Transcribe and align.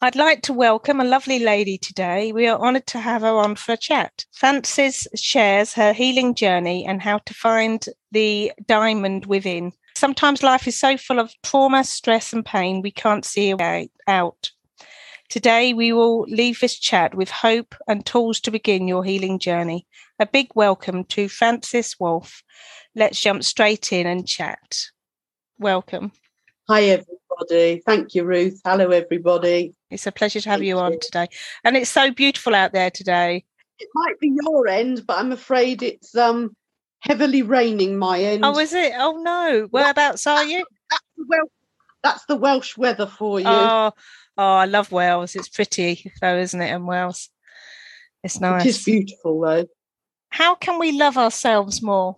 I'd 0.00 0.14
like 0.14 0.42
to 0.42 0.52
welcome 0.52 1.00
a 1.00 1.04
lovely 1.04 1.40
lady 1.40 1.76
today. 1.76 2.30
We 2.30 2.46
are 2.46 2.56
honoured 2.56 2.86
to 2.88 3.00
have 3.00 3.22
her 3.22 3.36
on 3.36 3.56
for 3.56 3.72
a 3.72 3.76
chat. 3.76 4.26
Frances 4.32 5.08
shares 5.16 5.72
her 5.72 5.92
healing 5.92 6.36
journey 6.36 6.86
and 6.86 7.02
how 7.02 7.18
to 7.18 7.34
find 7.34 7.84
the 8.12 8.52
diamond 8.64 9.26
within. 9.26 9.72
Sometimes 9.96 10.44
life 10.44 10.68
is 10.68 10.78
so 10.78 10.96
full 10.96 11.18
of 11.18 11.32
trauma, 11.42 11.82
stress, 11.82 12.32
and 12.32 12.46
pain 12.46 12.80
we 12.80 12.92
can't 12.92 13.24
see 13.24 13.50
a 13.50 13.56
way 13.56 13.90
out. 14.06 14.52
Today, 15.30 15.74
we 15.74 15.92
will 15.92 16.20
leave 16.28 16.60
this 16.60 16.78
chat 16.78 17.16
with 17.16 17.28
hope 17.28 17.74
and 17.88 18.06
tools 18.06 18.38
to 18.42 18.52
begin 18.52 18.86
your 18.86 19.02
healing 19.02 19.40
journey. 19.40 19.84
A 20.20 20.26
big 20.26 20.46
welcome 20.54 21.02
to 21.06 21.28
Frances 21.28 21.96
Wolf. 21.98 22.44
Let's 22.94 23.20
jump 23.20 23.42
straight 23.42 23.92
in 23.92 24.06
and 24.06 24.28
chat. 24.28 24.78
Welcome. 25.58 26.12
Hi, 26.68 26.84
everybody. 26.84 27.82
Thank 27.84 28.14
you, 28.14 28.22
Ruth. 28.22 28.60
Hello, 28.64 28.90
everybody. 28.90 29.74
It's 29.90 30.06
a 30.06 30.12
pleasure 30.12 30.40
to 30.40 30.50
have 30.50 30.62
you, 30.62 30.76
you 30.76 30.78
on 30.78 30.98
today. 31.00 31.28
And 31.64 31.76
it's 31.76 31.90
so 31.90 32.10
beautiful 32.10 32.54
out 32.54 32.72
there 32.72 32.90
today. 32.90 33.44
It 33.78 33.88
might 33.94 34.18
be 34.20 34.32
your 34.42 34.68
end, 34.68 35.06
but 35.06 35.18
I'm 35.18 35.32
afraid 35.32 35.82
it's 35.82 36.14
um 36.14 36.54
heavily 37.00 37.42
raining 37.42 37.98
my 37.98 38.20
end. 38.20 38.44
Oh, 38.44 38.58
is 38.58 38.74
it? 38.74 38.92
Oh 38.96 39.20
no. 39.22 39.68
Whereabouts 39.70 40.26
are 40.26 40.44
you? 40.44 40.64
That's 40.90 41.02
the, 41.16 41.24
Welsh, 41.28 41.50
that's 42.02 42.24
the 42.26 42.36
Welsh 42.36 42.76
weather 42.76 43.06
for 43.06 43.40
you. 43.40 43.46
Oh, 43.48 43.92
oh, 44.36 44.54
I 44.54 44.66
love 44.66 44.92
Wales. 44.92 45.36
It's 45.36 45.48
pretty 45.48 46.12
though, 46.20 46.38
isn't 46.38 46.60
it? 46.60 46.72
In 46.72 46.86
Wales. 46.86 47.30
It's 48.22 48.40
nice. 48.40 48.66
It 48.66 48.68
is 48.70 48.84
beautiful 48.84 49.40
though. 49.40 49.66
How 50.30 50.54
can 50.54 50.78
we 50.78 50.92
love 50.92 51.16
ourselves 51.16 51.82
more? 51.82 52.16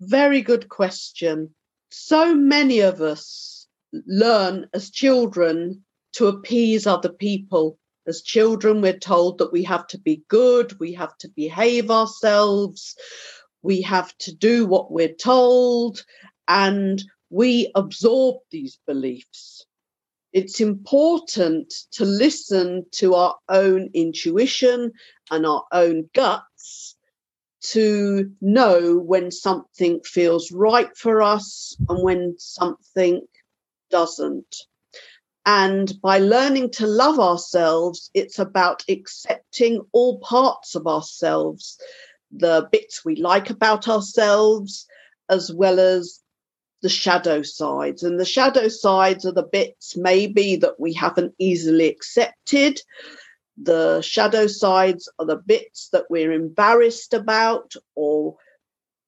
Very 0.00 0.42
good 0.42 0.68
question. 0.68 1.54
So 1.90 2.34
many 2.34 2.80
of 2.80 3.00
us 3.00 3.66
learn 4.06 4.68
as 4.74 4.90
children 4.90 5.84
to 6.18 6.26
appease 6.26 6.84
other 6.84 7.12
people. 7.12 7.78
As 8.08 8.22
children, 8.22 8.80
we're 8.80 8.98
told 8.98 9.38
that 9.38 9.52
we 9.52 9.62
have 9.62 9.86
to 9.88 9.98
be 9.98 10.24
good, 10.26 10.76
we 10.80 10.92
have 10.94 11.16
to 11.18 11.28
behave 11.28 11.92
ourselves, 11.92 12.96
we 13.62 13.82
have 13.82 14.16
to 14.18 14.34
do 14.34 14.66
what 14.66 14.90
we're 14.90 15.14
told, 15.14 16.04
and 16.48 17.00
we 17.30 17.70
absorb 17.76 18.38
these 18.50 18.80
beliefs. 18.84 19.64
It's 20.32 20.60
important 20.60 21.72
to 21.92 22.04
listen 22.04 22.86
to 22.94 23.14
our 23.14 23.36
own 23.48 23.90
intuition 23.94 24.90
and 25.30 25.46
our 25.46 25.66
own 25.70 26.10
guts 26.14 26.96
to 27.74 28.32
know 28.40 28.98
when 28.98 29.30
something 29.30 30.00
feels 30.02 30.50
right 30.50 30.96
for 30.96 31.22
us 31.22 31.76
and 31.88 32.02
when 32.02 32.34
something 32.38 33.24
doesn't. 33.88 34.56
And 35.48 35.98
by 36.02 36.18
learning 36.18 36.72
to 36.72 36.86
love 36.86 37.18
ourselves, 37.18 38.10
it's 38.12 38.38
about 38.38 38.84
accepting 38.86 39.80
all 39.92 40.18
parts 40.18 40.74
of 40.74 40.86
ourselves 40.86 41.78
the 42.30 42.68
bits 42.70 43.02
we 43.02 43.16
like 43.16 43.48
about 43.48 43.88
ourselves, 43.88 44.86
as 45.30 45.50
well 45.50 45.80
as 45.80 46.20
the 46.82 46.90
shadow 46.90 47.40
sides. 47.40 48.02
And 48.02 48.20
the 48.20 48.26
shadow 48.26 48.68
sides 48.68 49.24
are 49.24 49.32
the 49.32 49.42
bits 49.42 49.96
maybe 49.96 50.56
that 50.56 50.78
we 50.78 50.92
haven't 50.92 51.34
easily 51.38 51.88
accepted. 51.88 52.82
The 53.56 54.02
shadow 54.02 54.48
sides 54.48 55.08
are 55.18 55.24
the 55.24 55.36
bits 55.36 55.88
that 55.92 56.10
we're 56.10 56.32
embarrassed 56.32 57.14
about 57.14 57.72
or 57.94 58.36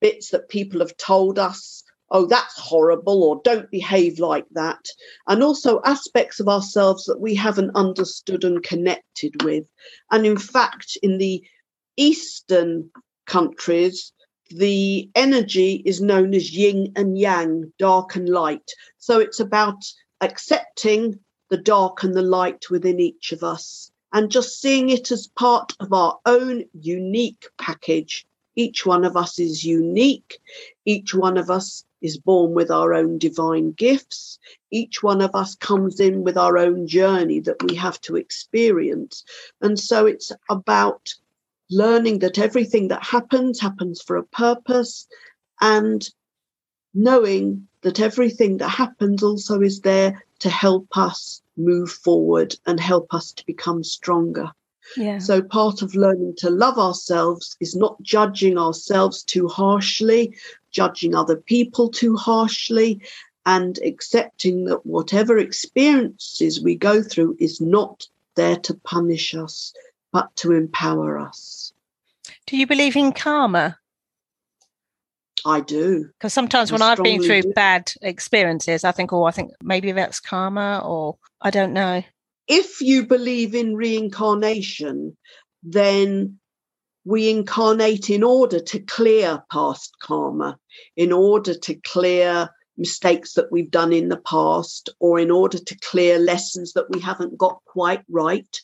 bits 0.00 0.30
that 0.30 0.48
people 0.48 0.80
have 0.80 0.96
told 0.96 1.38
us, 1.38 1.84
oh, 2.10 2.26
that's 2.26 2.58
horrible, 2.58 3.22
or 3.22 3.40
don't 3.44 3.70
behave 3.70 4.18
like 4.18 4.46
that. 4.52 4.84
And 5.28 5.42
also 5.42 5.80
aspects 5.84 6.40
of 6.40 6.48
ourselves 6.48 7.04
that 7.04 7.20
we 7.20 7.34
haven't 7.34 7.76
understood 7.76 8.44
and 8.44 8.62
connected 8.62 9.42
with. 9.42 9.64
And 10.10 10.26
in 10.26 10.38
fact, 10.38 10.98
in 11.02 11.18
the 11.18 11.42
Eastern 11.96 12.90
countries, 13.26 14.12
the 14.50 15.08
energy 15.14 15.82
is 15.84 16.00
known 16.00 16.34
as 16.34 16.50
yin 16.50 16.92
and 16.96 17.16
yang, 17.16 17.72
dark 17.78 18.16
and 18.16 18.28
light. 18.28 18.70
So 18.98 19.20
it's 19.20 19.38
about 19.38 19.84
accepting 20.20 21.20
the 21.50 21.56
dark 21.56 22.02
and 22.02 22.14
the 22.14 22.22
light 22.22 22.70
within 22.70 23.00
each 23.00 23.32
of 23.32 23.42
us 23.42 23.90
and 24.12 24.30
just 24.30 24.60
seeing 24.60 24.90
it 24.90 25.10
as 25.10 25.28
part 25.28 25.72
of 25.80 25.92
our 25.92 26.18
own 26.26 26.64
unique 26.72 27.46
package. 27.58 28.26
Each 28.56 28.84
one 28.84 29.04
of 29.04 29.16
us 29.16 29.38
is 29.38 29.64
unique. 29.64 30.38
Each 30.84 31.14
one 31.14 31.36
of 31.36 31.50
us 31.50 31.84
is 32.00 32.18
born 32.18 32.52
with 32.52 32.70
our 32.70 32.94
own 32.94 33.18
divine 33.18 33.72
gifts. 33.72 34.38
Each 34.70 35.02
one 35.02 35.20
of 35.20 35.34
us 35.34 35.54
comes 35.54 36.00
in 36.00 36.22
with 36.22 36.36
our 36.36 36.56
own 36.56 36.86
journey 36.86 37.40
that 37.40 37.62
we 37.62 37.74
have 37.76 38.00
to 38.02 38.16
experience. 38.16 39.24
And 39.60 39.78
so 39.78 40.06
it's 40.06 40.32
about 40.48 41.14
learning 41.70 42.18
that 42.20 42.38
everything 42.38 42.88
that 42.88 43.04
happens 43.04 43.60
happens 43.60 44.02
for 44.02 44.16
a 44.16 44.24
purpose 44.24 45.06
and 45.60 46.08
knowing 46.94 47.68
that 47.82 48.00
everything 48.00 48.58
that 48.58 48.68
happens 48.68 49.22
also 49.22 49.60
is 49.60 49.80
there 49.80 50.22
to 50.40 50.50
help 50.50 50.86
us 50.96 51.42
move 51.56 51.90
forward 51.90 52.56
and 52.66 52.80
help 52.80 53.12
us 53.14 53.32
to 53.32 53.46
become 53.46 53.84
stronger. 53.84 54.50
Yeah. 54.96 55.18
So, 55.18 55.40
part 55.40 55.82
of 55.82 55.94
learning 55.94 56.34
to 56.38 56.50
love 56.50 56.78
ourselves 56.78 57.56
is 57.60 57.76
not 57.76 58.02
judging 58.02 58.58
ourselves 58.58 59.22
too 59.22 59.46
harshly, 59.46 60.36
judging 60.70 61.14
other 61.14 61.36
people 61.36 61.90
too 61.90 62.16
harshly, 62.16 63.00
and 63.46 63.78
accepting 63.84 64.64
that 64.64 64.84
whatever 64.84 65.38
experiences 65.38 66.62
we 66.62 66.74
go 66.74 67.02
through 67.02 67.36
is 67.38 67.60
not 67.60 68.06
there 68.36 68.56
to 68.56 68.74
punish 68.74 69.34
us, 69.34 69.72
but 70.12 70.34
to 70.36 70.52
empower 70.52 71.18
us. 71.18 71.72
Do 72.46 72.56
you 72.56 72.66
believe 72.66 72.96
in 72.96 73.12
karma? 73.12 73.78
I 75.46 75.60
do. 75.60 76.10
Because 76.18 76.34
sometimes 76.34 76.70
I 76.70 76.74
when 76.74 76.82
I've 76.82 77.02
been 77.02 77.22
through 77.22 77.42
do. 77.42 77.52
bad 77.54 77.92
experiences, 78.02 78.84
I 78.84 78.92
think, 78.92 79.12
oh, 79.12 79.24
I 79.24 79.30
think 79.30 79.52
maybe 79.62 79.92
that's 79.92 80.20
karma, 80.20 80.82
or 80.84 81.16
I 81.40 81.50
don't 81.50 81.72
know. 81.72 82.02
If 82.46 82.80
you 82.80 83.06
believe 83.06 83.54
in 83.54 83.76
reincarnation, 83.76 85.16
then 85.62 86.39
we 87.04 87.30
incarnate 87.30 88.10
in 88.10 88.22
order 88.22 88.60
to 88.60 88.78
clear 88.80 89.42
past 89.50 89.96
karma, 90.02 90.58
in 90.96 91.12
order 91.12 91.54
to 91.54 91.74
clear 91.74 92.50
mistakes 92.76 93.34
that 93.34 93.50
we've 93.52 93.70
done 93.70 93.92
in 93.92 94.08
the 94.08 94.20
past 94.20 94.90
or 95.00 95.18
in 95.18 95.30
order 95.30 95.58
to 95.58 95.78
clear 95.80 96.18
lessons 96.18 96.72
that 96.72 96.90
we 96.90 97.00
haven't 97.00 97.38
got 97.38 97.60
quite 97.66 98.02
right. 98.08 98.60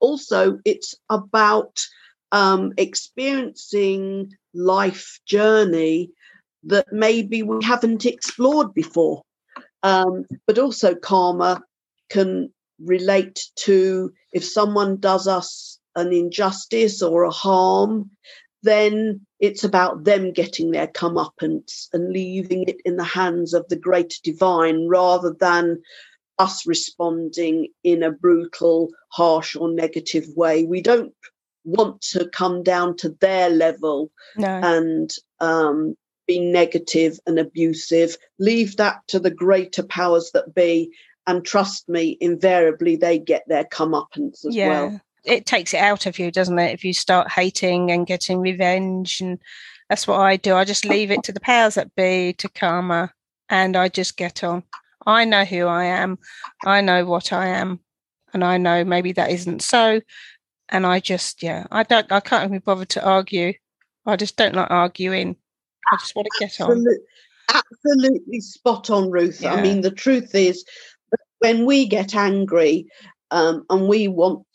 Also, 0.00 0.58
it's 0.64 0.94
about 1.08 1.78
um, 2.32 2.72
experiencing 2.76 4.32
life 4.54 5.20
journey 5.26 6.10
that 6.64 6.86
maybe 6.92 7.42
we 7.42 7.64
haven't 7.64 8.04
explored 8.06 8.74
before. 8.74 9.22
Um, 9.82 10.26
but 10.46 10.58
also, 10.58 10.94
karma 10.94 11.62
can 12.10 12.52
relate 12.80 13.40
to 13.54 14.12
if 14.32 14.44
someone 14.44 14.96
does 14.98 15.26
us 15.26 15.79
an 15.96 16.12
injustice 16.12 17.02
or 17.02 17.24
a 17.24 17.30
harm, 17.30 18.10
then 18.62 19.26
it's 19.38 19.64
about 19.64 20.04
them 20.04 20.32
getting 20.32 20.70
their 20.70 20.86
comeuppance 20.86 21.88
and 21.92 22.12
leaving 22.12 22.68
it 22.68 22.80
in 22.84 22.96
the 22.96 23.04
hands 23.04 23.54
of 23.54 23.66
the 23.68 23.76
great 23.76 24.20
divine 24.22 24.86
rather 24.88 25.34
than 25.38 25.80
us 26.38 26.66
responding 26.66 27.68
in 27.84 28.02
a 28.02 28.10
brutal, 28.10 28.90
harsh, 29.08 29.56
or 29.56 29.70
negative 29.70 30.26
way. 30.36 30.64
We 30.64 30.80
don't 30.80 31.14
want 31.64 32.00
to 32.00 32.28
come 32.28 32.62
down 32.62 32.96
to 32.96 33.10
their 33.20 33.50
level 33.50 34.10
no. 34.36 34.48
and 34.48 35.10
um, 35.40 35.94
be 36.26 36.40
negative 36.40 37.18
and 37.26 37.38
abusive. 37.38 38.16
Leave 38.38 38.76
that 38.76 39.00
to 39.08 39.18
the 39.18 39.30
greater 39.30 39.82
powers 39.82 40.30
that 40.32 40.54
be. 40.54 40.90
And 41.26 41.44
trust 41.44 41.88
me, 41.88 42.16
invariably 42.20 42.96
they 42.96 43.18
get 43.18 43.44
their 43.46 43.64
comeuppance 43.64 44.46
as 44.46 44.56
yeah. 44.56 44.68
well 44.68 45.00
it 45.24 45.46
takes 45.46 45.74
it 45.74 45.80
out 45.80 46.06
of 46.06 46.18
you, 46.18 46.30
doesn't 46.30 46.58
it? 46.58 46.72
If 46.72 46.84
you 46.84 46.92
start 46.92 47.30
hating 47.30 47.90
and 47.90 48.06
getting 48.06 48.40
revenge, 48.40 49.20
and 49.20 49.38
that's 49.88 50.06
what 50.06 50.20
I 50.20 50.36
do. 50.36 50.54
I 50.54 50.64
just 50.64 50.84
leave 50.84 51.10
it 51.10 51.22
to 51.24 51.32
the 51.32 51.40
powers 51.40 51.74
that 51.74 51.94
be, 51.94 52.32
to 52.34 52.48
karma, 52.48 53.12
and 53.48 53.76
I 53.76 53.88
just 53.88 54.16
get 54.16 54.44
on. 54.44 54.62
I 55.06 55.24
know 55.24 55.44
who 55.44 55.66
I 55.66 55.84
am. 55.84 56.18
I 56.64 56.80
know 56.80 57.04
what 57.04 57.32
I 57.32 57.48
am, 57.48 57.80
and 58.32 58.44
I 58.44 58.58
know 58.58 58.84
maybe 58.84 59.12
that 59.12 59.30
isn't 59.30 59.62
so. 59.62 60.00
And 60.68 60.86
I 60.86 61.00
just, 61.00 61.42
yeah, 61.42 61.66
I 61.72 61.82
don't, 61.82 62.10
I 62.12 62.20
can't 62.20 62.44
even 62.44 62.60
bother 62.60 62.84
to 62.84 63.04
argue. 63.04 63.54
I 64.06 64.16
just 64.16 64.36
don't 64.36 64.54
like 64.54 64.70
arguing. 64.70 65.36
I 65.92 65.96
just 65.96 66.14
want 66.14 66.28
to 66.30 66.46
get 66.46 66.60
on. 66.60 66.86
Absolutely 67.52 68.40
spot 68.40 68.90
on, 68.90 69.10
Ruth. 69.10 69.40
Yeah. 69.40 69.54
I 69.54 69.62
mean, 69.62 69.80
the 69.80 69.90
truth 69.90 70.34
is, 70.34 70.64
when 71.40 71.66
we 71.66 71.86
get 71.86 72.14
angry 72.14 72.86
um, 73.32 73.64
and 73.68 73.88
we 73.88 74.06
want 74.06 74.46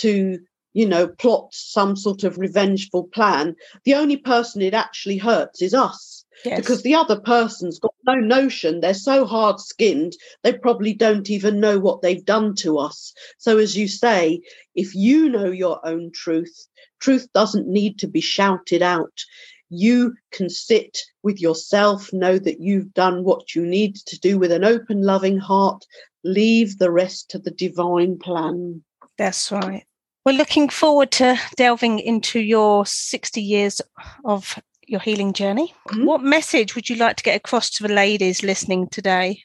to 0.00 0.38
you 0.72 0.86
know, 0.86 1.08
plots 1.08 1.72
some 1.72 1.96
sort 1.96 2.22
of 2.24 2.38
revengeful 2.38 3.04
plan, 3.08 3.56
the 3.84 3.94
only 3.94 4.16
person 4.16 4.62
it 4.62 4.74
actually 4.74 5.18
hurts 5.18 5.62
is 5.62 5.74
us. 5.74 6.24
Yes. 6.44 6.58
Because 6.58 6.82
the 6.82 6.94
other 6.94 7.20
person's 7.20 7.78
got 7.78 7.94
no 8.06 8.14
notion. 8.14 8.80
They're 8.80 8.94
so 8.94 9.26
hard 9.26 9.60
skinned, 9.60 10.14
they 10.42 10.54
probably 10.54 10.94
don't 10.94 11.28
even 11.28 11.60
know 11.60 11.78
what 11.78 12.00
they've 12.00 12.24
done 12.24 12.54
to 12.56 12.78
us. 12.78 13.12
So, 13.36 13.58
as 13.58 13.76
you 13.76 13.88
say, 13.88 14.40
if 14.74 14.94
you 14.94 15.28
know 15.28 15.50
your 15.50 15.86
own 15.86 16.12
truth, 16.14 16.66
truth 16.98 17.28
doesn't 17.34 17.66
need 17.66 17.98
to 17.98 18.06
be 18.06 18.22
shouted 18.22 18.80
out. 18.80 19.24
You 19.68 20.14
can 20.32 20.48
sit 20.48 20.98
with 21.22 21.40
yourself, 21.40 22.10
know 22.12 22.38
that 22.38 22.60
you've 22.60 22.94
done 22.94 23.22
what 23.22 23.54
you 23.54 23.66
need 23.66 23.96
to 23.96 24.18
do 24.18 24.38
with 24.38 24.50
an 24.50 24.64
open, 24.64 25.02
loving 25.02 25.38
heart, 25.38 25.84
leave 26.24 26.78
the 26.78 26.90
rest 26.90 27.30
to 27.30 27.38
the 27.38 27.50
divine 27.50 28.18
plan. 28.18 28.82
That's 29.18 29.52
right. 29.52 29.84
We're 30.24 30.32
looking 30.32 30.68
forward 30.68 31.12
to 31.12 31.38
delving 31.56 31.98
into 31.98 32.40
your 32.40 32.84
60 32.84 33.40
years 33.40 33.80
of 34.24 34.58
your 34.86 35.00
healing 35.00 35.32
journey. 35.32 35.72
Mm-hmm. 35.88 36.04
What 36.04 36.22
message 36.22 36.74
would 36.74 36.90
you 36.90 36.96
like 36.96 37.16
to 37.16 37.22
get 37.22 37.36
across 37.36 37.70
to 37.70 37.84
the 37.84 37.94
ladies 37.94 38.42
listening 38.42 38.88
today? 38.88 39.42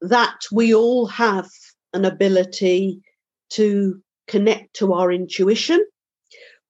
That 0.00 0.36
we 0.50 0.74
all 0.74 1.06
have 1.08 1.46
an 1.92 2.06
ability 2.06 3.02
to 3.50 4.00
connect 4.26 4.74
to 4.76 4.94
our 4.94 5.12
intuition. 5.12 5.84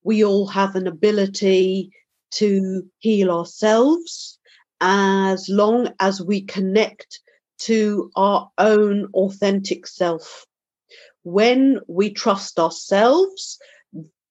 We 0.03 0.25
all 0.25 0.47
have 0.47 0.75
an 0.75 0.87
ability 0.87 1.91
to 2.31 2.83
heal 2.99 3.31
ourselves 3.31 4.39
as 4.81 5.47
long 5.47 5.93
as 5.99 6.21
we 6.21 6.41
connect 6.41 7.21
to 7.59 8.11
our 8.15 8.49
own 8.57 9.07
authentic 9.13 9.87
self. 9.87 10.45
When 11.29 11.81
we 11.89 12.13
trust 12.13 12.57
ourselves 12.57 13.59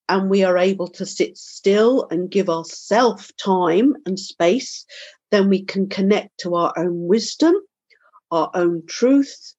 and 0.09 0.31
we 0.31 0.45
are 0.45 0.57
able 0.57 0.89
to 0.93 1.05
sit 1.05 1.37
still 1.37 2.09
and 2.11 2.31
give 2.31 2.49
ourselves 2.49 3.35
time 3.37 3.97
and 4.07 4.19
space, 4.19 4.87
then 5.31 5.51
we 5.51 5.63
can 5.63 5.91
connect 5.91 6.41
to 6.41 6.55
our 6.55 6.73
own 6.75 7.07
wisdom, 7.07 7.55
our 8.31 8.51
own 8.55 8.85
truth, 8.87 9.53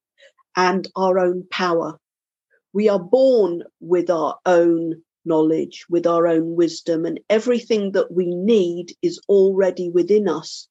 and 0.56 0.88
our 0.96 1.20
own 1.20 1.46
power. 1.52 2.00
We 2.74 2.90
are 2.90 2.98
born 2.98 3.62
with 3.82 4.10
our 4.10 4.40
own 4.48 5.04
knowledge, 5.24 5.86
with 5.92 6.08
our 6.08 6.26
own 6.26 6.56
wisdom, 6.56 7.06
and 7.06 7.20
everything 7.30 7.92
that 7.92 8.12
we 8.12 8.26
need 8.26 8.96
is 9.04 9.22
already 9.30 9.92
within 9.92 10.28
us. 10.28 10.68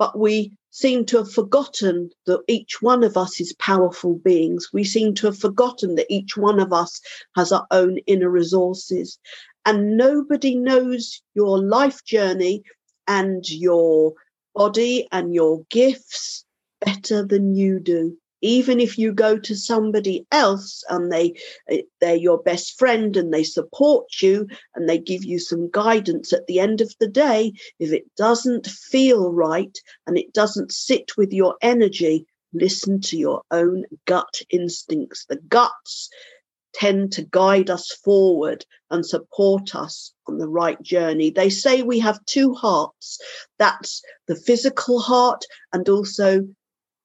But 0.00 0.18
we 0.18 0.57
seem 0.70 1.04
to 1.06 1.18
have 1.18 1.32
forgotten 1.32 2.10
that 2.26 2.42
each 2.48 2.80
one 2.82 3.02
of 3.04 3.16
us 3.16 3.40
is 3.40 3.52
powerful 3.54 4.14
beings. 4.16 4.68
We 4.72 4.84
seem 4.84 5.14
to 5.14 5.26
have 5.26 5.38
forgotten 5.38 5.94
that 5.96 6.12
each 6.12 6.36
one 6.36 6.60
of 6.60 6.72
us 6.72 7.00
has 7.36 7.52
our 7.52 7.66
own 7.70 7.98
inner 8.06 8.30
resources. 8.30 9.18
And 9.64 9.96
nobody 9.96 10.54
knows 10.54 11.22
your 11.34 11.58
life 11.58 12.04
journey 12.04 12.62
and 13.06 13.48
your 13.48 14.14
body 14.54 15.08
and 15.12 15.34
your 15.34 15.62
gifts 15.70 16.44
better 16.80 17.24
than 17.24 17.54
you 17.54 17.80
do 17.80 18.16
even 18.40 18.80
if 18.80 18.98
you 18.98 19.12
go 19.12 19.38
to 19.38 19.54
somebody 19.54 20.26
else 20.30 20.84
and 20.88 21.12
they 21.12 21.34
eh, 21.68 21.82
they're 22.00 22.16
your 22.16 22.42
best 22.42 22.78
friend 22.78 23.16
and 23.16 23.32
they 23.32 23.44
support 23.44 24.06
you 24.20 24.46
and 24.74 24.88
they 24.88 24.98
give 24.98 25.24
you 25.24 25.38
some 25.38 25.70
guidance 25.70 26.32
at 26.32 26.46
the 26.46 26.60
end 26.60 26.80
of 26.80 26.94
the 27.00 27.08
day 27.08 27.52
if 27.78 27.92
it 27.92 28.04
doesn't 28.16 28.66
feel 28.66 29.32
right 29.32 29.78
and 30.06 30.16
it 30.16 30.32
doesn't 30.32 30.72
sit 30.72 31.16
with 31.16 31.32
your 31.32 31.56
energy 31.62 32.26
listen 32.52 33.00
to 33.00 33.16
your 33.16 33.42
own 33.50 33.84
gut 34.06 34.42
instincts. 34.50 35.26
The 35.26 35.36
guts 35.48 36.08
tend 36.74 37.12
to 37.12 37.22
guide 37.22 37.70
us 37.70 37.92
forward 37.92 38.64
and 38.90 39.04
support 39.04 39.74
us 39.74 40.12
on 40.26 40.38
the 40.38 40.48
right 40.48 40.80
journey. 40.82 41.30
They 41.30 41.50
say 41.50 41.82
we 41.82 41.98
have 42.00 42.24
two 42.26 42.54
hearts. 42.54 43.18
That's 43.58 44.02
the 44.26 44.36
physical 44.36 45.00
heart 45.00 45.44
and 45.72 45.88
also 45.88 46.42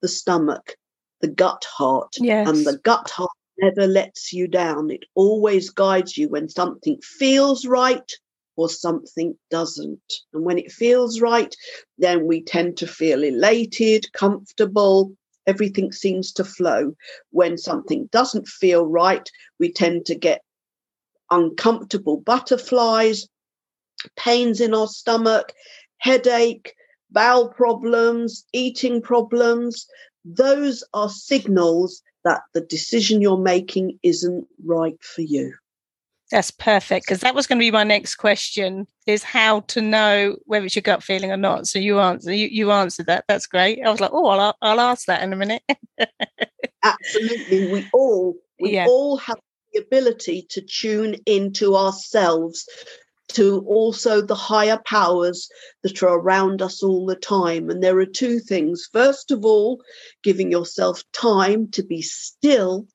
the 0.01 0.07
stomach 0.07 0.75
the 1.23 1.29
gut 1.29 1.65
heart. 1.65 2.15
Yes. 2.19 2.47
And 2.47 2.67
the 2.67 2.77
gut 2.83 3.09
heart 3.09 3.31
never 3.57 3.87
lets 3.87 4.33
you 4.33 4.47
down. 4.47 4.91
It 4.91 5.05
always 5.15 5.69
guides 5.69 6.17
you 6.17 6.29
when 6.29 6.49
something 6.49 6.99
feels 7.01 7.65
right 7.65 8.11
or 8.57 8.69
something 8.69 9.35
doesn't. 9.49 10.13
And 10.33 10.43
when 10.43 10.59
it 10.59 10.71
feels 10.71 11.21
right, 11.21 11.55
then 11.97 12.27
we 12.27 12.43
tend 12.43 12.77
to 12.77 12.87
feel 12.87 13.23
elated, 13.23 14.11
comfortable. 14.11 15.13
Everything 15.47 15.93
seems 15.93 16.33
to 16.33 16.43
flow. 16.43 16.93
When 17.31 17.57
something 17.57 18.09
doesn't 18.11 18.47
feel 18.47 18.85
right, 18.85 19.27
we 19.59 19.71
tend 19.71 20.05
to 20.07 20.15
get 20.15 20.41
uncomfortable 21.31 22.17
butterflies, 22.17 23.27
pains 24.17 24.59
in 24.59 24.73
our 24.73 24.87
stomach, 24.87 25.53
headache, 25.99 26.75
bowel 27.11 27.47
problems, 27.47 28.45
eating 28.51 29.01
problems 29.01 29.87
those 30.25 30.83
are 30.93 31.09
signals 31.09 32.01
that 32.23 32.41
the 32.53 32.61
decision 32.61 33.21
you're 33.21 33.37
making 33.37 33.99
isn't 34.03 34.47
right 34.65 35.01
for 35.01 35.21
you. 35.21 35.53
That's 36.31 36.51
perfect 36.51 37.05
because 37.05 37.19
that 37.19 37.35
was 37.35 37.45
going 37.45 37.59
to 37.59 37.63
be 37.63 37.69
my 37.69 37.83
next 37.83 38.15
question: 38.15 38.87
is 39.05 39.23
how 39.23 39.59
to 39.61 39.81
know 39.81 40.37
whether 40.45 40.65
it's 40.65 40.75
your 40.75 40.81
gut 40.81 41.03
feeling 41.03 41.31
or 41.31 41.37
not. 41.37 41.67
So 41.67 41.77
you 41.77 41.99
answer 41.99 42.33
you, 42.33 42.47
you 42.47 42.71
answered 42.71 43.05
that. 43.05 43.25
That's 43.27 43.45
great. 43.45 43.85
I 43.85 43.91
was 43.91 43.99
like, 43.99 44.11
oh, 44.13 44.25
I'll, 44.27 44.55
I'll 44.61 44.79
ask 44.79 45.05
that 45.05 45.21
in 45.21 45.31
a 45.31 45.35
minute. 45.35 45.61
Absolutely, 46.83 47.71
we 47.71 47.87
all 47.93 48.35
we 48.59 48.73
yeah. 48.73 48.87
all 48.87 49.17
have 49.17 49.37
the 49.73 49.81
ability 49.81 50.47
to 50.49 50.61
tune 50.61 51.17
into 51.25 51.75
ourselves 51.75 52.67
to 53.33 53.59
also 53.67 54.21
the 54.21 54.35
higher 54.35 54.79
powers 54.85 55.49
that 55.83 56.01
are 56.01 56.17
around 56.17 56.61
us 56.61 56.81
all 56.81 57.05
the 57.05 57.15
time. 57.15 57.69
And 57.69 57.83
there 57.83 57.97
are 57.99 58.05
two 58.05 58.39
things. 58.39 58.89
First 58.91 59.31
of 59.31 59.45
all, 59.45 59.81
giving 60.23 60.51
yourself 60.51 61.03
time 61.13 61.69
to 61.71 61.83
be 61.83 62.01
still 62.01 62.87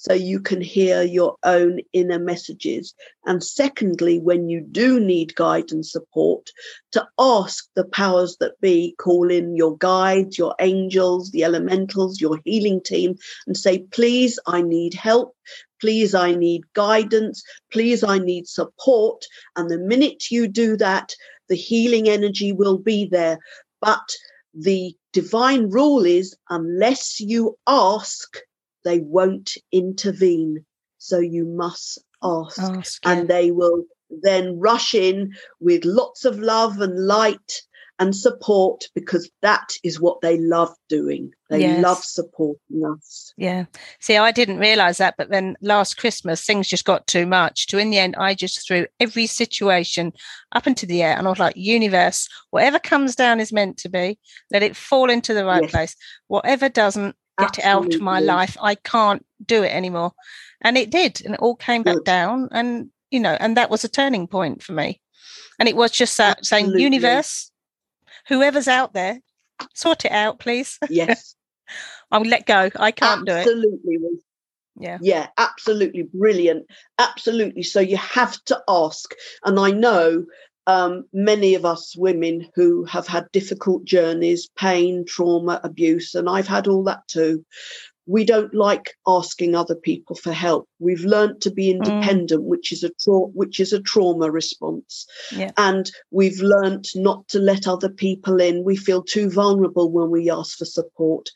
so 0.00 0.14
you 0.14 0.40
can 0.40 0.62
hear 0.62 1.02
your 1.02 1.36
own 1.42 1.80
inner 1.92 2.18
messages. 2.18 2.94
And 3.26 3.44
secondly, 3.44 4.18
when 4.18 4.48
you 4.48 4.62
do 4.62 4.98
need 4.98 5.34
guide 5.34 5.72
and 5.72 5.84
support, 5.84 6.48
to 6.92 7.06
ask 7.18 7.68
the 7.74 7.84
powers 7.84 8.38
that 8.40 8.58
be, 8.62 8.94
call 8.98 9.30
in 9.30 9.56
your 9.56 9.76
guides, 9.76 10.38
your 10.38 10.54
angels, 10.58 11.32
the 11.32 11.44
elementals, 11.44 12.18
your 12.18 12.40
healing 12.46 12.80
team, 12.82 13.16
and 13.46 13.54
say, 13.54 13.80
please, 13.90 14.38
I 14.46 14.62
need 14.62 14.94
help. 14.94 15.36
Please, 15.80 16.14
I 16.14 16.34
need 16.34 16.62
guidance. 16.74 17.42
Please, 17.72 18.04
I 18.04 18.18
need 18.18 18.46
support. 18.48 19.24
And 19.56 19.70
the 19.70 19.78
minute 19.78 20.30
you 20.30 20.48
do 20.48 20.76
that, 20.76 21.14
the 21.48 21.56
healing 21.56 22.08
energy 22.08 22.52
will 22.52 22.78
be 22.78 23.06
there. 23.06 23.38
But 23.80 24.14
the 24.54 24.94
divine 25.12 25.70
rule 25.70 26.04
is 26.04 26.36
unless 26.48 27.20
you 27.20 27.56
ask, 27.66 28.38
they 28.84 29.00
won't 29.00 29.52
intervene. 29.72 30.64
So 30.98 31.18
you 31.18 31.44
must 31.46 31.98
ask, 32.22 32.58
ask 32.60 33.00
and 33.04 33.28
they 33.28 33.50
will 33.50 33.84
then 34.22 34.58
rush 34.58 34.94
in 34.94 35.32
with 35.60 35.84
lots 35.84 36.24
of 36.24 36.38
love 36.38 36.80
and 36.80 37.06
light 37.06 37.62
and 38.00 38.16
support 38.16 38.88
because 38.94 39.30
that 39.42 39.74
is 39.84 40.00
what 40.00 40.22
they 40.22 40.38
love 40.38 40.74
doing. 40.88 41.30
They 41.50 41.60
yes. 41.60 41.82
love 41.82 42.02
supporting 42.02 42.82
us. 42.84 43.34
Yeah. 43.36 43.66
See, 44.00 44.16
I 44.16 44.32
didn't 44.32 44.58
realize 44.58 44.96
that, 44.98 45.16
but 45.18 45.28
then 45.28 45.56
last 45.60 45.98
Christmas, 45.98 46.44
things 46.44 46.66
just 46.66 46.86
got 46.86 47.06
too 47.06 47.26
much. 47.26 47.66
To 47.66 47.78
in 47.78 47.90
the 47.90 47.98
end, 47.98 48.16
I 48.16 48.34
just 48.34 48.66
threw 48.66 48.86
every 48.98 49.26
situation 49.26 50.12
up 50.52 50.66
into 50.66 50.86
the 50.86 51.02
air 51.02 51.14
and 51.16 51.26
I 51.26 51.30
was 51.30 51.38
like, 51.38 51.56
universe, 51.56 52.26
whatever 52.50 52.78
comes 52.78 53.14
down 53.14 53.38
is 53.38 53.52
meant 53.52 53.76
to 53.78 53.90
be. 53.90 54.18
Let 54.50 54.62
it 54.62 54.76
fall 54.76 55.10
into 55.10 55.34
the 55.34 55.44
right 55.44 55.62
yes. 55.62 55.70
place. 55.70 55.96
Whatever 56.28 56.70
doesn't, 56.70 57.14
get 57.38 57.58
Absolutely. 57.58 57.64
it 57.64 57.66
out 57.66 57.94
of 57.94 58.00
my 58.00 58.20
life. 58.20 58.56
I 58.60 58.76
can't 58.76 59.24
do 59.44 59.62
it 59.62 59.74
anymore. 59.74 60.12
And 60.62 60.78
it 60.78 60.90
did. 60.90 61.22
And 61.24 61.34
it 61.34 61.40
all 61.40 61.56
came 61.56 61.82
back 61.82 61.96
Good. 61.96 62.04
down. 62.04 62.48
And, 62.50 62.90
you 63.10 63.20
know, 63.20 63.36
and 63.38 63.56
that 63.58 63.70
was 63.70 63.84
a 63.84 63.88
turning 63.88 64.26
point 64.26 64.62
for 64.62 64.72
me. 64.72 65.00
And 65.58 65.68
it 65.68 65.76
was 65.76 65.90
just 65.90 66.16
that 66.16 66.38
Absolutely. 66.38 66.70
saying, 66.70 66.80
universe, 66.80 67.49
whoever's 68.30 68.68
out 68.68 68.94
there, 68.94 69.20
sort 69.74 70.06
it 70.06 70.12
out, 70.12 70.38
please. 70.38 70.78
Yes. 70.88 71.34
I'll 72.10 72.22
let 72.22 72.46
go. 72.46 72.70
I 72.74 72.90
can't 72.90 73.28
absolutely. 73.28 73.28
do 73.28 73.36
it. 73.36 73.40
Absolutely. 73.40 73.98
Yeah. 74.76 74.98
Yeah, 75.00 75.26
absolutely 75.38 76.08
brilliant. 76.14 76.66
Absolutely. 76.98 77.62
So 77.62 77.78
you 77.78 77.96
have 77.98 78.42
to 78.46 78.60
ask. 78.66 79.14
And 79.44 79.60
I 79.60 79.70
know 79.70 80.24
um, 80.66 81.04
many 81.12 81.54
of 81.54 81.64
us 81.64 81.94
women 81.96 82.48
who 82.54 82.84
have 82.84 83.06
had 83.06 83.30
difficult 83.32 83.84
journeys, 83.84 84.48
pain, 84.56 85.04
trauma, 85.06 85.60
abuse, 85.62 86.14
and 86.14 86.28
I've 86.28 86.48
had 86.48 86.66
all 86.66 86.82
that 86.84 87.06
too. 87.06 87.44
We 88.10 88.24
don't 88.24 88.52
like 88.52 88.94
asking 89.06 89.54
other 89.54 89.74
people 89.74 90.16
for 90.16 90.32
help. 90.32 90.68
We've 90.78 91.04
learned 91.04 91.40
to 91.42 91.50
be 91.50 91.66
mm. 91.66 91.76
independent, 91.76 92.42
mm. 92.42 92.46
which 92.46 92.72
is 92.72 92.82
a 92.82 92.90
tra- 93.00 93.30
which 93.40 93.60
is 93.60 93.72
a 93.72 93.80
trauma 93.80 94.30
response, 94.30 95.06
yeah. 95.32 95.52
and 95.56 95.90
we've 96.10 96.40
learned 96.40 96.86
not 96.94 97.28
to 97.28 97.38
let 97.38 97.68
other 97.68 97.88
people 97.88 98.40
in. 98.40 98.64
We 98.64 98.76
feel 98.76 99.02
too 99.02 99.30
vulnerable 99.30 99.90
when 99.90 100.10
we 100.10 100.30
ask 100.30 100.58
for 100.58 100.64
support, 100.64 101.28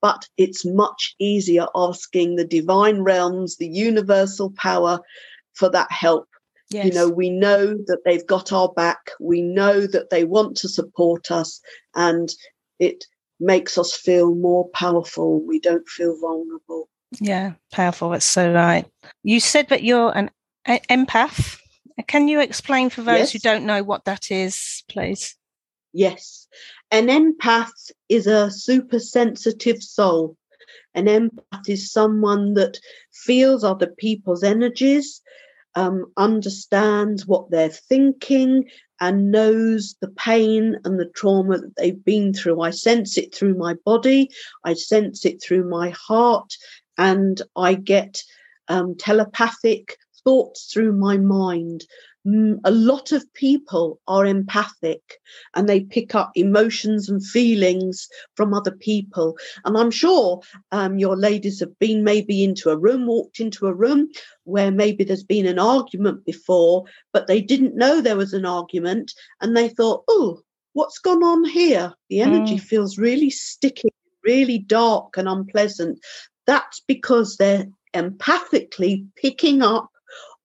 but 0.00 0.28
it's 0.36 0.64
much 0.64 1.14
easier 1.18 1.66
asking 1.74 2.36
the 2.36 2.46
divine 2.46 3.02
realms, 3.02 3.56
the 3.56 3.68
universal 3.68 4.52
power, 4.56 5.00
for 5.54 5.68
that 5.70 5.90
help 5.90 6.26
Yes. 6.72 6.86
You 6.86 6.92
know, 6.92 7.08
we 7.08 7.28
know 7.28 7.74
that 7.86 8.00
they've 8.04 8.26
got 8.26 8.52
our 8.52 8.72
back. 8.72 9.10
We 9.20 9.42
know 9.42 9.86
that 9.86 10.10
they 10.10 10.24
want 10.24 10.56
to 10.58 10.68
support 10.68 11.30
us, 11.30 11.60
and 11.94 12.32
it 12.78 13.04
makes 13.42 13.76
us 13.76 13.94
feel 13.94 14.34
more 14.34 14.68
powerful. 14.68 15.44
We 15.44 15.60
don't 15.60 15.88
feel 15.88 16.16
vulnerable. 16.18 16.88
Yeah, 17.20 17.52
powerful. 17.70 18.10
That's 18.10 18.24
so 18.24 18.52
right. 18.52 18.86
You 19.22 19.40
said 19.40 19.68
that 19.68 19.82
you're 19.82 20.16
an 20.16 20.30
empath. 20.66 21.58
Can 22.06 22.28
you 22.28 22.40
explain 22.40 22.88
for 22.88 23.02
those 23.02 23.18
yes. 23.18 23.32
who 23.32 23.38
don't 23.40 23.66
know 23.66 23.82
what 23.82 24.04
that 24.06 24.30
is, 24.30 24.82
please? 24.88 25.36
Yes. 25.92 26.48
An 26.90 27.08
empath 27.08 27.90
is 28.08 28.26
a 28.26 28.50
super 28.50 28.98
sensitive 28.98 29.82
soul. 29.82 30.36
An 30.94 31.06
empath 31.06 31.68
is 31.68 31.92
someone 31.92 32.54
that 32.54 32.78
feels 33.12 33.64
other 33.64 33.86
people's 33.86 34.42
energies, 34.42 35.20
um, 35.74 36.06
understands 36.16 37.26
what 37.26 37.50
they're 37.50 37.68
thinking, 37.68 38.68
and 39.02 39.32
knows 39.32 39.96
the 40.00 40.10
pain 40.10 40.78
and 40.84 41.00
the 41.00 41.06
trauma 41.06 41.58
that 41.58 41.74
they've 41.76 42.04
been 42.04 42.32
through. 42.32 42.60
I 42.60 42.70
sense 42.70 43.18
it 43.18 43.34
through 43.34 43.54
my 43.54 43.74
body, 43.84 44.30
I 44.64 44.74
sense 44.74 45.26
it 45.26 45.42
through 45.42 45.68
my 45.68 45.90
heart, 45.90 46.54
and 46.96 47.42
I 47.56 47.74
get 47.74 48.22
um, 48.68 48.94
telepathic 48.94 49.96
thoughts 50.22 50.72
through 50.72 50.92
my 50.92 51.16
mind. 51.18 51.84
Mm, 52.26 52.60
a 52.64 52.70
lot 52.70 53.10
of 53.10 53.32
people 53.34 54.00
are 54.06 54.24
empathic 54.24 55.18
and 55.54 55.68
they 55.68 55.80
pick 55.80 56.14
up 56.14 56.30
emotions 56.36 57.08
and 57.08 57.24
feelings 57.24 58.08
from 58.36 58.54
other 58.54 58.70
people. 58.70 59.36
And 59.64 59.76
I'm 59.76 59.90
sure 59.90 60.40
um, 60.70 60.98
your 60.98 61.16
ladies 61.16 61.58
have 61.60 61.76
been 61.80 62.04
maybe 62.04 62.44
into 62.44 62.70
a 62.70 62.76
room, 62.76 63.06
walked 63.06 63.40
into 63.40 63.66
a 63.66 63.74
room 63.74 64.08
where 64.44 64.70
maybe 64.70 65.02
there's 65.02 65.24
been 65.24 65.46
an 65.46 65.58
argument 65.58 66.24
before, 66.24 66.84
but 67.12 67.26
they 67.26 67.40
didn't 67.40 67.76
know 67.76 68.00
there 68.00 68.16
was 68.16 68.32
an 68.32 68.46
argument 68.46 69.12
and 69.40 69.56
they 69.56 69.68
thought, 69.68 70.04
oh, 70.08 70.40
what's 70.74 70.98
gone 70.98 71.24
on 71.24 71.44
here? 71.44 71.92
The 72.08 72.20
energy 72.20 72.56
mm. 72.56 72.60
feels 72.60 72.98
really 72.98 73.30
sticky, 73.30 73.92
really 74.24 74.58
dark 74.58 75.16
and 75.16 75.28
unpleasant. 75.28 75.98
That's 76.46 76.80
because 76.86 77.36
they're 77.36 77.66
empathically 77.94 79.06
picking 79.16 79.62
up 79.62 79.90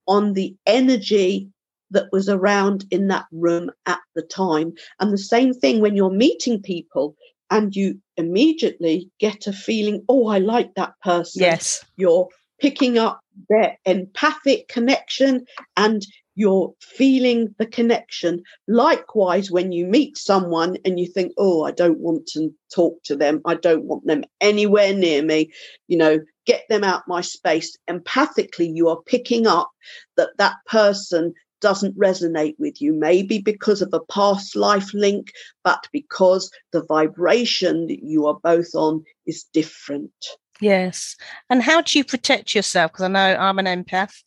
on 0.08 0.34
the 0.34 0.56
energy 0.66 1.50
that 1.92 2.08
was 2.12 2.30
around 2.30 2.86
in 2.92 3.08
that 3.08 3.26
room 3.32 3.72
at 3.86 4.00
the 4.16 4.22
time. 4.22 4.74
And 5.00 5.12
the 5.12 5.18
same 5.18 5.54
thing 5.54 5.80
when 5.80 5.96
you're 5.96 6.12
meeting 6.12 6.62
people 6.62 7.16
and 7.50 7.76
you 7.76 8.00
immediately 8.18 9.10
get 9.20 9.48
a 9.48 9.54
feeling, 9.54 10.04
oh, 10.10 10.28
I 10.28 10.40
like 10.40 10.76
that 10.76 10.94
person. 11.04 11.42
Yes. 11.42 11.86
You're 11.96 12.28
picking 12.60 12.98
up 12.98 13.22
their 13.50 13.78
empathic 13.86 14.68
connection 14.68 15.46
and 15.76 16.06
you're 16.36 16.72
feeling 16.82 17.56
the 17.58 17.66
connection. 17.66 18.44
Likewise, 18.68 19.50
when 19.50 19.72
you 19.72 19.88
meet 19.88 20.18
someone 20.18 20.78
and 20.86 21.00
you 21.00 21.08
think, 21.08 21.34
oh, 21.38 21.64
I 21.64 21.72
don't 21.72 22.00
want 22.00 22.28
to 22.28 22.54
talk 22.74 23.02
to 23.06 23.16
them, 23.16 23.42
I 23.46 23.56
don't 23.56 23.86
want 23.86 24.06
them 24.06 24.24
anywhere 24.40 24.94
near 24.94 25.24
me, 25.24 25.52
you 25.88 25.98
know, 25.98 26.20
get 26.46 26.64
them 26.70 26.84
out 26.84 27.08
my 27.08 27.22
space. 27.22 27.76
Empathically, 27.90 28.70
you 28.72 28.88
are 28.88 29.02
picking 29.08 29.48
up 29.48 29.72
that 30.16 30.30
that 30.38 30.58
person 30.68 31.34
doesn't 31.62 31.98
resonate 31.98 32.56
with 32.58 32.82
you, 32.82 32.94
maybe 32.94 33.40
because 33.40 33.82
of 33.82 33.94
a 33.94 34.00
past 34.00 34.56
life 34.56 34.94
link, 34.94 35.32
but 35.64 35.88
because 35.92 36.52
the 36.72 36.84
vibration 36.84 37.88
that 37.88 38.04
you 38.04 38.28
are 38.28 38.40
both 38.44 38.74
on 38.76 39.04
is 39.26 39.44
different. 39.54 40.12
Yes. 40.60 41.16
And 41.50 41.62
how 41.62 41.82
do 41.82 41.98
you 41.98 42.04
protect 42.04 42.56
yourself? 42.56 42.92
Because 42.92 43.06
I 43.06 43.08
know 43.10 43.36
I'm 43.40 43.60
an 43.60 43.66
empath. 43.66 44.24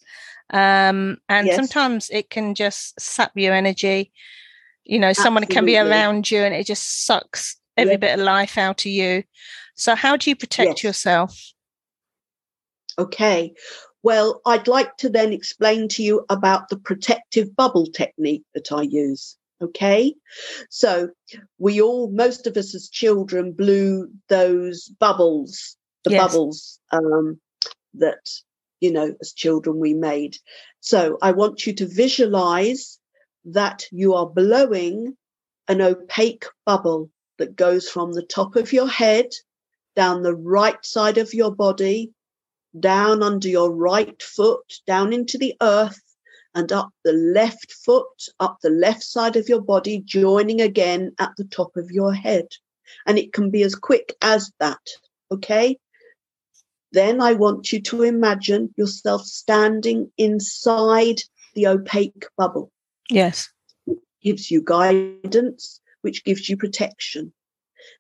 Um, 0.53 1.19
and 1.29 1.47
yes. 1.47 1.57
sometimes 1.57 2.11
it 2.11 2.31
can 2.31 2.55
just 2.55 3.01
sap 3.01 3.33
your 3.35 3.55
energy. 3.55 4.13
You 4.85 4.99
know, 4.99 5.13
someone 5.13 5.47
can 5.47 5.65
be 5.65 5.79
around 5.79 6.31
you 6.31 6.41
and 6.41 6.55
it 6.55 6.67
just 6.67 7.07
sucks 7.07 7.57
every 7.77 7.93
yes. 7.93 8.01
bit 8.01 8.19
of 8.19 8.25
life 8.25 8.59
out 8.59 8.81
of 8.81 8.91
you. 8.91 9.23
So, 9.75 9.95
how 9.95 10.17
do 10.17 10.31
you 10.31 10.37
protect 10.37 10.79
yes. 10.79 10.85
yourself? 10.85 11.53
Okay. 12.99 13.55
Well, 14.03 14.41
I'd 14.47 14.69
like 14.69 14.97
to 14.99 15.09
then 15.09 15.33
explain 15.33 15.89
to 15.89 16.03
you 16.03 16.25
about 16.31 16.69
the 16.69 16.79
protective 16.79 17.55
bubble 17.55 17.87
technique 17.87 18.45
that 18.55 18.73
I 18.73 18.83
use. 18.83 19.37
Okay. 19.63 20.15
So 20.71 21.11
we 21.59 21.83
all, 21.83 22.11
most 22.11 22.47
of 22.47 22.57
us 22.57 22.75
as 22.75 22.89
children, 22.89 23.53
blew 23.53 24.11
those 24.29 24.89
bubbles, 24.99 25.77
the 26.05 26.13
yes. 26.13 26.23
bubbles 26.23 26.81
um, 26.93 27.39
that, 27.95 28.31
you 28.81 28.91
know, 28.91 29.15
as 29.21 29.35
children 29.35 29.79
we 29.79 29.93
made. 29.93 30.37
So 30.81 31.19
I 31.21 31.33
want 31.33 31.67
you 31.67 31.75
to 31.75 31.87
visualize 31.87 32.99
that 33.45 33.85
you 33.91 34.15
are 34.15 34.27
blowing 34.27 35.17
an 35.69 35.83
opaque 35.83 36.47
bubble 36.65 37.11
that 37.39 37.55
goes 37.55 37.89
from 37.89 38.13
the 38.13 38.23
top 38.23 38.57
of 38.57 38.73
your 38.73 38.89
head 38.89 39.27
down 39.95 40.23
the 40.23 40.35
right 40.35 40.83
side 40.85 41.19
of 41.19 41.35
your 41.35 41.55
body 41.55 42.13
down 42.79 43.23
under 43.23 43.49
your 43.49 43.73
right 43.73 44.23
foot, 44.23 44.75
down 44.87 45.13
into 45.13 45.39
the 45.39 45.57
earth, 45.61 46.01
and 46.55 46.73
up 46.73 46.91
the 47.05 47.13
left 47.13 47.73
foot, 47.73 48.07
up 48.41 48.59
the 48.63 48.71
left 48.71 49.03
side 49.03 49.37
of 49.37 49.49
your 49.49 49.61
body, 49.61 50.03
joining 50.05 50.61
again 50.61 51.13
at 51.19 51.31
the 51.37 51.45
top 51.45 51.77
of 51.77 51.91
your 51.91 52.13
head. 52.13 52.47
And 53.07 53.19
it 53.19 53.33
can 53.33 53.51
be 53.51 53.63
as 53.63 53.75
quick 53.75 54.17
as 54.21 54.53
that. 54.59 54.81
Okay. 55.31 55.79
Then 56.93 57.21
I 57.21 57.35
want 57.35 57.73
you 57.73 57.81
to 57.83 58.03
imagine 58.03 58.75
yourself 58.77 59.25
standing 59.25 60.11
inside 60.19 61.23
the 61.55 61.69
opaque 61.69 62.27
bubble. 62.37 62.73
Yes. 63.09 63.49
It 63.87 63.99
gives 64.23 64.51
you 64.51 64.61
guidance, 64.61 65.81
which 66.03 66.25
gives 66.25 66.49
you 66.49 66.57
protection. 66.57 67.33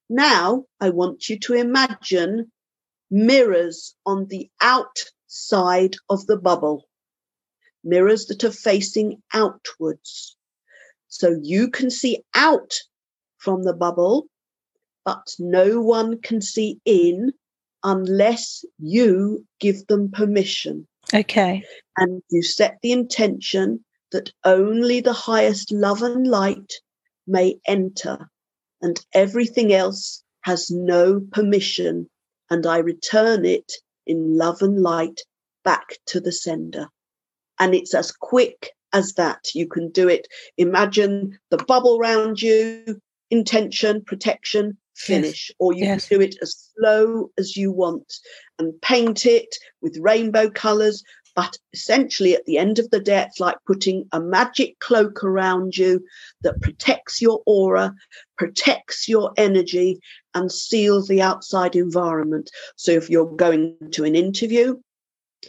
Now 0.09 0.65
I 0.81 0.91
want 0.91 1.29
you 1.29 1.39
to 1.39 1.55
imagine 1.55 2.51
mirrors 3.11 3.95
on 4.07 4.27
the 4.27 4.49
outside 4.61 5.97
of 6.09 6.27
the 6.27 6.37
bubble, 6.37 6.89
mirrors 7.83 8.27
that 8.27 8.45
are 8.45 8.53
facing 8.53 9.23
outwards. 9.33 10.37
So 11.09 11.39
you 11.43 11.71
can 11.71 11.91
see 11.91 12.23
out 12.35 12.75
from 13.39 13.65
the 13.65 13.75
bubble, 13.75 14.27
but 15.05 15.27
no 15.39 15.81
one 15.81 16.21
can 16.21 16.41
see 16.41 16.81
in 16.85 17.33
unless 17.83 18.65
you 18.79 19.47
give 19.59 19.87
them 19.87 20.11
permission. 20.11 20.87
Okay. 21.13 21.65
And 21.97 22.23
you 22.31 22.43
set 22.43 22.79
the 22.83 22.93
intention 22.93 23.85
that 24.13 24.31
only 24.45 25.01
the 25.01 25.13
highest 25.13 25.73
love 25.73 26.03
and 26.03 26.27
light 26.27 26.75
may 27.27 27.59
enter, 27.67 28.29
and 28.83 29.01
everything 29.15 29.73
else 29.73 30.23
has 30.43 30.71
no 30.71 31.21
permission 31.33 32.10
and 32.51 32.67
I 32.67 32.79
return 32.79 33.45
it 33.45 33.73
in 34.07 34.37
love 34.37 34.61
and 34.63 34.83
light 34.83 35.21
back 35.65 35.97
to 36.07 36.21
the 36.21 36.33
sender. 36.33 36.89
And 37.59 37.75
it's 37.75 37.95
as 37.95 38.11
quick 38.11 38.71
as 38.93 39.15
that. 39.15 39.55
You 39.55 39.69
can 39.69 39.91
do 39.91 40.09
it. 40.09 40.27
Imagine 40.57 41.39
the 41.51 41.59
bubble 41.59 41.99
around 41.99 42.43
you, 42.43 43.01
intention, 43.31 44.03
protection, 44.05 44.77
finish. 44.97 45.51
Yes. 45.51 45.57
Or 45.59 45.73
you 45.73 45.85
yes. 45.85 46.09
can 46.09 46.19
do 46.19 46.25
it 46.25 46.37
as 46.43 46.71
slow 46.75 47.31
as 47.39 47.57
you 47.57 47.73
want 47.73 48.13
and 48.59 48.73
paint 48.83 49.27
it 49.27 49.55
with 49.81 49.97
rainbow 50.01 50.51
colors. 50.51 51.03
But 51.41 51.57
essentially, 51.73 52.35
at 52.35 52.45
the 52.45 52.59
end 52.59 52.79
of 52.79 52.91
the 52.91 53.01
day, 53.01 53.23
it's 53.23 53.41
like 53.41 53.57
putting 53.67 54.07
a 54.13 54.21
magic 54.21 54.79
cloak 54.79 55.25
around 55.25 55.75
you 55.75 56.05
that 56.43 56.61
protects 56.61 57.23
your 57.23 57.41
aura, 57.47 57.95
protects 58.37 59.09
your 59.09 59.33
energy, 59.39 60.01
and 60.35 60.53
seals 60.53 61.09
the 61.09 61.23
outside 61.23 61.77
environment. 61.77 62.51
So 62.77 62.93
if 62.93 63.09
you're 63.09 63.35
going 63.37 63.75
to 63.93 64.05
an 64.05 64.15
interview, 64.15 64.81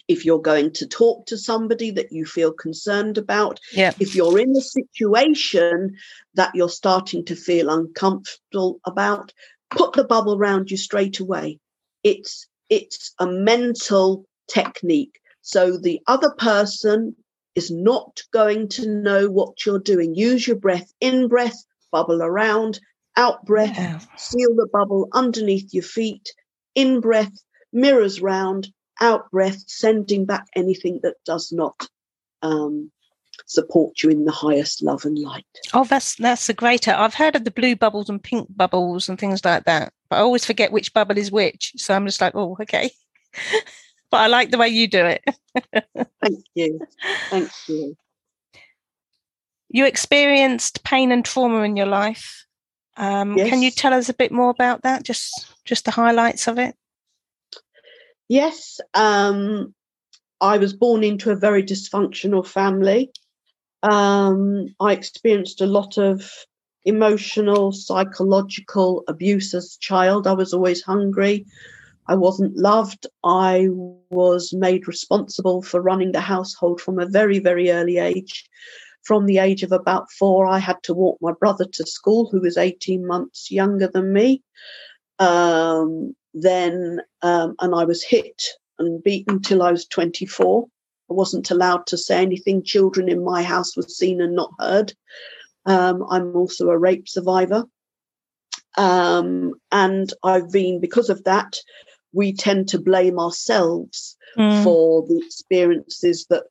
if 0.07 0.23
you're 0.23 0.41
going 0.41 0.71
to 0.75 0.87
talk 0.87 1.25
to 1.25 1.37
somebody 1.37 1.91
that 1.91 2.13
you 2.13 2.25
feel 2.25 2.53
concerned 2.53 3.17
about, 3.17 3.59
yeah. 3.73 3.91
if 3.99 4.15
you're 4.15 4.39
in 4.39 4.55
a 4.55 4.61
situation 4.61 5.97
that 6.35 6.55
you're 6.55 6.69
starting 6.69 7.25
to 7.25 7.35
feel 7.35 7.69
uncomfortable 7.69 8.79
about, 8.85 9.33
put 9.71 9.91
the 9.91 10.05
bubble 10.05 10.37
around 10.37 10.71
you 10.71 10.77
straight 10.77 11.19
away. 11.19 11.59
It's 12.01 12.47
it's 12.69 13.13
a 13.19 13.27
mental 13.27 14.23
technique. 14.47 15.20
So 15.41 15.77
the 15.77 16.01
other 16.07 16.31
person 16.31 17.15
is 17.55 17.71
not 17.71 18.21
going 18.31 18.67
to 18.69 18.87
know 18.87 19.29
what 19.29 19.65
you're 19.65 19.79
doing. 19.79 20.15
Use 20.15 20.47
your 20.47 20.55
breath 20.55 20.93
in 21.01 21.27
breath, 21.27 21.65
bubble 21.91 22.21
around, 22.21 22.79
out 23.17 23.45
breath, 23.45 23.75
yeah. 23.75 23.99
seal 24.15 24.55
the 24.55 24.67
bubble 24.71 25.09
underneath 25.13 25.73
your 25.73 25.83
feet, 25.83 26.29
in 26.75 27.01
breath, 27.01 27.33
mirrors 27.73 28.21
round, 28.21 28.69
out 29.01 29.29
breath, 29.31 29.63
sending 29.67 30.25
back 30.25 30.45
anything 30.55 30.99
that 31.03 31.15
does 31.25 31.51
not 31.51 31.87
um, 32.41 32.91
support 33.45 34.01
you 34.01 34.09
in 34.09 34.25
the 34.25 34.31
highest 34.31 34.81
love 34.81 35.03
and 35.03 35.19
light. 35.19 35.45
Oh, 35.73 35.83
that's 35.83 36.15
that's 36.15 36.47
a 36.49 36.53
great. 36.53 36.87
I've 36.87 37.15
heard 37.15 37.35
of 37.35 37.43
the 37.43 37.51
blue 37.51 37.75
bubbles 37.75 38.09
and 38.09 38.23
pink 38.23 38.47
bubbles 38.55 39.09
and 39.09 39.19
things 39.19 39.43
like 39.43 39.65
that, 39.65 39.93
but 40.09 40.17
I 40.17 40.19
always 40.19 40.45
forget 40.45 40.71
which 40.71 40.93
bubble 40.93 41.17
is 41.17 41.31
which. 41.31 41.73
So 41.75 41.93
I'm 41.93 42.05
just 42.05 42.21
like, 42.21 42.35
oh, 42.35 42.57
okay. 42.61 42.91
but 44.11 44.19
I 44.19 44.27
like 44.27 44.51
the 44.51 44.57
way 44.57 44.67
you 44.69 44.87
do 44.87 45.05
it. 45.05 45.23
Thank 46.21 46.45
you. 46.53 46.79
Thank 47.29 47.49
you. 47.67 47.97
You 49.69 49.85
experienced 49.85 50.83
pain 50.83 51.11
and 51.11 51.23
trauma 51.23 51.63
in 51.63 51.77
your 51.77 51.87
life. 51.87 52.45
Um, 52.97 53.37
yes. 53.37 53.49
Can 53.49 53.61
you 53.61 53.71
tell 53.71 53.93
us 53.93 54.09
a 54.09 54.13
bit 54.13 54.31
more 54.31 54.49
about 54.49 54.83
that? 54.83 55.03
Just 55.03 55.55
just 55.63 55.85
the 55.85 55.91
highlights 55.91 56.47
of 56.47 56.59
it. 56.59 56.75
Yes, 58.27 58.79
um, 58.93 59.73
I 60.39 60.57
was 60.57 60.73
born 60.73 61.03
into 61.03 61.31
a 61.31 61.35
very 61.35 61.63
dysfunctional 61.63 62.45
family. 62.45 63.11
Um, 63.83 64.67
I 64.79 64.93
experienced 64.93 65.61
a 65.61 65.65
lot 65.65 65.97
of 65.97 66.29
emotional, 66.85 67.71
psychological 67.71 69.03
abuse 69.07 69.53
as 69.53 69.75
a 69.75 69.79
child. 69.79 70.27
I 70.27 70.33
was 70.33 70.53
always 70.53 70.81
hungry. 70.81 71.45
I 72.11 72.15
wasn't 72.15 72.57
loved. 72.57 73.07
I 73.23 73.69
was 74.09 74.51
made 74.51 74.85
responsible 74.85 75.61
for 75.61 75.81
running 75.81 76.11
the 76.11 76.19
household 76.19 76.81
from 76.81 76.99
a 76.99 77.05
very, 77.05 77.39
very 77.39 77.71
early 77.71 77.99
age. 77.99 78.49
From 79.03 79.27
the 79.27 79.37
age 79.37 79.63
of 79.63 79.71
about 79.71 80.11
four, 80.11 80.45
I 80.45 80.59
had 80.59 80.83
to 80.83 80.93
walk 80.93 81.19
my 81.21 81.31
brother 81.31 81.63
to 81.63 81.85
school, 81.87 82.29
who 82.29 82.41
was 82.41 82.57
18 82.57 83.07
months 83.07 83.49
younger 83.49 83.87
than 83.87 84.11
me. 84.11 84.43
Um, 85.19 86.13
then, 86.33 86.99
um, 87.21 87.55
and 87.61 87.73
I 87.73 87.85
was 87.85 88.03
hit 88.03 88.43
and 88.77 89.01
beaten 89.01 89.41
till 89.41 89.61
I 89.63 89.71
was 89.71 89.85
24. 89.85 90.65
I 91.09 91.13
wasn't 91.13 91.49
allowed 91.49 91.87
to 91.87 91.97
say 91.97 92.21
anything. 92.21 92.61
Children 92.61 93.07
in 93.07 93.23
my 93.23 93.41
house 93.41 93.77
were 93.77 93.83
seen 93.83 94.19
and 94.19 94.35
not 94.35 94.51
heard. 94.59 94.91
Um, 95.65 96.05
I'm 96.09 96.35
also 96.35 96.71
a 96.71 96.77
rape 96.77 97.07
survivor. 97.07 97.63
Um, 98.77 99.53
and 99.71 100.11
I've 100.23 100.51
been, 100.51 100.79
because 100.79 101.09
of 101.09 101.23
that, 101.23 101.57
we 102.13 102.33
tend 102.33 102.67
to 102.69 102.79
blame 102.79 103.19
ourselves 103.19 104.17
mm. 104.37 104.63
for 104.63 105.05
the 105.07 105.21
experiences 105.25 106.25
that 106.29 106.45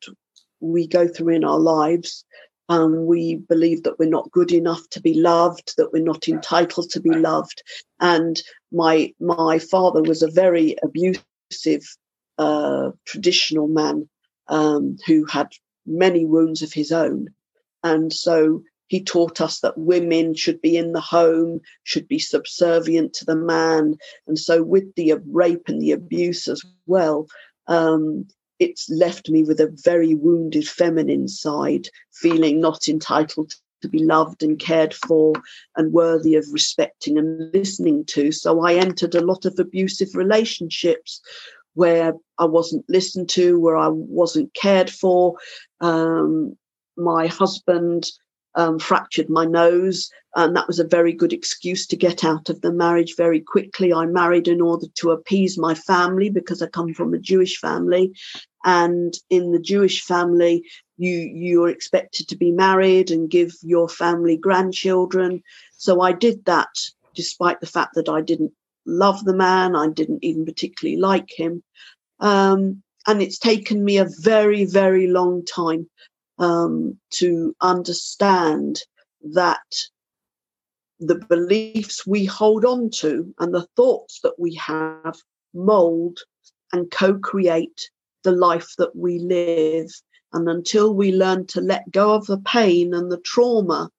we 0.61 0.87
go 0.87 1.09
through 1.09 1.35
in 1.35 1.45
our 1.45 1.59
lives. 1.59 2.25
Um, 2.69 3.07
we 3.07 3.37
believe 3.37 3.83
that 3.83 3.99
we're 3.99 4.09
not 4.09 4.31
good 4.31 4.53
enough 4.53 4.89
to 4.91 5.01
be 5.01 5.15
loved, 5.15 5.75
that 5.77 5.93
we're 5.93 6.03
not 6.03 6.29
entitled 6.29 6.91
to 6.91 7.01
be 7.01 7.11
loved. 7.11 7.63
And 7.99 8.41
my 8.71 9.13
my 9.19 9.59
father 9.59 10.03
was 10.03 10.23
a 10.23 10.31
very 10.31 10.77
abusive, 10.83 11.85
uh, 12.39 12.91
traditional 13.07 13.67
man 13.67 14.09
um, 14.47 14.97
who 15.07 15.25
had 15.25 15.49
many 15.85 16.25
wounds 16.25 16.63
of 16.63 16.73
his 16.73 16.93
own, 16.93 17.29
and 17.83 18.13
so 18.13 18.63
he 18.91 19.01
taught 19.01 19.41
us 19.41 19.61
that 19.61 19.79
women 19.79 20.35
should 20.35 20.61
be 20.61 20.77
in 20.77 20.91
the 20.91 21.01
home, 21.01 21.61
should 21.85 22.09
be 22.09 22.19
subservient 22.19 23.15
to 23.15 23.25
the 23.25 23.37
man, 23.37 23.97
and 24.27 24.37
so 24.37 24.65
with 24.65 24.93
the 24.97 25.15
rape 25.31 25.69
and 25.69 25.81
the 25.81 25.93
abuse 25.93 26.49
as 26.49 26.61
well, 26.87 27.29
um, 27.69 28.27
it's 28.59 28.91
left 28.91 29.31
me 29.31 29.45
with 29.45 29.61
a 29.61 29.73
very 29.85 30.17
wounded 30.17 30.67
feminine 30.67 31.29
side, 31.29 31.89
feeling 32.13 32.61
not 32.61 32.89
entitled 32.89 33.53
to 33.83 33.89
be 33.89 34.01
loved 34.01 34.43
and 34.43 34.59
cared 34.59 34.93
for 34.93 35.35
and 35.77 35.93
worthy 35.93 36.35
of 36.35 36.45
respecting 36.51 37.17
and 37.17 37.55
listening 37.55 38.05
to. 38.07 38.33
So 38.33 38.61
I 38.61 38.75
entered 38.75 39.15
a 39.15 39.25
lot 39.25 39.45
of 39.45 39.57
abusive 39.61 40.17
relationships 40.17 41.21
where 41.75 42.15
I 42.39 42.45
wasn't 42.47 42.85
listened 42.89 43.29
to, 43.31 43.61
where 43.61 43.77
I 43.77 43.89
wasn't 43.89 44.53
cared 44.53 44.91
for. 44.91 45.37
Um, 45.81 46.57
my 46.97 47.29
husband 47.29 48.11
um, 48.55 48.79
fractured 48.79 49.29
my 49.31 49.45
nose, 49.45 50.11
and 50.37 50.55
that 50.57 50.67
was 50.67 50.79
a 50.79 50.87
very 50.87 51.13
good 51.13 51.33
excuse 51.33 51.87
to 51.87 51.97
get 51.97 52.25
out 52.25 52.49
of 52.49 52.61
the 52.61 52.73
marriage 52.73 53.17
very 53.17 53.41
quickly. 53.41 53.93
I 53.93 54.07
married 54.07 54.49
in 54.49 54.61
order 54.61 54.87
to 54.97 55.11
appease 55.11 55.59
my 55.59 55.75
family 55.75 56.31
because 56.31 56.63
I 56.63 56.67
come 56.67 56.95
from 56.95 57.15
a 57.15 57.19
Jewish 57.19 57.59
family, 57.59 58.13
and 58.65 59.15
in 59.31 59.53
the 59.53 59.61
Jewish 59.61 60.03
family, 60.05 60.65
you 60.97 61.15
you're 61.15 61.69
expected 61.69 62.29
to 62.29 62.37
be 62.37 62.51
married 62.51 63.11
and 63.11 63.31
give 63.31 63.53
your 63.63 63.89
family 63.89 64.37
grandchildren. 64.37 65.43
So 65.77 66.01
I 66.01 66.13
did 66.13 66.45
that, 66.45 66.69
despite 67.15 67.61
the 67.61 67.67
fact 67.67 67.95
that 67.95 68.09
I 68.09 68.21
didn't 68.21 68.53
love 68.87 69.25
the 69.25 69.37
man, 69.37 69.77
I 69.77 69.89
didn't 69.89 70.25
even 70.25 70.45
particularly 70.45 71.01
like 71.01 71.31
him. 71.35 71.63
Um, 72.19 72.83
and 73.07 73.23
it's 73.23 73.39
taken 73.39 73.83
me 73.85 73.99
a 73.99 74.09
very, 74.21 74.65
very 74.67 75.07
long 75.07 75.45
time 75.45 75.89
um, 76.41 76.99
to 77.11 77.55
understand 77.61 78.83
that 79.23 79.61
the 80.99 81.21
beliefs 81.29 82.07
we 82.07 82.25
hold 82.25 82.65
on 82.65 82.91
to 82.91 83.33
and 83.39 83.55
the 83.55 83.67
thoughts 83.77 84.21
that 84.23 84.39
we 84.39 84.55
have 84.55 85.17
mold 85.55 86.19
and 86.73 86.91
co 86.91 87.19
create 87.19 87.91
the 88.23 88.33
life 88.33 88.75
that 88.79 88.95
we 88.97 89.19
live. 89.19 89.91
And 90.33 90.49
until 90.49 90.95
we 90.95 91.13
learn 91.13 91.47
to 91.49 91.61
let 91.61 91.91
go 91.91 92.15
of 92.15 92.27
the 92.27 92.39
pain 92.39 92.95
and 92.95 93.11
the 93.11 93.21
trauma 93.21 93.91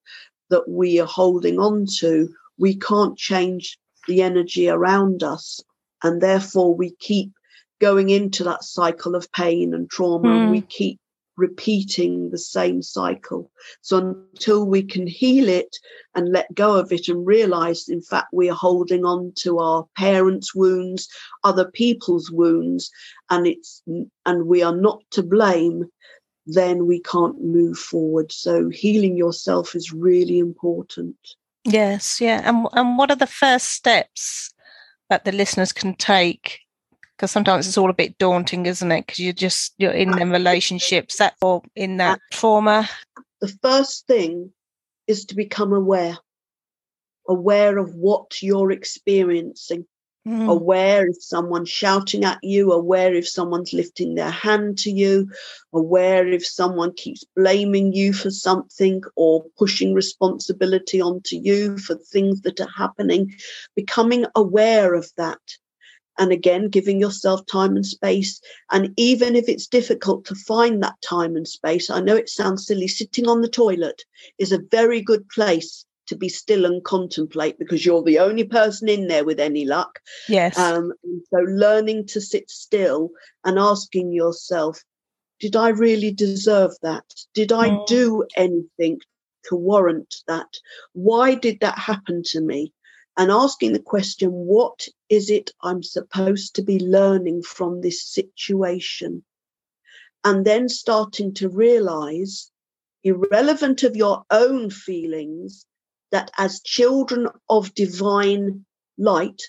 that 0.49 0.67
we 0.67 0.99
are 0.99 1.07
holding 1.07 1.59
on 1.59 1.85
to, 1.99 2.29
we 2.57 2.75
can't 2.75 3.17
change 3.17 3.77
the 4.07 4.21
energy 4.21 4.69
around 4.69 5.23
us. 5.23 5.59
And 6.03 6.21
therefore, 6.21 6.73
we 6.73 6.95
keep 6.99 7.31
going 7.79 8.09
into 8.09 8.43
that 8.45 8.63
cycle 8.63 9.15
of 9.15 9.31
pain 9.33 9.73
and 9.73 9.89
trauma 9.89 10.29
mm. 10.29 10.41
and 10.43 10.51
we 10.51 10.59
hmm. 10.59 10.67
keep 10.67 11.00
repeating 11.37 12.29
the 12.29 12.37
same 12.37 12.81
cycle. 12.81 13.51
So 13.81 13.97
until 14.33 14.65
we 14.65 14.83
can 14.83 15.07
heal 15.07 15.47
it 15.47 15.77
and 16.15 16.31
let 16.31 16.53
go 16.53 16.75
of 16.75 16.91
it 16.91 17.07
and 17.07 17.25
realize, 17.25 17.87
in 17.87 18.01
fact, 18.01 18.27
we 18.33 18.49
are 18.49 18.55
holding 18.55 19.05
on 19.05 19.33
to 19.37 19.59
our 19.59 19.85
parents' 19.97 20.53
wounds, 20.53 21.07
other 21.43 21.69
people's 21.71 22.31
wounds, 22.31 22.91
and 23.29 23.47
it's 23.47 23.81
and 24.25 24.47
we 24.47 24.61
are 24.61 24.75
not 24.75 25.01
to 25.11 25.23
blame, 25.23 25.85
then 26.45 26.85
we 26.85 27.01
can't 27.01 27.41
move 27.41 27.77
forward. 27.77 28.31
So 28.31 28.69
healing 28.69 29.17
yourself 29.17 29.75
is 29.75 29.91
really 29.93 30.39
important. 30.39 31.15
Yes, 31.63 32.19
yeah. 32.19 32.41
And 32.43 32.67
and 32.73 32.97
what 32.97 33.11
are 33.11 33.15
the 33.15 33.27
first 33.27 33.69
steps 33.69 34.53
that 35.09 35.25
the 35.25 35.31
listeners 35.31 35.73
can 35.73 35.95
take 35.95 36.60
because 37.21 37.29
sometimes 37.29 37.67
it's 37.67 37.77
all 37.77 37.91
a 37.91 37.93
bit 37.93 38.17
daunting, 38.17 38.65
isn't 38.65 38.91
it? 38.91 39.05
Because 39.05 39.19
you're 39.19 39.31
just 39.31 39.75
you're 39.77 39.91
in 39.91 40.09
them 40.09 40.31
relationships 40.31 41.17
that 41.17 41.35
or 41.39 41.61
in 41.75 41.97
that 41.97 42.19
trauma. 42.31 42.89
The 43.41 43.55
first 43.61 44.07
thing 44.07 44.51
is 45.05 45.25
to 45.25 45.35
become 45.35 45.71
aware, 45.71 46.17
aware 47.27 47.77
of 47.77 47.93
what 47.93 48.41
you're 48.41 48.71
experiencing. 48.71 49.85
Mm. 50.27 50.49
Aware 50.49 51.09
if 51.09 51.23
someone's 51.23 51.69
shouting 51.69 52.23
at 52.25 52.39
you, 52.41 52.71
aware 52.71 53.13
if 53.13 53.29
someone's 53.29 53.71
lifting 53.71 54.15
their 54.15 54.31
hand 54.31 54.79
to 54.79 54.91
you, 54.91 55.29
aware 55.73 56.27
if 56.27 56.43
someone 56.45 56.93
keeps 56.93 57.23
blaming 57.35 57.93
you 57.93 58.13
for 58.13 58.31
something 58.31 59.03
or 59.15 59.45
pushing 59.59 59.93
responsibility 59.93 60.99
onto 60.99 61.35
you 61.35 61.77
for 61.77 61.95
things 61.95 62.41
that 62.41 62.59
are 62.59 62.69
happening. 62.75 63.31
Becoming 63.75 64.25
aware 64.35 64.95
of 64.95 65.07
that 65.17 65.39
and 66.21 66.31
again 66.31 66.69
giving 66.69 67.01
yourself 67.01 67.45
time 67.47 67.75
and 67.75 67.85
space. 67.85 68.39
And 68.71 68.93
even 68.95 69.35
if 69.35 69.49
it's 69.49 69.67
difficult 69.67 70.23
to 70.25 70.35
find 70.35 70.81
that 70.81 71.01
time 71.01 71.35
and 71.35 71.47
space 71.47 71.89
i 71.89 71.99
know 71.99 72.15
it 72.15 72.29
sounds 72.29 72.65
silly 72.65 72.87
sitting 72.87 73.27
on 73.27 73.41
the 73.41 73.49
toilet 73.49 74.03
is 74.37 74.51
a 74.51 74.61
very 74.71 75.01
good 75.01 75.27
place 75.29 75.85
to 76.07 76.15
be 76.15 76.29
still 76.29 76.65
and 76.65 76.83
contemplate 76.83 77.57
because 77.57 77.85
you're 77.85 78.03
the 78.03 78.19
only 78.19 78.43
person 78.43 78.89
in 78.89 79.07
there 79.07 79.23
with 79.23 79.39
any 79.39 79.65
luck. 79.65 79.99
Yes. 80.27 80.57
Um, 80.57 80.91
so 81.29 81.39
learning 81.39 82.07
to 82.07 82.19
sit 82.19 82.49
still 82.49 83.11
and 83.45 83.57
asking 83.57 84.13
yourself 84.13 84.83
did 85.39 85.55
i 85.55 85.69
really 85.69 86.11
deserve 86.11 86.71
that? 86.83 87.05
Did 87.33 87.51
i 87.51 87.69
mm. 87.69 87.87
do 87.87 88.23
anything 88.37 88.99
to 89.45 89.55
warrant 89.55 90.17
that? 90.27 90.51
Why 90.93 91.33
did 91.33 91.61
that 91.61 91.79
happen 91.79 92.21
to 92.25 92.41
me? 92.41 92.73
And 93.17 93.31
asking 93.31 93.73
the 93.73 93.79
question, 93.79 94.29
what 94.29 94.87
is 95.11 95.29
it 95.29 95.51
I'm 95.61 95.83
supposed 95.83 96.55
to 96.55 96.63
be 96.63 96.79
learning 96.79 97.43
from 97.43 97.81
this 97.81 98.01
situation? 98.01 99.25
And 100.23 100.45
then 100.45 100.69
starting 100.69 101.33
to 101.35 101.49
realize, 101.49 102.49
irrelevant 103.03 103.83
of 103.83 103.97
your 103.97 104.23
own 104.31 104.69
feelings, 104.69 105.65
that 106.11 106.31
as 106.37 106.61
children 106.61 107.27
of 107.49 107.73
divine 107.73 108.65
light, 108.97 109.41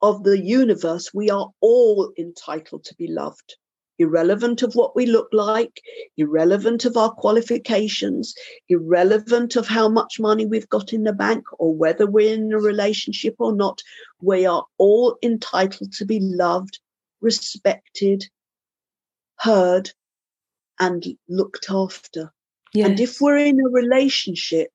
of 0.00 0.24
the 0.24 0.38
universe, 0.38 1.12
we 1.12 1.28
are 1.28 1.50
all 1.60 2.12
entitled 2.18 2.84
to 2.84 2.94
be 2.94 3.06
loved 3.06 3.56
irrelevant 3.98 4.62
of 4.62 4.74
what 4.74 4.96
we 4.96 5.06
look 5.06 5.28
like, 5.32 5.80
irrelevant 6.16 6.84
of 6.84 6.96
our 6.96 7.10
qualifications, 7.10 8.34
irrelevant 8.68 9.56
of 9.56 9.66
how 9.66 9.88
much 9.88 10.18
money 10.18 10.46
we've 10.46 10.68
got 10.68 10.92
in 10.92 11.04
the 11.04 11.12
bank 11.12 11.44
or 11.58 11.74
whether 11.74 12.06
we're 12.06 12.34
in 12.34 12.52
a 12.52 12.58
relationship 12.58 13.34
or 13.38 13.54
not. 13.54 13.82
We 14.20 14.46
are 14.46 14.64
all 14.78 15.16
entitled 15.22 15.92
to 15.94 16.04
be 16.04 16.20
loved, 16.20 16.78
respected, 17.20 18.24
heard, 19.38 19.90
and 20.80 21.04
looked 21.28 21.66
after. 21.70 22.32
Yes. 22.72 22.88
And 22.88 23.00
if 23.00 23.20
we're 23.20 23.38
in 23.38 23.60
a 23.60 23.70
relationship 23.70 24.70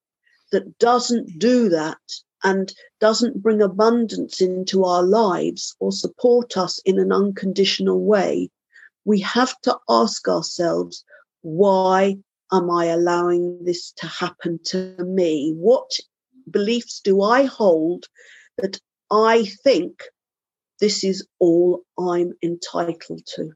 that 0.51 0.77
doesn't 0.79 1.37
do 1.37 1.69
that, 1.69 1.99
and 2.43 2.73
doesn't 2.99 3.41
bring 3.41 3.61
abundance 3.61 4.41
into 4.41 4.85
our 4.85 5.03
lives 5.03 5.75
or 5.79 5.91
support 5.91 6.57
us 6.57 6.79
in 6.85 6.99
an 6.99 7.11
unconditional 7.11 8.03
way, 8.03 8.49
we 9.05 9.19
have 9.21 9.59
to 9.61 9.77
ask 9.89 10.27
ourselves, 10.27 11.03
why 11.41 12.17
am 12.51 12.69
I 12.69 12.85
allowing 12.85 13.63
this 13.63 13.91
to 13.97 14.07
happen 14.07 14.59
to 14.65 14.95
me? 15.03 15.53
What 15.57 15.91
beliefs 16.49 17.01
do 17.03 17.21
I 17.21 17.43
hold 17.43 18.05
that 18.57 18.79
I 19.11 19.45
think 19.63 20.03
this 20.79 21.03
is 21.03 21.25
all 21.39 21.83
I'm 21.97 22.33
entitled 22.43 23.25
to? 23.35 23.51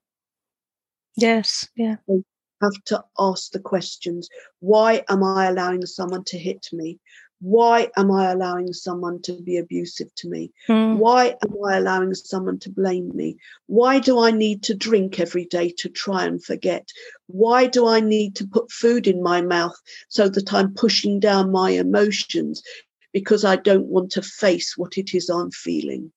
Yes, 1.15 1.67
yeah. 1.75 1.97
I 2.09 2.15
have 2.61 2.83
to 2.85 3.03
ask 3.19 3.51
the 3.51 3.59
questions. 3.59 4.29
Why 4.59 5.03
am 5.09 5.23
I 5.23 5.47
allowing 5.47 5.85
someone 5.85 6.23
to 6.25 6.37
hit 6.37 6.67
me? 6.71 6.99
Why 7.43 7.89
am 7.97 8.09
I 8.09 8.31
allowing 8.31 8.71
someone 8.71 9.21
to 9.23 9.33
be 9.33 9.57
abusive 9.57 10.15
to 10.15 10.29
me? 10.29 10.53
Mm. 10.69 10.95
Why 10.95 11.35
am 11.43 11.53
I 11.67 11.75
allowing 11.75 12.13
someone 12.13 12.57
to 12.59 12.69
blame 12.69 13.11
me? 13.13 13.35
Why 13.65 13.99
do 13.99 14.17
I 14.17 14.31
need 14.31 14.63
to 14.63 14.73
drink 14.73 15.19
every 15.19 15.43
day 15.43 15.73
to 15.79 15.89
try 15.89 16.23
and 16.23 16.41
forget? 16.41 16.87
Why 17.27 17.67
do 17.67 17.85
I 17.85 17.99
need 17.99 18.37
to 18.37 18.47
put 18.47 18.71
food 18.71 19.07
in 19.07 19.21
my 19.21 19.41
mouth 19.41 19.75
so 20.07 20.29
that 20.29 20.53
I'm 20.53 20.73
pushing 20.73 21.19
down 21.19 21.51
my 21.51 21.71
emotions 21.71 22.63
because 23.11 23.43
I 23.43 23.57
don't 23.57 23.87
want 23.87 24.11
to 24.13 24.21
face 24.21 24.77
what 24.77 24.97
it 24.97 25.13
is 25.13 25.29
I'm 25.29 25.51
feeling? 25.51 26.13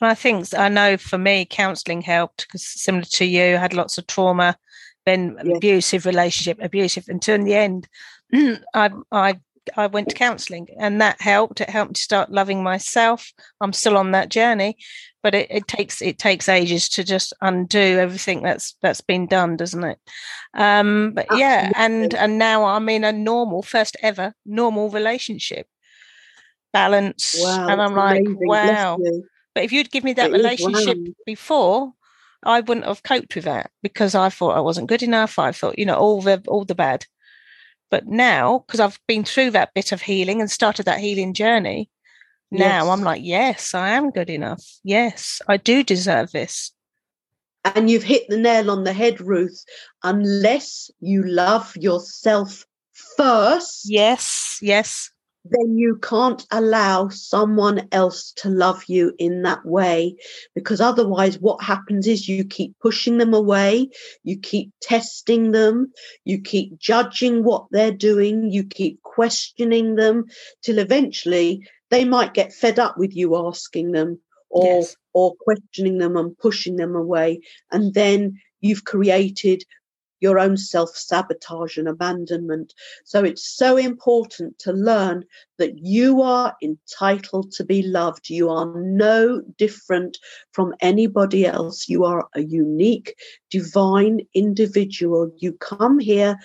And 0.00 0.10
I 0.10 0.14
think 0.14 0.54
I 0.56 0.70
know 0.70 0.96
for 0.96 1.18
me, 1.18 1.44
counselling 1.44 2.00
helped 2.00 2.46
because 2.46 2.64
similar 2.64 3.04
to 3.04 3.26
you, 3.26 3.56
I 3.56 3.58
had 3.58 3.74
lots 3.74 3.98
of 3.98 4.06
trauma, 4.06 4.56
been 5.04 5.36
abusive 5.38 6.06
relationship, 6.06 6.56
abusive, 6.62 7.08
until 7.08 7.34
in 7.34 7.44
the 7.44 7.54
end, 7.54 7.88
I 8.74 8.90
I 9.12 9.34
I 9.76 9.86
went 9.86 10.08
to 10.08 10.14
counselling, 10.14 10.68
and 10.78 11.00
that 11.00 11.20
helped. 11.20 11.60
It 11.60 11.70
helped 11.70 11.90
me 11.90 11.94
to 11.94 12.00
start 12.00 12.32
loving 12.32 12.62
myself. 12.62 13.32
I'm 13.60 13.72
still 13.72 13.96
on 13.96 14.12
that 14.12 14.28
journey, 14.28 14.76
but 15.22 15.34
it, 15.34 15.48
it 15.50 15.68
takes 15.68 16.02
it 16.02 16.18
takes 16.18 16.48
ages 16.48 16.88
to 16.90 17.04
just 17.04 17.32
undo 17.40 17.78
everything 17.78 18.42
that's 18.42 18.76
that's 18.82 19.00
been 19.00 19.26
done, 19.26 19.56
doesn't 19.56 19.84
it? 19.84 19.98
Um, 20.54 21.12
but 21.14 21.26
yeah, 21.36 21.70
and 21.76 22.14
and 22.14 22.38
now 22.38 22.64
I'm 22.64 22.88
in 22.88 23.04
a 23.04 23.12
normal, 23.12 23.62
first 23.62 23.96
ever 24.02 24.34
normal 24.46 24.90
relationship, 24.90 25.66
balance, 26.72 27.36
Wow, 27.38 27.68
and 27.68 27.82
I'm 27.82 27.94
like, 27.94 28.20
amazing. 28.20 28.46
Wow. 28.46 28.98
But 29.54 29.64
if 29.64 29.72
you'd 29.72 29.90
give 29.90 30.04
me 30.04 30.12
that 30.14 30.30
It 30.30 30.32
relationship 30.32 30.96
wow. 30.98 31.12
before, 31.26 31.92
I 32.42 32.60
wouldn't 32.60 32.86
have 32.86 33.02
coped 33.02 33.34
with 33.34 33.44
that 33.44 33.70
because 33.82 34.14
I 34.14 34.28
thought 34.30 34.56
I 34.56 34.60
wasn't 34.60 34.88
good 34.88 35.02
enough. 35.02 35.38
I 35.38 35.52
thought, 35.52 35.78
you 35.78 35.86
know, 35.86 35.96
all 35.96 36.22
the 36.22 36.42
all 36.46 36.64
the 36.64 36.74
bad. 36.74 37.06
But 37.90 38.06
now, 38.06 38.64
because 38.66 38.80
I've 38.80 39.00
been 39.06 39.24
through 39.24 39.50
that 39.52 39.74
bit 39.74 39.92
of 39.92 40.02
healing 40.02 40.40
and 40.40 40.50
started 40.50 40.86
that 40.86 41.00
healing 41.00 41.34
journey, 41.34 41.90
now 42.50 42.90
I'm 42.90 43.02
like, 43.02 43.22
yes, 43.22 43.74
I 43.74 43.90
am 43.90 44.10
good 44.10 44.30
enough. 44.30 44.64
Yes, 44.82 45.40
I 45.46 45.56
do 45.56 45.84
deserve 45.84 46.32
this. 46.32 46.72
And 47.64 47.90
you've 47.90 48.02
hit 48.02 48.28
the 48.28 48.38
nail 48.38 48.70
on 48.70 48.84
the 48.84 48.92
head, 48.92 49.20
Ruth. 49.20 49.64
Unless 50.02 50.90
you 51.00 51.22
love 51.22 51.76
yourself 51.76 52.64
first, 53.16 53.82
Yes, 53.84 54.58
yes, 54.62 55.10
then 55.44 55.76
you 55.76 55.96
can't 56.02 56.46
allow 56.50 57.08
someone 57.08 57.88
else 57.92 58.32
to 58.36 58.48
love 58.50 58.84
you 58.86 59.14
in 59.18 59.42
that 59.42 59.64
way. 59.64 60.16
Because 60.54 60.80
otherwise, 60.80 61.38
what 61.38 61.62
happens 61.62 62.06
is 62.06 62.28
you 62.28 62.44
keep 62.44 62.78
pushing 62.80 63.18
them 63.18 63.32
away, 63.32 63.88
you 64.22 64.38
keep 64.38 64.70
testing 64.82 65.52
them, 65.52 65.92
you 66.24 66.40
keep 66.40 66.78
judging 66.78 67.42
what 67.42 67.66
they're 67.70 67.92
doing, 67.92 68.50
you 68.50 68.64
keep 68.64 69.02
questioning 69.02 69.96
them, 69.96 70.26
till 70.62 70.78
eventually 70.78 71.66
they 71.88 72.04
might 72.04 72.34
get 72.34 72.52
fed 72.52 72.78
up 72.78 72.98
with 72.98 73.16
you 73.16 73.36
asking 73.36 73.92
them 73.92 74.20
or 74.50 74.64
yes, 74.64 74.96
or 75.12 75.34
questioning 75.40 75.98
them 75.98 76.16
and 76.16 76.36
pushing 76.38 76.76
them 76.76 76.94
away. 76.94 77.40
And 77.72 77.94
then 77.94 78.38
you've 78.60 78.84
created 78.84 79.64
your 80.20 80.38
own 80.38 80.56
self 80.56 80.90
sabotage 80.96 81.76
and 81.76 81.88
abandonment. 81.88 82.74
So 83.04 83.24
it's 83.24 83.46
so 83.48 83.76
important 83.76 84.58
to 84.60 84.72
learn 84.72 85.24
that 85.58 85.78
you 85.78 86.22
are 86.22 86.54
entitled 86.62 87.52
to 87.52 87.64
be 87.64 87.82
loved. 87.82 88.30
You 88.30 88.48
are 88.50 88.72
no 88.76 89.42
different 89.58 90.18
from 90.52 90.74
anybody 90.80 91.46
else. 91.46 91.88
You 91.88 92.04
are 92.04 92.28
a 92.34 92.42
unique, 92.42 93.14
divine 93.50 94.20
individual. 94.34 95.30
You 95.38 95.52
come 95.54 95.98
here 95.98 96.36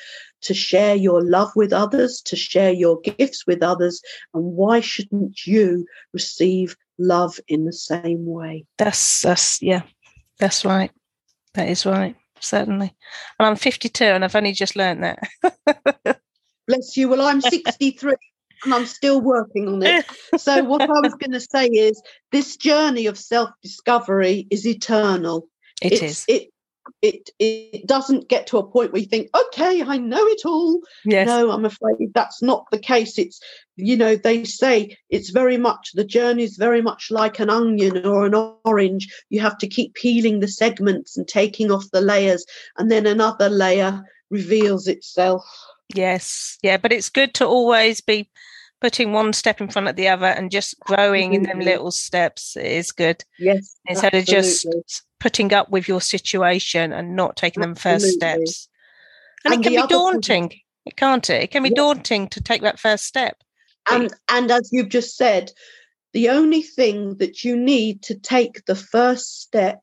to 0.41 0.53
share 0.53 0.95
your 0.95 1.23
love 1.23 1.51
with 1.55 1.73
others, 1.73 2.21
to 2.25 2.35
share 2.35 2.71
your 2.71 2.99
gifts 3.01 3.47
with 3.47 3.63
others. 3.63 4.01
And 4.33 4.43
why 4.43 4.79
shouldn't 4.79 5.45
you 5.45 5.85
receive 6.13 6.75
love 6.97 7.39
in 7.47 7.65
the 7.65 7.73
same 7.73 8.25
way? 8.25 8.65
that's 8.77 9.21
that's 9.21 9.61
yeah, 9.61 9.81
that's 10.39 10.65
right. 10.65 10.91
That 11.53 11.69
is 11.69 11.85
right, 11.85 12.15
certainly. 12.39 12.95
And 13.39 13.47
I'm 13.47 13.55
52, 13.55 14.03
and 14.03 14.23
I've 14.23 14.35
only 14.35 14.51
just 14.51 14.75
learned 14.75 15.03
that. 15.03 16.19
Bless 16.67 16.97
you. 16.97 17.09
Well, 17.09 17.21
I'm 17.21 17.41
63 17.41 18.15
and 18.63 18.73
I'm 18.73 18.85
still 18.85 19.21
working 19.21 19.67
on 19.67 19.83
it. 19.83 20.05
So, 20.37 20.63
what 20.63 20.81
I 20.81 20.99
was 21.01 21.13
going 21.13 21.31
to 21.31 21.39
say 21.39 21.67
is 21.67 22.01
this 22.31 22.57
journey 22.57 23.05
of 23.05 23.17
self 23.17 23.49
discovery 23.61 24.47
is 24.49 24.65
eternal. 24.67 25.47
It 25.81 25.93
it's, 25.93 26.01
is. 26.01 26.25
It, 26.27 26.49
it, 27.01 27.29
it 27.39 27.87
doesn't 27.87 28.29
get 28.29 28.47
to 28.47 28.57
a 28.57 28.67
point 28.67 28.91
where 28.91 29.01
you 29.01 29.07
think, 29.07 29.29
okay, 29.35 29.81
I 29.81 29.97
know 29.97 30.25
it 30.25 30.41
all. 30.45 30.81
Yes. 31.03 31.27
No, 31.27 31.51
I'm 31.51 31.65
afraid 31.65 32.13
that's 32.13 32.41
not 32.41 32.65
the 32.71 32.79
case. 32.79 33.17
It's, 33.17 33.39
you 33.75 33.97
know, 33.97 34.15
they 34.15 34.43
say 34.43 34.97
it's 35.09 35.29
very 35.29 35.57
much, 35.57 35.91
the 35.93 36.03
journey 36.03 36.43
is 36.43 36.57
very 36.57 36.81
much 36.81 37.11
like 37.11 37.39
an 37.39 37.49
onion 37.49 38.05
or 38.05 38.25
an 38.25 38.35
orange. 38.63 39.07
You 39.29 39.39
have 39.41 39.57
to 39.59 39.67
keep 39.67 39.93
peeling 39.95 40.39
the 40.39 40.47
segments 40.47 41.17
and 41.17 41.27
taking 41.27 41.71
off 41.71 41.91
the 41.91 42.01
layers, 42.01 42.45
and 42.77 42.91
then 42.91 43.05
another 43.05 43.49
layer 43.49 44.03
reveals 44.29 44.87
itself. 44.87 45.43
Yes, 45.93 46.57
yeah, 46.63 46.77
but 46.77 46.91
it's 46.91 47.09
good 47.09 47.33
to 47.35 47.45
always 47.45 48.01
be 48.01 48.29
putting 48.81 49.11
one 49.13 49.33
step 49.33 49.61
in 49.61 49.69
front 49.69 49.87
of 49.87 49.95
the 49.95 50.07
other 50.07 50.25
and 50.27 50.51
just 50.51 50.79
growing 50.81 51.33
in 51.33 51.43
them 51.43 51.59
little 51.59 51.91
steps 51.91 52.55
is 52.57 52.91
good 52.91 53.23
Yes. 53.39 53.75
instead 53.87 54.13
of 54.13 54.25
just 54.25 54.67
putting 55.19 55.53
up 55.53 55.69
with 55.69 55.87
your 55.87 56.01
situation 56.01 56.91
and 56.91 57.15
not 57.15 57.35
taking 57.37 57.61
them 57.61 57.75
first 57.75 58.05
steps. 58.07 58.67
And, 59.45 59.53
And 59.55 59.61
it 59.61 59.63
can 59.63 59.73
be 59.73 59.77
other 59.77 59.87
thing- 59.87 59.97
daunting, 59.97 60.59
it 60.85 60.95
can't 60.97 61.29
it? 61.29 61.43
It 61.43 61.51
can 61.51 61.63
be 61.63 61.69
Yeah. 61.69 61.75
daunting 61.75 62.27
to 62.29 62.41
take 62.41 62.61
that 62.61 62.79
first 62.79 63.05
step. 63.05 63.37
and 63.89 64.11
and 64.29 64.49
as 64.49 64.69
you've 64.71 64.89
just 64.89 65.15
said 65.15 65.51
the 66.13 66.29
only 66.29 66.63
thing 66.63 67.17
that 67.17 67.43
you 67.43 67.55
need 67.55 68.01
to 68.01 68.15
take 68.15 68.65
the 68.65 68.73
first 68.75 69.41
step 69.41 69.79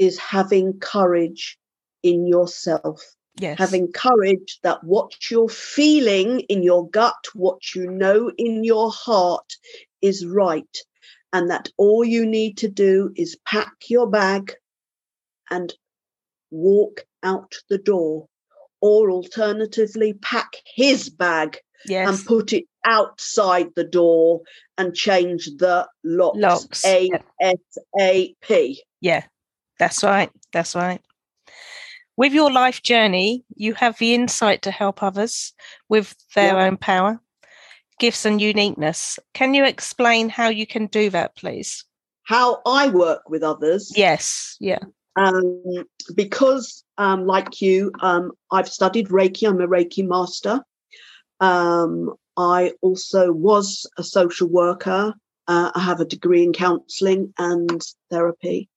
is 0.00 0.18
having 0.18 0.78
courage 0.80 1.56
in 2.02 2.26
yourself 2.26 3.00
Yes. 3.40 3.58
having 3.58 3.90
courage 3.92 4.58
that 4.62 4.84
what 4.84 5.30
you're 5.30 5.48
feeling 5.48 6.40
in 6.40 6.62
your 6.62 6.88
gut 6.90 7.24
what 7.34 7.74
you 7.74 7.90
know 7.90 8.30
in 8.36 8.64
your 8.64 8.90
heart 8.90 9.56
is 10.02 10.26
right 10.26 10.76
and 11.32 11.50
that 11.50 11.68
all 11.76 12.04
you 12.04 12.26
need 12.26 12.58
to 12.58 12.68
do 12.68 13.12
is 13.16 13.38
pack 13.46 13.72
your 13.88 14.08
bag 14.08 14.52
and 15.50 15.72
walk 16.50 17.06
out 17.22 17.54
the 17.68 17.78
door 17.78 18.26
or 18.80 19.10
alternatively 19.10 20.14
pack 20.14 20.52
his 20.74 21.08
bag 21.08 21.58
yes. 21.86 22.08
and 22.08 22.26
put 22.26 22.52
it 22.52 22.64
outside 22.84 23.68
the 23.76 23.84
door 23.84 24.40
and 24.78 24.94
change 24.94 25.46
the 25.58 25.86
locks. 26.02 26.38
Locks, 26.38 26.84
A. 26.84 27.10
S 27.40 27.78
A 27.98 28.34
P. 28.40 28.82
Yeah, 29.00 29.24
that's 29.78 30.02
right. 30.02 30.30
That's 30.52 30.74
right. 30.74 31.00
With 32.20 32.34
your 32.34 32.52
life 32.52 32.82
journey, 32.82 33.46
you 33.56 33.72
have 33.72 33.96
the 33.96 34.12
insight 34.12 34.60
to 34.62 34.70
help 34.70 35.02
others 35.02 35.54
with 35.88 36.14
their 36.34 36.58
Yeah. 36.58 36.66
own 36.66 36.76
power, 36.76 37.18
gifts, 37.98 38.26
and 38.26 38.38
uniqueness. 38.38 39.18
Can 39.32 39.54
you 39.54 39.64
explain 39.64 40.28
how 40.28 40.50
you 40.50 40.66
can 40.66 40.84
do 40.88 41.08
that, 41.08 41.34
please? 41.34 41.82
How 42.24 42.60
I 42.66 42.88
work 42.88 43.30
with 43.30 43.42
others. 43.42 43.90
Yes. 43.96 44.58
Yeah. 44.60 44.80
Um, 45.16 45.86
because, 46.14 46.84
um, 46.98 47.24
like 47.26 47.62
you, 47.62 47.90
um, 48.02 48.32
I've 48.50 48.68
studied 48.68 49.08
Reiki. 49.08 49.48
I'm 49.48 49.62
a 49.62 49.66
Reiki 49.66 50.06
master. 50.06 50.62
Um, 51.40 52.12
I 52.36 52.74
also 52.82 53.32
was 53.32 53.86
a 53.96 54.04
social 54.04 54.46
worker. 54.46 55.14
Uh, 55.48 55.70
I 55.74 55.80
have 55.80 56.00
a 56.00 56.04
degree 56.04 56.44
in 56.44 56.52
counselling 56.52 57.32
and 57.38 57.82
therapy. 58.10 58.68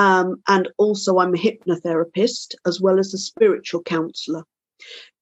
Um, 0.00 0.42
and 0.48 0.66
also, 0.78 1.18
I'm 1.18 1.34
a 1.34 1.38
hypnotherapist 1.38 2.54
as 2.64 2.80
well 2.80 2.98
as 2.98 3.12
a 3.12 3.18
spiritual 3.18 3.82
counsellor. 3.82 4.44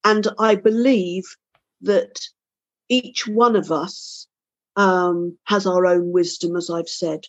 And 0.05 0.29
I 0.39 0.55
believe 0.55 1.25
that 1.81 2.21
each 2.89 3.27
one 3.27 3.57
of 3.57 3.73
us 3.73 4.29
um, 4.77 5.37
has 5.47 5.67
our 5.67 5.85
own 5.85 6.13
wisdom, 6.13 6.55
as 6.55 6.71
I've 6.71 6.89
said. 6.89 7.25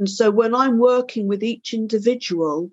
And 0.00 0.10
so 0.10 0.32
when 0.32 0.52
I'm 0.52 0.78
working 0.78 1.28
with 1.28 1.44
each 1.44 1.74
individual, 1.74 2.72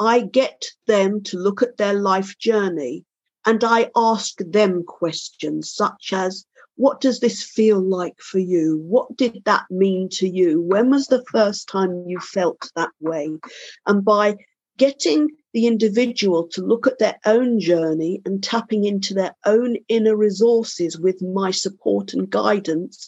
I 0.00 0.22
get 0.22 0.64
them 0.88 1.22
to 1.28 1.38
look 1.38 1.62
at 1.62 1.76
their 1.76 1.94
life 1.94 2.36
journey 2.38 3.04
and 3.46 3.62
I 3.62 3.92
ask 3.94 4.38
them 4.38 4.82
questions 4.82 5.72
such 5.72 6.12
as, 6.12 6.46
what 6.82 7.00
does 7.00 7.20
this 7.20 7.44
feel 7.44 7.80
like 7.80 8.18
for 8.18 8.40
you? 8.40 8.82
What 8.88 9.16
did 9.16 9.44
that 9.44 9.66
mean 9.70 10.08
to 10.14 10.28
you? 10.28 10.60
When 10.60 10.90
was 10.90 11.06
the 11.06 11.24
first 11.30 11.68
time 11.68 12.08
you 12.08 12.18
felt 12.18 12.72
that 12.74 12.90
way? 12.98 13.38
And 13.86 14.04
by 14.04 14.34
getting 14.78 15.28
the 15.52 15.68
individual 15.68 16.48
to 16.48 16.60
look 16.60 16.88
at 16.88 16.98
their 16.98 17.20
own 17.24 17.60
journey 17.60 18.20
and 18.24 18.42
tapping 18.42 18.84
into 18.84 19.14
their 19.14 19.36
own 19.46 19.76
inner 19.86 20.16
resources 20.16 20.98
with 20.98 21.22
my 21.22 21.52
support 21.52 22.14
and 22.14 22.28
guidance, 22.28 23.06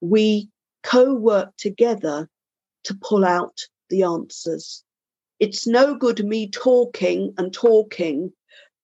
we 0.00 0.48
co 0.82 1.14
work 1.14 1.56
together 1.56 2.28
to 2.86 2.98
pull 3.00 3.24
out 3.24 3.56
the 3.88 4.02
answers. 4.02 4.82
It's 5.38 5.64
no 5.64 5.94
good 5.94 6.26
me 6.26 6.50
talking 6.50 7.34
and 7.38 7.54
talking 7.54 8.32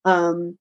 um, 0.04 0.56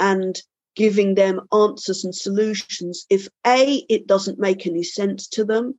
and 0.00 0.40
giving 0.78 1.16
them 1.16 1.40
answers 1.52 2.04
and 2.04 2.14
solutions 2.14 3.04
if 3.10 3.28
A, 3.44 3.84
it 3.88 4.06
doesn't 4.06 4.38
make 4.38 4.64
any 4.64 4.84
sense 4.84 5.26
to 5.26 5.44
them, 5.44 5.76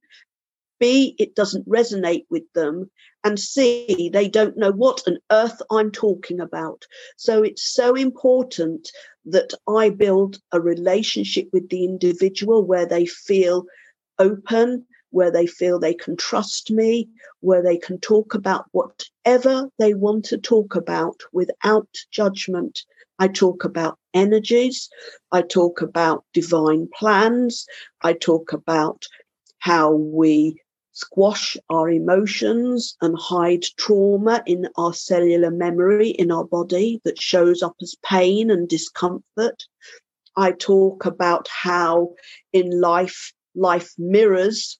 B, 0.77 1.15
it 1.17 1.35
doesn't 1.35 1.67
resonate 1.69 2.25
with 2.29 2.43
them, 2.53 2.91
and 3.23 3.39
C, 3.39 4.09
they 4.11 4.27
don't 4.27 4.57
know 4.57 4.71
what 4.71 5.01
on 5.07 5.17
earth 5.31 5.61
I'm 5.71 5.89
talking 5.89 6.41
about. 6.41 6.85
So 7.15 7.43
it's 7.43 7.63
so 7.63 7.95
important 7.95 8.91
that 9.23 9.53
I 9.69 9.89
build 9.89 10.41
a 10.51 10.59
relationship 10.59 11.47
with 11.53 11.69
the 11.69 11.85
individual 11.85 12.65
where 12.65 12.85
they 12.85 13.05
feel 13.05 13.65
open, 14.19 14.85
where 15.11 15.31
they 15.31 15.47
feel 15.47 15.79
they 15.79 15.93
can 15.93 16.17
trust 16.17 16.71
me, 16.71 17.07
where 17.39 17.63
they 17.63 17.77
can 17.77 17.99
talk 17.99 18.33
about 18.33 18.69
whatever 19.29 19.69
they 19.77 19.93
want 19.93 20.25
to 20.25 20.39
talk 20.39 20.75
about 20.75 21.21
without 21.31 21.87
judgment 22.09 22.79
I 23.19 23.27
talk 23.27 23.63
about 23.63 23.99
energies. 24.13 24.89
I 25.31 25.43
talk 25.43 25.83
about 25.83 26.23
divine 26.33 26.87
plans. 26.97 27.67
I 28.01 28.13
talk 28.13 28.53
about 28.53 29.05
how 29.59 29.91
we 29.91 30.59
squash 30.93 31.57
our 31.69 31.91
emotions 31.91 32.95
and 33.01 33.15
hide 33.19 33.65
trauma 33.77 34.41
in 34.47 34.67
our 34.77 34.93
cellular 34.93 35.51
memory 35.51 36.09
in 36.09 36.31
our 36.31 36.45
body 36.45 36.99
that 37.03 37.21
shows 37.21 37.61
up 37.61 37.75
as 37.83 37.93
pain 38.03 38.49
and 38.49 38.67
discomfort. 38.67 39.63
I 40.37 40.53
talk 40.53 41.05
about 41.05 41.47
how 41.49 42.15
in 42.51 42.81
life, 42.81 43.31
life 43.53 43.93
mirrors 43.99 44.79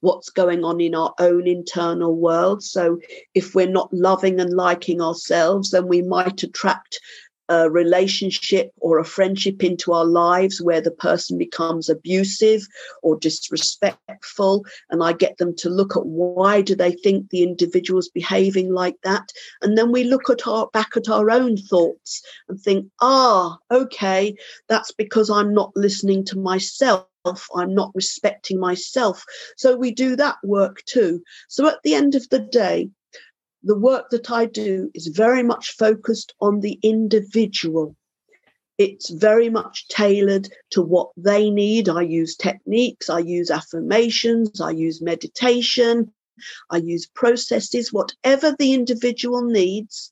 what's 0.00 0.30
going 0.30 0.64
on 0.64 0.80
in 0.80 0.94
our 0.94 1.14
own 1.18 1.46
internal 1.46 2.16
world. 2.16 2.62
So 2.62 2.98
if 3.34 3.54
we're 3.54 3.68
not 3.68 3.92
loving 3.92 4.40
and 4.40 4.54
liking 4.54 5.00
ourselves, 5.00 5.70
then 5.70 5.88
we 5.88 6.02
might 6.02 6.42
attract 6.42 7.00
a 7.50 7.68
relationship 7.68 8.70
or 8.78 8.98
a 8.98 9.04
friendship 9.04 9.64
into 9.64 9.92
our 9.92 10.04
lives 10.04 10.62
where 10.62 10.80
the 10.80 10.92
person 10.92 11.36
becomes 11.36 11.88
abusive 11.88 12.62
or 13.02 13.16
disrespectful. 13.16 14.64
And 14.90 15.02
i 15.02 15.12
get 15.12 15.36
them 15.38 15.56
to 15.56 15.68
look 15.68 15.96
at 15.96 16.06
why 16.06 16.62
do 16.62 16.76
they 16.76 16.92
think 16.92 17.28
the 17.28 17.42
individual's 17.42 18.08
behaving 18.08 18.72
like 18.72 18.96
that? 19.02 19.32
And 19.62 19.76
then 19.76 19.90
we 19.90 20.04
look 20.04 20.30
at 20.30 20.46
our 20.46 20.68
back 20.72 20.96
at 20.96 21.08
our 21.08 21.28
own 21.28 21.56
thoughts 21.56 22.22
and 22.48 22.60
think 22.60 22.86
ah 23.00 23.58
okay 23.70 24.34
that's 24.68 24.92
because 24.92 25.28
i'm 25.30 25.52
not 25.52 25.72
listening 25.74 26.24
to 26.26 26.38
myself 26.38 27.09
I'm 27.54 27.74
not 27.74 27.92
respecting 27.94 28.58
myself. 28.58 29.24
So 29.56 29.76
we 29.76 29.90
do 29.90 30.16
that 30.16 30.36
work 30.42 30.82
too. 30.86 31.22
So 31.48 31.68
at 31.68 31.82
the 31.84 31.94
end 31.94 32.14
of 32.14 32.28
the 32.30 32.38
day, 32.38 32.90
the 33.62 33.78
work 33.78 34.08
that 34.10 34.30
I 34.30 34.46
do 34.46 34.90
is 34.94 35.08
very 35.08 35.42
much 35.42 35.76
focused 35.76 36.34
on 36.40 36.60
the 36.60 36.78
individual. 36.82 37.94
It's 38.78 39.10
very 39.10 39.50
much 39.50 39.86
tailored 39.88 40.48
to 40.70 40.80
what 40.80 41.10
they 41.16 41.50
need. 41.50 41.90
I 41.90 42.00
use 42.02 42.36
techniques, 42.36 43.10
I 43.10 43.18
use 43.18 43.50
affirmations, 43.50 44.60
I 44.62 44.70
use 44.70 45.02
meditation, 45.02 46.10
I 46.70 46.78
use 46.78 47.06
processes, 47.06 47.92
whatever 47.92 48.56
the 48.58 48.72
individual 48.72 49.42
needs, 49.42 50.10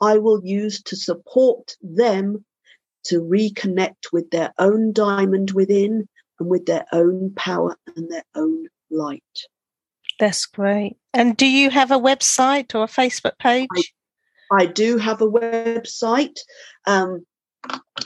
I 0.00 0.18
will 0.18 0.40
use 0.44 0.80
to 0.84 0.94
support 0.94 1.76
them 1.82 2.44
to 3.06 3.20
reconnect 3.20 4.12
with 4.12 4.30
their 4.30 4.54
own 4.58 4.92
diamond 4.92 5.50
within 5.50 6.08
and 6.38 6.48
with 6.48 6.66
their 6.66 6.86
own 6.92 7.32
power 7.36 7.76
and 7.96 8.10
their 8.10 8.24
own 8.34 8.66
light. 8.90 9.22
That's 10.18 10.46
great. 10.46 10.96
And 11.12 11.36
do 11.36 11.46
you 11.46 11.70
have 11.70 11.90
a 11.90 11.98
website 11.98 12.74
or 12.74 12.84
a 12.84 12.88
Facebook 12.88 13.38
page? 13.38 13.68
I, 14.52 14.62
I 14.62 14.66
do 14.66 14.98
have 14.98 15.20
a 15.20 15.26
website. 15.26 16.38
Um, 16.86 17.24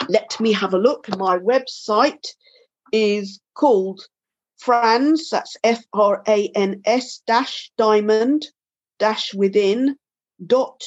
let 0.09 0.38
me 0.41 0.53
have 0.53 0.75
a 0.75 0.79
look. 0.79 1.09
My 1.17 1.38
website 1.38 2.27
is 2.93 3.41
called 3.55 4.01
Frans, 4.59 5.31
that's 5.31 5.57
F 5.62 5.85
R 5.93 6.23
A 6.27 6.49
N 6.55 6.83
S 6.85 7.23
dash 7.27 7.71
diamond 7.79 8.47
dash 8.99 9.33
within 9.33 9.97
dot 10.45 10.83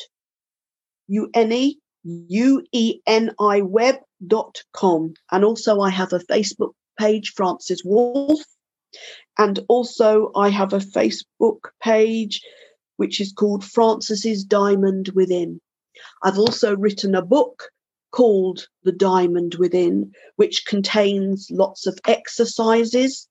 U 1.07 1.29
N 1.33 1.51
E 1.51 1.79
U 2.03 2.65
E 2.71 2.99
N 3.07 3.31
I 3.39 3.61
web 3.61 3.95
dot 4.25 4.63
com. 4.73 5.13
And 5.31 5.45
also 5.45 5.79
I 5.79 5.89
have 5.89 6.11
a 6.11 6.19
Facebook 6.19 6.73
page, 7.01 7.33
Frances 7.35 7.83
Wolf, 7.83 8.41
and 9.37 9.59
also, 9.67 10.31
I 10.35 10.49
have 10.49 10.73
a 10.73 10.87
Facebook 10.97 11.61
page 11.81 12.41
which 12.97 13.19
is 13.19 13.33
called 13.33 13.63
Frances's 13.63 14.43
Diamond 14.43 15.09
Within. 15.15 15.59
I've 16.23 16.37
also 16.37 16.75
written 16.75 17.15
a 17.15 17.29
book 17.37 17.69
called 18.11 18.67
The 18.83 18.91
Diamond 18.91 19.55
Within, 19.55 20.11
which 20.35 20.65
contains 20.65 21.47
lots 21.49 21.87
of 21.87 21.97
exercises, 22.07 23.27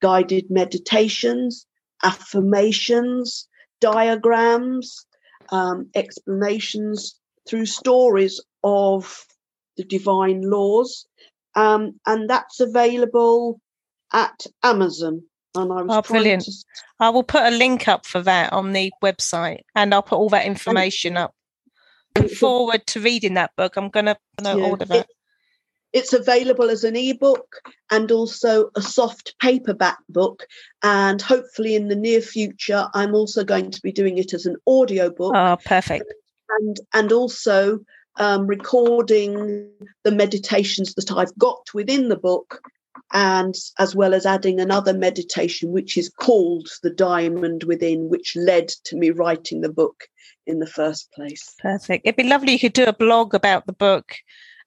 guided 0.00 0.50
meditations, 0.50 1.66
affirmations, 2.02 3.46
diagrams, 3.80 5.06
um, 5.50 5.88
explanations 5.94 7.14
through 7.46 7.66
stories 7.66 8.40
of 8.64 9.24
the 9.76 9.84
divine 9.84 10.40
laws. 10.42 11.06
Um, 11.54 12.00
and 12.06 12.28
that's 12.28 12.60
available 12.60 13.60
at 14.12 14.46
Amazon. 14.62 15.22
And 15.54 15.72
I 15.72 15.82
was 15.82 15.96
oh, 15.96 16.02
brilliant. 16.02 16.44
To... 16.44 16.52
I 17.00 17.10
will 17.10 17.22
put 17.22 17.44
a 17.44 17.56
link 17.56 17.86
up 17.86 18.06
for 18.06 18.20
that 18.22 18.52
on 18.52 18.72
the 18.72 18.92
website 19.02 19.60
and 19.74 19.94
I'll 19.94 20.02
put 20.02 20.16
all 20.16 20.30
that 20.30 20.46
information 20.46 21.16
up. 21.16 21.34
Look 22.16 22.30
forward 22.30 22.86
to 22.88 23.00
reading 23.00 23.34
that 23.34 23.52
book. 23.56 23.76
I'm 23.76 23.88
going 23.88 24.06
to 24.06 24.16
yeah, 24.42 24.54
order 24.54 24.84
that. 24.84 24.98
It, 24.98 25.06
it's 25.92 26.12
available 26.12 26.70
as 26.70 26.82
an 26.82 26.96
ebook 26.96 27.60
and 27.90 28.10
also 28.10 28.70
a 28.74 28.82
soft 28.82 29.34
paperback 29.40 29.98
book. 30.08 30.46
And 30.82 31.22
hopefully, 31.22 31.76
in 31.76 31.86
the 31.88 31.96
near 31.96 32.20
future, 32.20 32.88
I'm 32.94 33.14
also 33.14 33.44
going 33.44 33.70
to 33.70 33.80
be 33.80 33.92
doing 33.92 34.18
it 34.18 34.34
as 34.34 34.44
an 34.46 34.56
audio 34.66 35.08
book. 35.10 35.34
Oh, 35.36 35.56
perfect. 35.64 36.12
And, 36.48 36.76
and 36.92 37.12
also 37.12 37.78
um, 38.16 38.46
recording 38.46 39.70
the 40.04 40.12
meditations 40.12 40.94
that 40.94 41.10
I've 41.10 41.36
got 41.38 41.62
within 41.74 42.08
the 42.08 42.16
book 42.16 42.60
and 43.12 43.54
as 43.78 43.94
well 43.94 44.14
as 44.14 44.26
adding 44.26 44.60
another 44.60 44.94
meditation, 44.94 45.72
which 45.72 45.96
is 45.96 46.08
called 46.08 46.68
The 46.82 46.90
Diamond 46.90 47.64
Within, 47.64 48.08
which 48.08 48.36
led 48.36 48.68
to 48.84 48.96
me 48.96 49.10
writing 49.10 49.60
the 49.60 49.72
book 49.72 50.04
in 50.46 50.58
the 50.58 50.66
first 50.66 51.10
place. 51.12 51.54
Perfect. 51.58 52.06
It'd 52.06 52.16
be 52.16 52.24
lovely 52.24 52.52
you 52.52 52.58
could 52.58 52.72
do 52.72 52.84
a 52.84 52.92
blog 52.92 53.34
about 53.34 53.66
the 53.66 53.72
book 53.72 54.14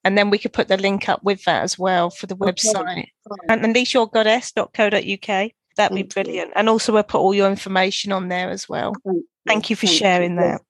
and 0.03 0.17
then 0.17 0.29
we 0.29 0.37
could 0.37 0.53
put 0.53 0.67
the 0.67 0.77
link 0.77 1.09
up 1.09 1.23
with 1.23 1.43
that 1.43 1.63
as 1.63 1.77
well 1.77 2.09
for 2.09 2.27
the 2.27 2.35
website. 2.35 3.07
Okay. 3.29 3.47
And 3.49 3.61
unleashyourgoddess.co.uk. 3.61 5.51
That'd 5.75 5.95
be 5.95 6.03
brilliant. 6.03 6.53
And 6.55 6.69
also 6.69 6.93
we'll 6.93 7.03
put 7.03 7.19
all 7.19 7.33
your 7.33 7.49
information 7.49 8.11
on 8.11 8.29
there 8.29 8.49
as 8.49 8.67
well. 8.67 8.93
Thank 9.05 9.17
you, 9.17 9.23
Thank 9.45 9.69
you 9.69 9.75
for 9.75 9.85
Thank 9.85 9.97
sharing 9.99 10.31
you. 10.35 10.39
that. 10.39 10.61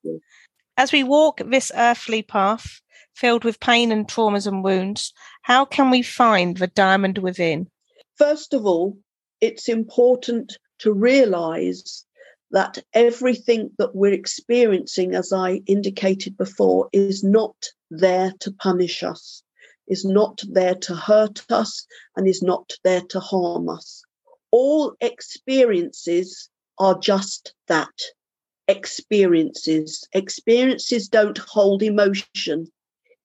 As 0.78 0.92
we 0.92 1.02
walk 1.02 1.40
this 1.44 1.72
earthly 1.74 2.22
path, 2.22 2.80
filled 3.12 3.42
with 3.42 3.58
pain 3.58 3.90
and 3.90 4.06
traumas 4.06 4.46
and 4.46 4.62
wounds, 4.62 5.12
how 5.42 5.64
can 5.64 5.90
we 5.90 6.02
find 6.02 6.56
the 6.56 6.68
diamond 6.68 7.18
within? 7.18 7.68
First 8.14 8.54
of 8.54 8.64
all, 8.64 8.96
it's 9.40 9.68
important 9.68 10.56
to 10.78 10.92
realize 10.92 12.06
that 12.52 12.78
everything 12.94 13.72
that 13.78 13.96
we're 13.96 14.12
experiencing, 14.12 15.16
as 15.16 15.32
I 15.32 15.62
indicated 15.66 16.36
before, 16.36 16.88
is 16.92 17.24
not 17.24 17.56
there 17.90 18.32
to 18.38 18.52
punish 18.52 19.02
us, 19.02 19.42
is 19.88 20.04
not 20.04 20.42
there 20.48 20.76
to 20.76 20.94
hurt 20.94 21.44
us, 21.50 21.84
and 22.14 22.28
is 22.28 22.40
not 22.40 22.70
there 22.84 23.02
to 23.08 23.18
harm 23.18 23.68
us. 23.68 24.04
All 24.52 24.94
experiences 25.00 26.48
are 26.78 26.96
just 27.00 27.52
that 27.66 28.00
experiences. 28.68 30.06
Experiences 30.12 31.08
don't 31.08 31.38
hold 31.38 31.82
emotion. 31.82 32.70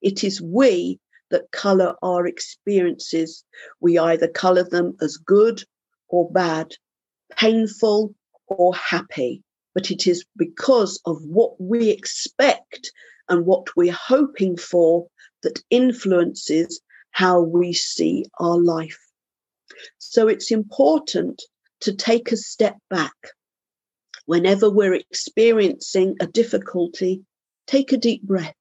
It 0.02 0.24
is 0.24 0.42
we 0.42 1.00
that 1.30 1.52
colour 1.52 1.96
our 2.02 2.26
experiences. 2.26 3.44
We 3.80 4.00
either 4.00 4.28
colour 4.28 4.64
them 4.64 4.96
as 5.02 5.18
good 5.18 5.64
or 6.08 6.32
bad, 6.32 6.74
painful 7.38 8.16
or 8.48 8.74
happy. 8.76 9.44
But 9.76 9.92
it 9.92 10.08
is 10.08 10.26
because 10.38 11.02
of 11.06 11.22
what 11.24 11.60
we 11.60 11.90
expect 11.90 12.92
and 13.30 13.46
what 13.46 13.76
we're 13.76 13.92
hoping 13.92 14.58
for 14.58 15.08
that 15.42 15.62
influences 15.70 16.82
how 17.12 17.42
we 17.42 17.74
see 17.74 18.26
our 18.40 18.58
life. 18.58 19.00
So 19.98 20.28
it's 20.28 20.52
important 20.52 21.42
to 21.82 21.94
take 21.94 22.32
a 22.32 22.38
step 22.38 22.78
back 22.90 23.14
whenever 24.26 24.70
we're 24.70 24.94
experiencing 24.94 26.16
a 26.20 26.28
difficulty 26.28 27.24
take 27.68 27.92
a 27.92 27.98
deep 27.98 28.24
breath. 28.24 28.56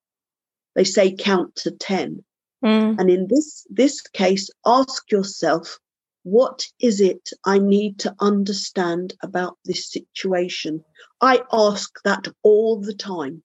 They 0.74 0.84
say 0.84 1.14
count 1.14 1.56
to 1.56 1.70
10. 1.70 2.24
Mm. 2.64 2.98
And 2.98 3.10
in 3.10 3.26
this, 3.28 3.66
this 3.68 4.00
case, 4.00 4.48
ask 4.64 5.10
yourself, 5.10 5.78
what 6.22 6.66
is 6.80 7.00
it 7.00 7.30
I 7.44 7.58
need 7.58 7.98
to 8.00 8.14
understand 8.20 9.14
about 9.22 9.58
this 9.64 9.90
situation? 9.90 10.84
I 11.20 11.42
ask 11.52 11.90
that 12.04 12.28
all 12.42 12.80
the 12.80 12.94
time. 12.94 13.42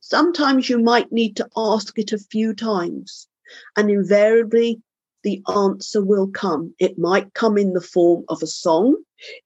Sometimes 0.00 0.68
you 0.68 0.78
might 0.78 1.12
need 1.12 1.36
to 1.36 1.48
ask 1.56 1.98
it 1.98 2.12
a 2.12 2.18
few 2.18 2.54
times, 2.54 3.28
and 3.76 3.90
invariably 3.90 4.80
the 5.24 5.42
answer 5.56 6.04
will 6.04 6.28
come. 6.28 6.72
It 6.78 6.98
might 6.98 7.34
come 7.34 7.58
in 7.58 7.72
the 7.72 7.80
form 7.80 8.24
of 8.28 8.42
a 8.42 8.46
song, 8.46 8.96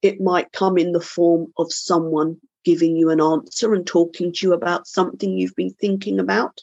it 0.01 0.21
might 0.21 0.51
come 0.51 0.77
in 0.77 0.91
the 0.91 1.01
form 1.01 1.51
of 1.57 1.71
someone 1.71 2.37
giving 2.65 2.95
you 2.95 3.09
an 3.09 3.21
answer 3.21 3.73
and 3.73 3.87
talking 3.87 4.31
to 4.33 4.45
you 4.45 4.53
about 4.53 4.87
something 4.87 5.37
you've 5.37 5.55
been 5.55 5.73
thinking 5.81 6.19
about. 6.19 6.61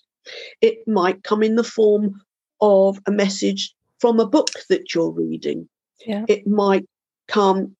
It 0.60 0.86
might 0.86 1.24
come 1.24 1.42
in 1.42 1.56
the 1.56 1.64
form 1.64 2.20
of 2.60 3.00
a 3.06 3.10
message 3.10 3.74
from 3.98 4.20
a 4.20 4.26
book 4.26 4.50
that 4.68 4.94
you're 4.94 5.10
reading. 5.10 5.68
Yeah. 6.06 6.24
It 6.28 6.46
might 6.46 6.86
come 7.28 7.74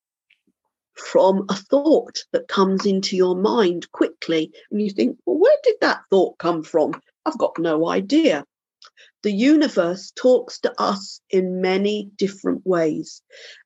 from 0.95 1.45
a 1.51 1.55
thought 1.55 2.19
that 2.33 2.49
comes 2.49 2.87
into 2.87 3.17
your 3.17 3.37
mind 3.37 3.91
quickly, 3.93 4.51
and 4.71 4.81
you 4.81 4.91
think, 4.91 5.19
well, 5.27 5.39
where 5.39 5.57
did 5.63 5.77
that 5.83 6.01
thought 6.11 6.39
come 6.39 6.63
from? 6.63 6.99
I've 7.27 7.39
got 7.39 7.59
no 7.59 7.89
idea. 7.89 8.45
The 9.27 9.33
universe 9.33 10.13
talks 10.15 10.61
to 10.61 10.73
us 10.81 11.21
in 11.31 11.61
many 11.61 12.13
different 12.17 12.65
ways, 12.65 13.23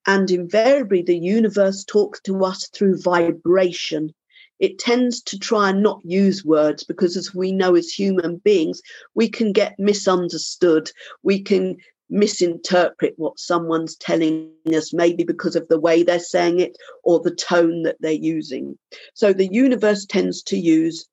and 0.06 0.30
invariably, 0.30 1.02
the 1.02 1.18
universe 1.18 1.84
talks 1.84 2.18
to 2.22 2.42
us 2.46 2.66
through 2.68 3.02
vibration. 3.02 4.14
It 4.58 4.78
tends 4.78 5.20
to 5.24 5.38
try 5.38 5.68
and 5.68 5.82
not 5.82 6.00
use 6.02 6.46
words 6.46 6.82
because, 6.82 7.14
as 7.14 7.34
we 7.34 7.52
know 7.52 7.74
as 7.74 7.90
human 7.90 8.38
beings, 8.38 8.80
we 9.14 9.28
can 9.28 9.52
get 9.52 9.78
misunderstood. 9.78 10.90
We 11.22 11.42
can 11.42 11.76
misinterpret 12.08 13.12
what 13.18 13.38
someone's 13.38 13.96
telling 13.96 14.50
us, 14.74 14.94
maybe 14.94 15.24
because 15.24 15.56
of 15.56 15.68
the 15.68 15.78
way 15.78 16.02
they're 16.02 16.20
saying 16.20 16.60
it 16.60 16.78
or 17.04 17.20
the 17.20 17.34
tone 17.34 17.82
that 17.82 17.98
they're 18.00 18.12
using. 18.12 18.78
So 19.12 19.34
the 19.34 19.52
universe 19.52 20.06
tends 20.06 20.42
to 20.44 20.56
use 20.56 21.06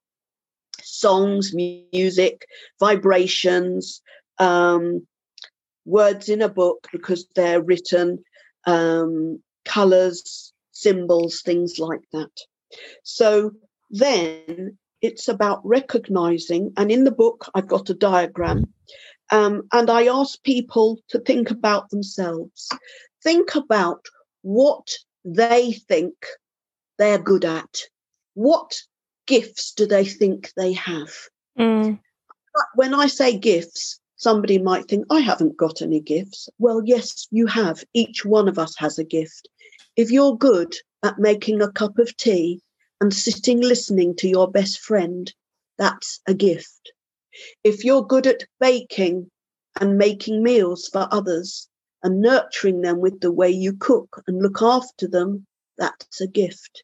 songs, 0.82 1.54
music, 1.54 2.48
vibrations, 2.80 4.02
um, 4.40 5.06
words 5.86 6.30
in 6.30 6.42
a 6.42 6.50
book 6.50 6.88
because 6.92 7.28
they're 7.36 7.62
written, 7.62 8.24
um, 8.66 9.42
colors, 9.66 10.54
symbols, 10.72 11.42
things 11.42 11.80
like 11.80 12.04
that. 12.14 12.32
So 13.04 13.52
then 13.90 14.78
it's 15.02 15.28
about 15.28 15.62
recognizing, 15.64 16.74
and 16.78 16.92
in 16.92 17.04
the 17.04 17.12
book, 17.12 17.50
I've 17.56 17.68
got 17.68 17.90
a 17.90 17.94
diagram 17.94 18.74
um, 19.32 19.64
and 19.74 19.90
I 19.90 20.08
ask 20.08 20.42
people 20.44 21.00
to 21.10 21.20
think 21.20 21.52
about 21.52 21.90
themselves, 21.90 22.70
think 23.24 23.56
about 23.56 24.06
what 24.42 24.88
they 25.26 25.74
think 25.74 26.14
they're 26.98 27.20
good 27.20 27.44
at. 27.44 27.82
What 28.36 28.80
gifts 29.26 29.74
do 29.74 29.86
they 29.86 30.06
think 30.06 30.52
they 30.56 30.74
have? 30.74 31.10
Mm. 31.60 32.00
When 32.76 32.94
I 32.94 33.08
say 33.08 33.38
gifts, 33.38 34.00
somebody 34.18 34.58
might 34.58 34.88
think, 34.88 35.06
I 35.10 35.20
haven't 35.20 35.58
got 35.58 35.82
any 35.82 36.00
gifts. 36.00 36.50
Well, 36.60 36.82
yes, 36.84 37.28
you 37.32 37.46
have. 37.48 37.84
Each 37.94 38.26
one 38.26 38.48
of 38.48 38.60
us 38.60 38.76
has 38.78 39.00
a 39.00 39.04
gift. 39.04 39.48
If 39.96 40.12
you're 40.12 40.38
good 40.38 40.76
at 41.04 41.20
making 41.20 41.62
a 41.62 41.72
cup 41.72 41.98
of 42.00 42.16
tea 42.18 42.62
and 43.00 43.14
sitting 43.14 43.62
listening 43.62 44.16
to 44.18 44.28
your 44.28 44.52
best 44.52 44.80
friend, 44.80 45.32
that's 45.78 46.20
a 46.28 46.34
gift. 46.34 46.92
If 47.64 47.86
you're 47.86 48.06
good 48.06 48.26
at 48.26 48.46
baking 48.60 49.30
and 49.80 49.98
making 49.98 50.42
meals 50.42 50.88
for 50.88 51.08
others 51.12 51.70
and 52.02 52.22
nurturing 52.22 52.82
them 52.82 53.00
with 53.00 53.20
the 53.22 53.32
way 53.32 53.50
you 53.50 53.74
cook 53.74 54.24
and 54.28 54.42
look 54.42 54.62
after 54.62 55.08
them, 55.08 55.46
that's 55.78 56.20
a 56.20 56.28
gift. 56.28 56.84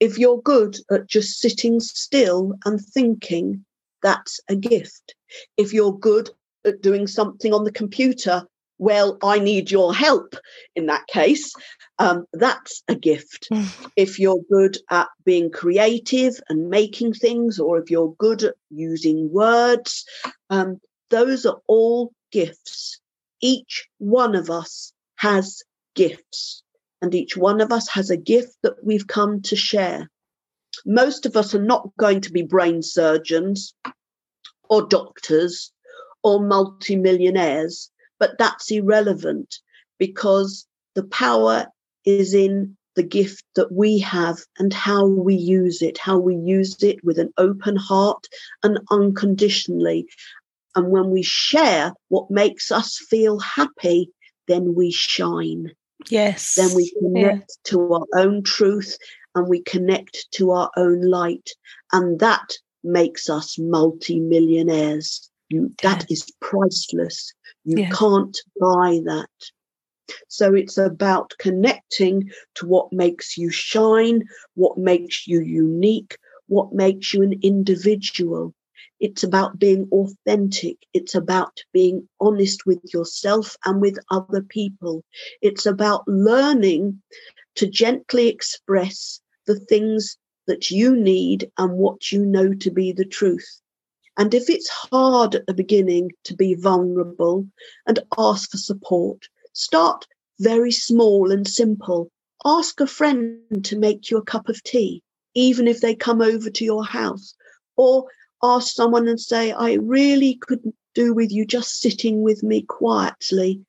If 0.00 0.18
you're 0.18 0.42
good 0.42 0.76
at 0.90 1.06
just 1.06 1.40
sitting 1.40 1.80
still 1.80 2.52
and 2.66 2.78
thinking, 2.78 3.64
that's 4.02 4.40
a 4.50 4.56
gift. 4.56 5.14
If 5.56 5.72
you're 5.72 5.98
good 5.98 6.28
at 6.64 6.82
doing 6.82 7.06
something 7.06 7.52
on 7.52 7.64
the 7.64 7.72
computer 7.72 8.46
well, 8.78 9.18
I 9.22 9.38
need 9.38 9.70
your 9.70 9.94
help 9.94 10.34
in 10.74 10.86
that 10.86 11.06
case. 11.06 11.54
Um, 11.98 12.26
that's 12.32 12.82
a 12.88 12.94
gift. 12.94 13.48
if 13.96 14.18
you're 14.18 14.42
good 14.50 14.78
at 14.90 15.08
being 15.24 15.50
creative 15.50 16.34
and 16.48 16.68
making 16.68 17.14
things, 17.14 17.60
or 17.60 17.78
if 17.78 17.90
you're 17.90 18.14
good 18.18 18.42
at 18.42 18.54
using 18.70 19.32
words, 19.32 20.04
um, 20.50 20.80
those 21.10 21.46
are 21.46 21.60
all 21.68 22.12
gifts. 22.32 23.00
Each 23.40 23.86
one 23.98 24.34
of 24.34 24.50
us 24.50 24.92
has 25.16 25.62
gifts, 25.94 26.62
and 27.00 27.14
each 27.14 27.36
one 27.36 27.60
of 27.60 27.70
us 27.70 27.88
has 27.90 28.10
a 28.10 28.16
gift 28.16 28.56
that 28.62 28.84
we've 28.84 29.06
come 29.06 29.40
to 29.42 29.56
share. 29.56 30.10
Most 30.84 31.26
of 31.26 31.36
us 31.36 31.54
are 31.54 31.62
not 31.62 31.88
going 31.96 32.20
to 32.22 32.32
be 32.32 32.42
brain 32.42 32.82
surgeons 32.82 33.74
or 34.68 34.86
doctors 34.86 35.70
or 36.24 36.40
multimillionaires 36.40 37.90
but 38.18 38.38
that's 38.38 38.70
irrelevant 38.70 39.60
because 39.98 40.66
the 40.94 41.04
power 41.04 41.66
is 42.04 42.34
in 42.34 42.76
the 42.94 43.02
gift 43.02 43.44
that 43.56 43.72
we 43.72 43.98
have 43.98 44.38
and 44.58 44.72
how 44.72 45.04
we 45.04 45.34
use 45.34 45.82
it, 45.82 45.98
how 45.98 46.16
we 46.16 46.36
use 46.36 46.82
it 46.82 47.02
with 47.02 47.18
an 47.18 47.32
open 47.38 47.76
heart 47.76 48.26
and 48.62 48.78
unconditionally. 48.90 50.06
And 50.76 50.90
when 50.90 51.10
we 51.10 51.22
share 51.22 51.92
what 52.08 52.30
makes 52.30 52.70
us 52.70 52.98
feel 53.10 53.38
happy, 53.40 54.10
then 54.46 54.74
we 54.74 54.92
shine. 54.92 55.72
Yes. 56.08 56.54
Then 56.54 56.74
we 56.74 56.92
connect 56.98 57.58
yeah. 57.64 57.70
to 57.70 57.92
our 57.94 58.06
own 58.14 58.42
truth 58.42 58.96
and 59.34 59.48
we 59.48 59.62
connect 59.62 60.26
to 60.32 60.52
our 60.52 60.70
own 60.76 61.02
light. 61.02 61.50
And 61.92 62.20
that 62.20 62.52
makes 62.84 63.28
us 63.28 63.58
multi-millionaires. 65.50 65.76
That 65.82 66.10
is 66.10 66.30
priceless. 66.40 67.32
You 67.64 67.80
yeah. 67.80 67.90
can't 67.90 68.36
buy 68.60 69.00
that. 69.04 69.28
So 70.28 70.54
it's 70.54 70.76
about 70.76 71.32
connecting 71.38 72.30
to 72.56 72.66
what 72.66 72.92
makes 72.92 73.38
you 73.38 73.50
shine, 73.50 74.24
what 74.54 74.76
makes 74.76 75.26
you 75.26 75.40
unique, 75.40 76.18
what 76.46 76.72
makes 76.72 77.14
you 77.14 77.22
an 77.22 77.38
individual. 77.42 78.54
It's 79.00 79.22
about 79.22 79.58
being 79.58 79.88
authentic. 79.92 80.76
It's 80.92 81.14
about 81.14 81.62
being 81.72 82.08
honest 82.20 82.66
with 82.66 82.80
yourself 82.92 83.56
and 83.64 83.80
with 83.80 83.98
other 84.10 84.42
people. 84.42 85.04
It's 85.42 85.66
about 85.66 86.06
learning 86.06 87.02
to 87.56 87.66
gently 87.66 88.28
express 88.28 89.20
the 89.46 89.58
things 89.58 90.16
that 90.46 90.70
you 90.70 90.94
need 90.94 91.50
and 91.58 91.72
what 91.72 92.12
you 92.12 92.24
know 92.24 92.52
to 92.54 92.70
be 92.70 92.92
the 92.92 93.04
truth. 93.04 93.60
And 94.16 94.32
if 94.32 94.48
it's 94.48 94.68
hard 94.68 95.34
at 95.34 95.46
the 95.46 95.54
beginning 95.54 96.10
to 96.24 96.34
be 96.34 96.54
vulnerable 96.54 97.46
and 97.86 97.98
ask 98.16 98.50
for 98.50 98.58
support, 98.58 99.28
start 99.52 100.06
very 100.38 100.72
small 100.72 101.32
and 101.32 101.46
simple. 101.46 102.10
Ask 102.44 102.80
a 102.80 102.86
friend 102.86 103.38
to 103.64 103.78
make 103.78 104.10
you 104.10 104.18
a 104.18 104.24
cup 104.24 104.48
of 104.48 104.62
tea, 104.62 105.02
even 105.34 105.66
if 105.66 105.80
they 105.80 105.94
come 105.94 106.20
over 106.20 106.50
to 106.50 106.64
your 106.64 106.84
house. 106.84 107.34
Or 107.76 108.06
ask 108.42 108.74
someone 108.74 109.08
and 109.08 109.20
say, 109.20 109.52
I 109.52 109.74
really 109.74 110.38
couldn't 110.42 110.76
do 110.94 111.12
with 111.12 111.32
you 111.32 111.44
just 111.44 111.80
sitting 111.80 112.22
with 112.22 112.42
me 112.42 112.62
quietly. 112.62 113.64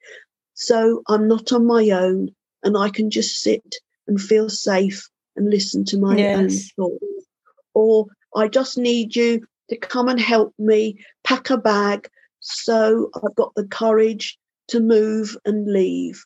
So 0.53 1.01
I'm 1.07 1.27
not 1.27 1.51
on 1.53 1.65
my 1.65 1.89
own 1.89 2.35
and 2.63 2.77
I 2.77 2.89
can 2.89 3.09
just 3.09 3.41
sit 3.41 3.75
and 4.07 4.21
feel 4.21 4.49
safe 4.49 5.09
and 5.35 5.49
listen 5.49 5.85
to 5.85 5.97
my 5.97 6.17
yes. 6.17 6.37
own 6.37 6.49
thoughts. 6.49 7.25
Or 7.73 8.05
I 8.35 8.47
just 8.47 8.77
need 8.77 9.15
you 9.15 9.45
to 9.69 9.77
come 9.77 10.09
and 10.09 10.19
help 10.19 10.53
me 10.57 10.97
pack 11.23 11.49
a 11.49 11.57
bag 11.57 12.09
so 12.39 13.09
I've 13.15 13.35
got 13.35 13.53
the 13.55 13.65
courage 13.65 14.37
to 14.67 14.79
move 14.79 15.35
and 15.45 15.71
leave. 15.71 16.23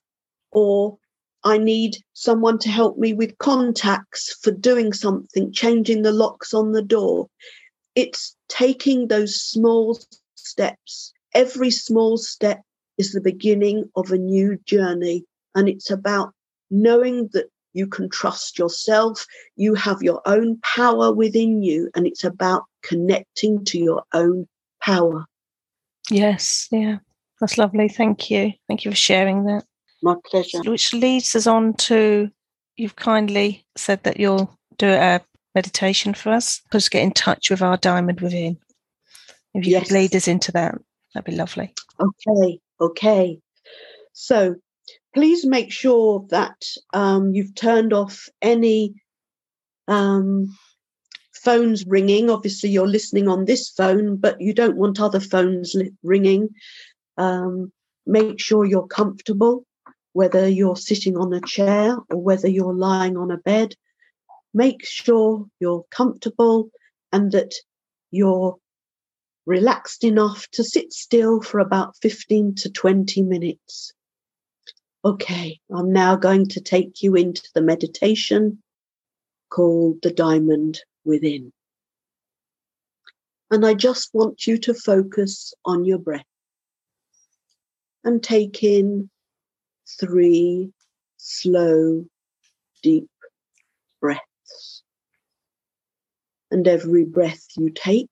Or 0.52 0.98
I 1.44 1.58
need 1.58 1.98
someone 2.14 2.60
to 2.60 2.70
help 2.70 2.98
me 2.98 3.14
with 3.14 3.38
contacts 3.38 4.38
for 4.42 4.52
doing 4.52 4.92
something, 4.92 5.54
changing 5.54 6.02
the 6.02 6.12
locks 6.12 6.54
on 6.54 6.74
the 6.74 6.82
door. 6.82 7.30
It's 7.96 8.36
taking 8.50 9.08
those 9.08 9.40
small 9.42 9.98
steps. 10.36 11.14
Every 11.34 11.72
small 11.72 12.18
step 12.18 12.62
is 12.98 13.14
the 13.14 13.22
beginning 13.22 13.90
of 13.96 14.12
a 14.12 14.18
new 14.18 14.58
journey. 14.66 15.24
And 15.56 15.70
it's 15.70 15.90
about 15.90 16.34
knowing 16.70 17.30
that 17.32 17.50
you 17.74 17.88
can 17.88 18.10
trust 18.10 18.60
yourself. 18.60 19.26
You 19.56 19.74
have 19.76 20.02
your 20.02 20.22
own 20.26 20.60
power 20.64 21.14
within 21.14 21.64
you, 21.64 21.90
and 21.96 22.06
it's 22.06 22.24
about 22.24 22.64
connecting 22.84 23.66
to 23.66 23.80
your 23.80 24.04
own 24.14 24.48
power. 24.82 25.26
Yes, 26.10 26.68
yeah, 26.72 26.98
that's 27.40 27.58
lovely. 27.58 27.88
Thank 27.90 28.30
you. 28.30 28.54
Thank 28.68 28.86
you 28.86 28.92
for 28.92 28.98
sharing 28.98 29.46
that. 29.46 29.64
My 30.02 30.16
pleasure. 30.26 30.62
Which 30.64 30.94
leads 30.94 31.36
us 31.36 31.46
on 31.46 31.74
to 31.76 32.30
you've 32.78 32.96
kindly 32.96 33.66
said 33.76 34.04
that 34.04 34.20
you'll 34.20 34.58
do 34.78 34.88
a 34.88 35.22
meditation 35.54 36.14
for 36.14 36.32
us, 36.32 36.62
just 36.72 36.92
get 36.92 37.04
in 37.04 37.12
touch 37.12 37.50
with 37.50 37.62
our 37.62 37.78
diamond 37.78 38.22
within. 38.22 38.58
If 39.54 39.66
you 39.66 39.74
yes. 39.74 39.84
could 39.84 39.94
lead 39.94 40.16
us 40.16 40.28
into 40.28 40.52
that, 40.54 40.76
that'd 41.14 41.26
be 41.26 41.36
lovely. 41.36 41.74
Okay, 42.00 42.00
okay. 42.00 42.00
That'd 42.00 42.24
be 42.24 42.40
lovely. 42.40 42.50
Okay, 42.50 42.60
okay. 42.82 43.40
So 44.14 44.56
please 45.14 45.46
make 45.46 45.72
sure 45.72 46.26
that 46.30 46.62
um, 46.94 47.34
you've 47.34 47.56
turned 47.56 47.94
off 47.94 48.30
any 48.42 48.96
um, 49.88 50.56
phones 51.44 51.86
ringing. 51.86 52.30
Obviously, 52.30 52.70
you're 52.70 52.88
listening 52.88 53.28
on 53.28 53.46
this 53.46 53.70
phone, 53.70 54.18
but 54.18 54.40
you 54.40 54.54
don't 54.54 54.78
want 54.78 55.00
other 55.00 55.20
phones 55.20 55.76
ringing. 56.04 56.50
Um, 57.18 57.72
make 58.06 58.40
sure 58.40 58.66
you're 58.66 58.88
comfortable, 58.88 59.66
whether 60.14 60.48
you're 60.48 60.76
sitting 60.76 61.18
on 61.18 61.34
a 61.34 61.42
chair 61.42 61.98
or 62.10 62.22
whether 62.22 62.48
you're 62.48 62.74
lying 62.74 63.18
on 63.18 63.32
a 63.32 63.38
bed. 63.38 63.76
Make 64.54 64.86
sure 64.86 65.46
you're 65.60 65.86
comfortable 65.92 66.70
and 67.12 67.32
that 67.32 67.54
you're 68.12 68.58
relaxed 69.46 70.04
enough 70.04 70.48
to 70.52 70.64
sit 70.64 70.94
still 70.94 71.42
for 71.42 71.60
about 71.60 71.96
15 72.02 72.56
to 72.56 72.70
20 72.70 73.22
minutes. 73.24 73.94
Okay, 75.04 75.60
I'm 75.74 75.94
now 75.94 76.16
going 76.16 76.48
to 76.50 76.62
take 76.62 77.02
you 77.02 77.16
into 77.16 77.48
the 77.56 77.62
meditation 77.62 78.62
called 79.50 80.02
the 80.04 80.12
diamond 80.12 80.82
within. 81.06 81.52
And 83.52 83.66
I 83.66 83.74
just 83.74 84.12
want 84.14 84.46
you 84.46 84.58
to 84.60 84.74
focus 84.74 85.54
on 85.66 85.86
your 85.86 85.98
breath 85.98 86.26
and 88.04 88.22
take 88.22 88.64
in 88.64 89.10
three 90.00 90.72
slow, 91.18 92.06
deep 92.84 93.10
breaths. 94.00 94.84
And 96.52 96.68
every 96.68 97.06
breath 97.06 97.46
you 97.58 97.70
take, 97.70 98.10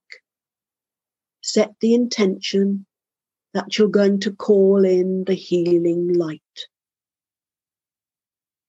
set 1.42 1.72
the 1.82 1.94
intention 1.94 2.86
that 3.54 3.78
you're 3.78 3.88
going 3.88 4.20
to 4.22 4.32
call 4.32 4.86
in 4.86 5.24
the 5.24 5.34
healing 5.34 6.14
light. 6.14 6.42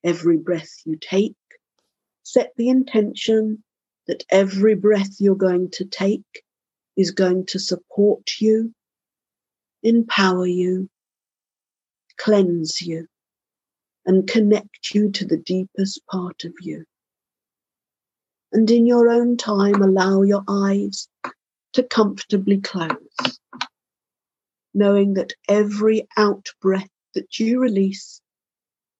Every 0.05 0.39
breath 0.39 0.71
you 0.87 0.97
take, 0.97 1.35
set 2.23 2.53
the 2.57 2.69
intention 2.69 3.65
that 4.09 4.25
every 4.31 4.75
breath 4.75 5.21
you're 5.21 5.37
going 5.37 5.71
to 5.71 5.85
take 5.85 6.43
is 6.97 7.13
going 7.13 7.47
to 7.47 7.59
support 7.59 8.41
you, 8.41 8.75
empower 9.83 10.47
you, 10.47 10.89
cleanse 12.17 12.81
you, 12.81 13.07
and 14.07 14.27
connect 14.27 14.95
you 14.95 15.11
to 15.13 15.25
the 15.25 15.37
deepest 15.37 16.05
part 16.11 16.45
of 16.45 16.53
you. 16.61 16.85
And 18.53 18.69
in 18.71 18.87
your 18.87 19.11
own 19.11 19.37
time, 19.37 19.83
allow 19.83 20.23
your 20.23 20.43
eyes 20.49 21.07
to 21.75 21.83
comfortably 21.83 22.59
close, 22.59 23.39
knowing 24.73 25.15
that 25.15 25.35
every 25.49 26.09
out 26.17 26.49
breath 26.63 26.89
that 27.15 27.39
you 27.39 27.61
release 27.61 28.23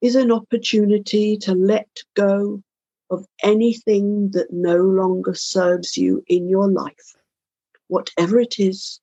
is 0.03 0.15
an 0.15 0.31
opportunity 0.31 1.39
to 1.39 1.55
let 1.55 1.89
go 2.15 2.63
of 3.11 3.27
anything 3.43 4.31
that 4.33 4.53
no 4.53 4.77
longer 4.77 5.35
serves 5.35 5.97
you 5.97 6.23
in 6.27 6.49
your 6.49 6.71
life. 6.71 7.17
Whatever 7.89 8.39
it 8.39 8.59
is, 8.59 9.01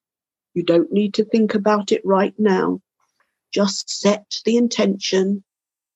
you 0.53 0.63
don't 0.63 0.91
need 0.91 1.13
to 1.15 1.25
think 1.25 1.55
about 1.55 1.91
it 1.91 2.01
right 2.05 2.33
now. 2.37 2.81
Just 3.51 3.89
set 3.89 4.25
the 4.45 4.57
intention 4.57 5.43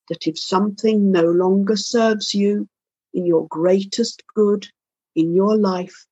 that 0.10 0.28
if 0.28 0.40
something 0.40 1.12
no 1.12 1.24
longer 1.24 1.76
serves 1.76 2.34
you 2.34 2.68
in 3.14 3.26
your 3.26 3.48
greatest 3.48 4.24
good 4.34 4.68
in 5.16 5.34
your 5.36 5.58
life, 5.58 6.06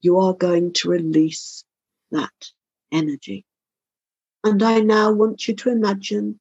you 0.00 0.18
are 0.18 0.34
going 0.34 0.72
to 0.72 0.88
release 0.88 1.64
that 2.10 2.50
energy. 2.92 3.44
And 4.44 4.62
I 4.62 4.80
now 4.80 5.12
want 5.12 5.48
you 5.48 5.54
to 5.54 5.70
imagine 5.70 6.38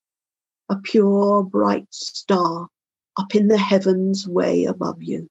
a 0.70 0.78
pure, 0.78 1.44
bright 1.44 1.88
star 1.92 2.70
up 3.18 3.36
in 3.36 3.48
the 3.48 3.58
heavens 3.58 4.28
way 4.28 4.66
above 4.66 5.02
you. 5.02 5.30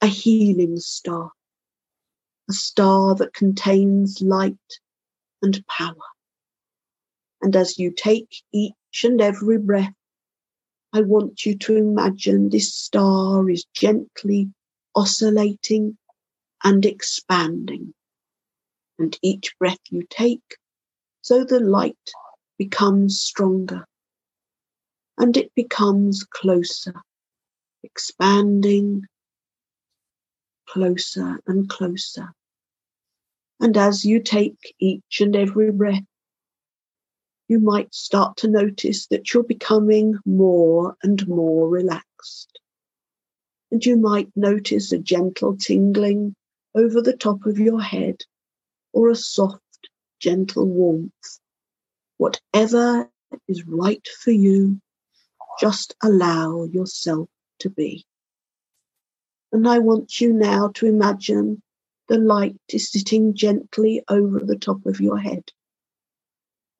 A 0.00 0.06
healing 0.06 0.78
star, 0.78 1.30
a 2.48 2.52
star 2.52 3.14
that 3.16 3.34
contains 3.34 4.22
light 4.22 4.54
and 5.42 5.64
power. 5.66 5.94
And 7.42 7.54
as 7.56 7.78
you 7.78 7.90
take 7.90 8.42
each 8.52 8.74
and 9.04 9.20
every 9.20 9.58
breath, 9.58 9.92
I 10.92 11.02
want 11.02 11.46
you 11.46 11.56
to 11.56 11.76
imagine 11.76 12.48
this 12.48 12.74
star 12.74 13.48
is 13.48 13.64
gently 13.74 14.50
oscillating 14.94 15.96
and 16.64 16.84
expanding. 16.84 17.94
And 18.98 19.16
each 19.22 19.56
breath 19.58 19.78
you 19.90 20.04
take, 20.10 20.56
so 21.22 21.44
the 21.44 21.60
light 21.60 21.96
becomes 22.58 23.20
stronger 23.20 23.86
and 25.20 25.36
it 25.36 25.54
becomes 25.54 26.24
closer, 26.24 26.94
expanding 27.82 29.02
closer 30.66 31.38
and 31.46 31.68
closer. 31.68 32.32
And 33.60 33.76
as 33.76 34.02
you 34.02 34.22
take 34.22 34.74
each 34.78 35.20
and 35.20 35.36
every 35.36 35.72
breath, 35.72 36.06
you 37.48 37.60
might 37.60 37.94
start 37.94 38.38
to 38.38 38.48
notice 38.48 39.08
that 39.08 39.34
you're 39.34 39.42
becoming 39.42 40.14
more 40.24 40.96
and 41.02 41.28
more 41.28 41.68
relaxed. 41.68 42.58
And 43.70 43.84
you 43.84 43.98
might 43.98 44.30
notice 44.34 44.90
a 44.90 44.98
gentle 44.98 45.58
tingling 45.58 46.34
over 46.74 47.02
the 47.02 47.16
top 47.16 47.44
of 47.44 47.58
your 47.58 47.82
head 47.82 48.16
or 48.94 49.10
a 49.10 49.14
soft, 49.14 49.90
gentle 50.18 50.64
warmth. 50.64 51.12
Whatever 52.16 53.10
is 53.48 53.66
right 53.66 54.08
for 54.24 54.30
you 54.30 54.80
just 55.58 55.94
allow 56.02 56.64
yourself 56.64 57.28
to 57.60 57.70
be. 57.70 58.04
And 59.52 59.66
I 59.68 59.78
want 59.78 60.20
you 60.20 60.32
now 60.32 60.68
to 60.74 60.86
imagine 60.86 61.62
the 62.08 62.18
light 62.18 62.56
is 62.68 62.90
sitting 62.90 63.34
gently 63.34 64.02
over 64.08 64.40
the 64.40 64.56
top 64.56 64.84
of 64.86 65.00
your 65.00 65.18
head. 65.18 65.44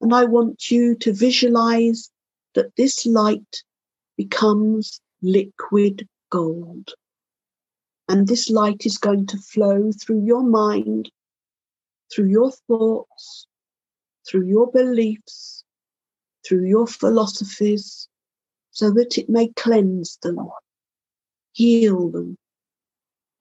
And 0.01 0.15
I 0.15 0.25
want 0.25 0.71
you 0.71 0.95
to 0.97 1.13
visualize 1.13 2.11
that 2.55 2.75
this 2.77 3.07
light 3.07 3.63
becomes 4.17 5.01
liquid 5.23 6.09
gold. 6.31 6.95
And 8.09 8.27
this 8.27 8.51
light 8.51 8.87
is 8.87 8.99
going 8.99 9.27
to 9.27 9.39
flow 9.39 9.93
through 9.93 10.25
your 10.25 10.43
mind, 10.43 11.11
through 12.13 12.29
your 12.29 12.51
thoughts, 12.67 13.47
through 14.29 14.47
your 14.47 14.71
beliefs, 14.71 15.65
through 16.47 16.67
your 16.67 16.87
philosophies, 16.87 18.09
so 18.81 18.91
that 18.91 19.19
it 19.19 19.29
may 19.29 19.49
cleanse 19.49 20.17
them, 20.23 20.39
heal 21.53 22.09
them, 22.09 22.39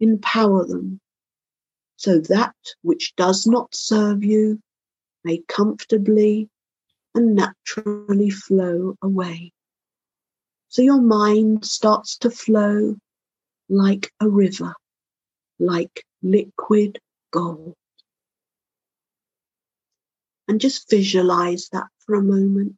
empower 0.02 0.66
them, 0.66 1.00
so 1.96 2.20
that 2.20 2.58
which 2.82 3.16
does 3.16 3.48
not 3.48 3.74
serve 3.74 4.22
you 4.22 4.60
may 5.24 5.42
comfortably 5.48 6.50
and 7.16 7.36
naturally 7.36 8.30
flow 8.30 8.98
away. 9.02 9.54
So 10.68 10.82
your 10.82 11.00
mind 11.00 11.64
starts 11.64 12.18
to 12.18 12.30
flow 12.30 12.98
like 13.70 14.12
a 14.20 14.28
river, 14.28 14.74
like 15.58 16.04
liquid 16.22 17.00
gold. 17.32 17.76
And 20.50 20.60
just 20.60 20.90
visualize 20.90 21.70
that 21.72 21.88
for 22.00 22.16
a 22.16 22.22
moment. 22.22 22.76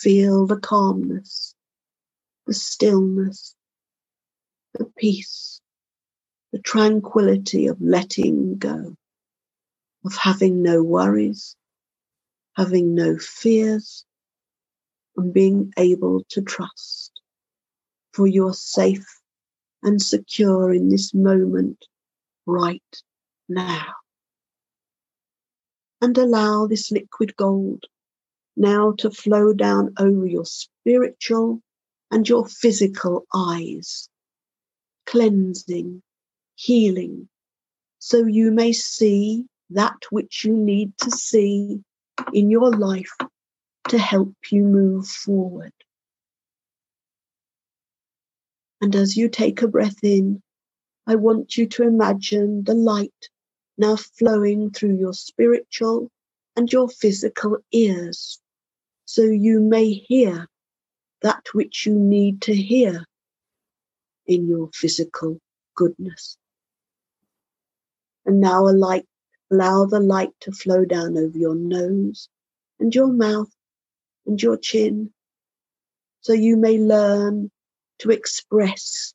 Feel 0.00 0.46
the 0.46 0.56
calmness, 0.56 1.54
the 2.46 2.54
stillness, 2.54 3.54
the 4.72 4.86
peace, 4.96 5.60
the 6.52 6.58
tranquility 6.58 7.66
of 7.66 7.76
letting 7.82 8.56
go, 8.56 8.96
of 10.06 10.16
having 10.16 10.62
no 10.62 10.82
worries, 10.82 11.54
having 12.56 12.94
no 12.94 13.18
fears, 13.18 14.06
and 15.18 15.34
being 15.34 15.70
able 15.76 16.24
to 16.30 16.40
trust. 16.40 17.20
For 18.14 18.26
you're 18.26 18.54
safe 18.54 19.20
and 19.82 20.00
secure 20.00 20.72
in 20.72 20.88
this 20.88 21.12
moment 21.12 21.84
right 22.46 23.02
now. 23.50 23.84
And 26.00 26.16
allow 26.16 26.66
this 26.66 26.90
liquid 26.90 27.36
gold 27.36 27.84
now 28.56 28.92
to 28.98 29.10
flow 29.10 29.52
down 29.52 29.94
over 29.98 30.26
your 30.26 30.44
spiritual 30.44 31.60
and 32.10 32.28
your 32.28 32.46
physical 32.46 33.26
eyes, 33.34 34.08
cleansing, 35.06 36.02
healing, 36.54 37.28
so 37.98 38.24
you 38.24 38.50
may 38.50 38.72
see 38.72 39.44
that 39.70 39.96
which 40.10 40.44
you 40.44 40.56
need 40.56 40.96
to 40.98 41.10
see 41.10 41.80
in 42.32 42.50
your 42.50 42.70
life 42.70 43.14
to 43.88 43.98
help 43.98 44.34
you 44.50 44.62
move 44.64 45.06
forward. 45.06 45.72
And 48.80 48.96
as 48.96 49.16
you 49.16 49.28
take 49.28 49.62
a 49.62 49.68
breath 49.68 50.02
in, 50.02 50.42
I 51.06 51.16
want 51.16 51.56
you 51.56 51.66
to 51.66 51.82
imagine 51.82 52.64
the 52.64 52.74
light 52.74 53.28
now 53.76 53.96
flowing 53.96 54.70
through 54.70 54.96
your 54.96 55.12
spiritual 55.12 56.10
and 56.56 56.72
your 56.72 56.88
physical 56.88 57.58
ears 57.72 58.40
so 59.04 59.22
you 59.22 59.60
may 59.60 59.92
hear 59.92 60.48
that 61.22 61.42
which 61.52 61.86
you 61.86 61.94
need 61.94 62.42
to 62.42 62.54
hear 62.54 63.04
in 64.26 64.48
your 64.48 64.70
physical 64.72 65.38
goodness. 65.74 66.36
And 68.24 68.40
now 68.40 68.68
a 68.68 68.70
light, 68.70 69.06
allow 69.50 69.86
the 69.86 70.00
light 70.00 70.30
to 70.40 70.52
flow 70.52 70.84
down 70.84 71.18
over 71.18 71.36
your 71.36 71.54
nose 71.54 72.28
and 72.78 72.94
your 72.94 73.08
mouth 73.08 73.50
and 74.26 74.40
your 74.40 74.56
chin 74.56 75.12
so 76.20 76.32
you 76.32 76.56
may 76.56 76.78
learn 76.78 77.50
to 77.98 78.10
express 78.10 79.14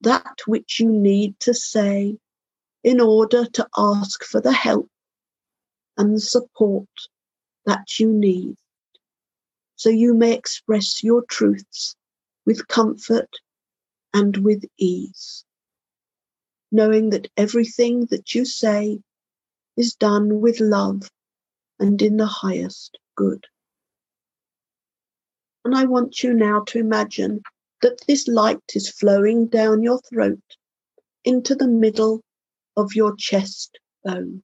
that 0.00 0.40
which 0.46 0.80
you 0.80 0.88
need 0.90 1.38
to 1.40 1.52
say 1.52 2.16
in 2.82 3.00
order 3.00 3.46
to 3.46 3.66
ask 3.76 4.24
for 4.24 4.40
the 4.40 4.52
help 4.52 4.88
and 5.96 6.14
the 6.14 6.20
support 6.20 6.88
that 7.66 7.98
you 7.98 8.12
need 8.12 8.56
so 9.76 9.90
you 9.90 10.14
may 10.14 10.32
express 10.32 11.02
your 11.02 11.22
truths 11.28 11.96
with 12.46 12.68
comfort 12.68 13.28
and 14.12 14.36
with 14.38 14.64
ease, 14.78 15.44
knowing 16.70 17.10
that 17.10 17.30
everything 17.36 18.06
that 18.06 18.34
you 18.34 18.44
say 18.44 19.00
is 19.76 19.94
done 19.94 20.40
with 20.40 20.60
love 20.60 21.10
and 21.80 22.00
in 22.00 22.16
the 22.16 22.26
highest 22.26 22.98
good. 23.16 23.44
And 25.64 25.74
I 25.74 25.84
want 25.84 26.22
you 26.22 26.32
now 26.32 26.60
to 26.68 26.78
imagine 26.78 27.42
that 27.82 28.00
this 28.06 28.28
light 28.28 28.62
is 28.74 28.88
flowing 28.88 29.48
down 29.48 29.82
your 29.82 30.00
throat 30.08 30.40
into 31.24 31.54
the 31.54 31.68
middle 31.68 32.22
of 32.76 32.94
your 32.94 33.16
chest 33.16 33.78
bone. 34.04 34.42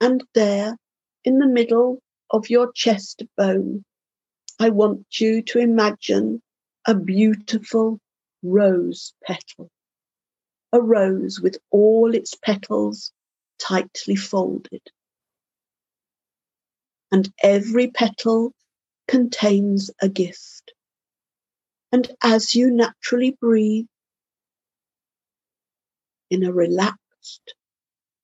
And 0.00 0.22
there, 0.34 0.76
in 1.24 1.38
the 1.38 1.46
middle 1.46 2.02
of 2.30 2.50
your 2.50 2.70
chest 2.72 3.22
bone, 3.36 3.84
I 4.58 4.70
want 4.70 5.06
you 5.20 5.42
to 5.42 5.58
imagine 5.58 6.42
a 6.86 6.94
beautiful 6.94 7.98
rose 8.42 9.14
petal. 9.24 9.70
A 10.72 10.80
rose 10.80 11.40
with 11.40 11.58
all 11.70 12.14
its 12.14 12.34
petals 12.34 13.12
tightly 13.58 14.16
folded. 14.16 14.82
And 17.10 17.32
every 17.42 17.88
petal 17.88 18.52
contains 19.08 19.90
a 20.02 20.08
gift. 20.08 20.74
And 21.92 22.10
as 22.22 22.54
you 22.54 22.70
naturally 22.70 23.36
breathe 23.40 23.86
in 26.30 26.42
a 26.42 26.52
relaxed, 26.52 27.54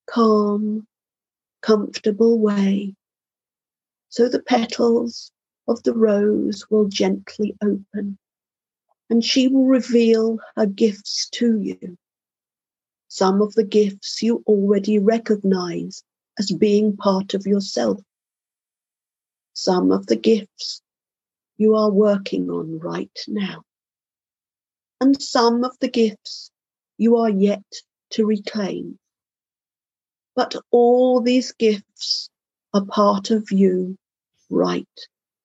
calm, 0.06 0.86
comfortable 1.62 2.38
way, 2.38 2.94
so 4.08 4.28
the 4.28 4.42
petals 4.42 5.32
of 5.68 5.82
the 5.84 5.94
rose 5.94 6.68
will 6.70 6.86
gently 6.88 7.56
open 7.62 8.18
and 9.08 9.24
she 9.24 9.46
will 9.46 9.66
reveal 9.66 10.38
her 10.56 10.66
gifts 10.66 11.28
to 11.30 11.60
you. 11.60 11.98
Some 13.08 13.42
of 13.42 13.54
the 13.54 13.64
gifts 13.64 14.22
you 14.22 14.42
already 14.46 14.98
recognize 14.98 16.02
as 16.38 16.50
being 16.50 16.96
part 16.96 17.34
of 17.34 17.46
yourself. 17.46 18.00
Some 19.52 19.92
of 19.92 20.06
the 20.06 20.16
gifts 20.16 20.80
you 21.58 21.74
are 21.74 21.90
working 21.90 22.48
on 22.48 22.78
right 22.78 23.18
now. 23.28 23.64
And 25.00 25.20
some 25.20 25.62
of 25.62 25.78
the 25.80 25.88
gifts 25.88 26.50
you 26.96 27.16
are 27.16 27.28
yet 27.28 27.64
to 28.12 28.24
reclaim. 28.24 28.98
But 30.34 30.56
all 30.70 31.20
these 31.20 31.52
gifts 31.52 32.30
are 32.72 32.84
part 32.84 33.30
of 33.30 33.50
you 33.50 33.96
right 34.50 34.86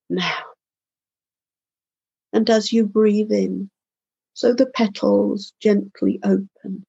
now. 0.09 0.43
And 2.31 2.49
as 2.49 2.71
you 2.71 2.85
breathe 2.85 3.31
in, 3.31 3.69
so 4.33 4.53
the 4.53 4.67
petals 4.67 5.53
gently 5.59 6.19
open. 6.23 6.85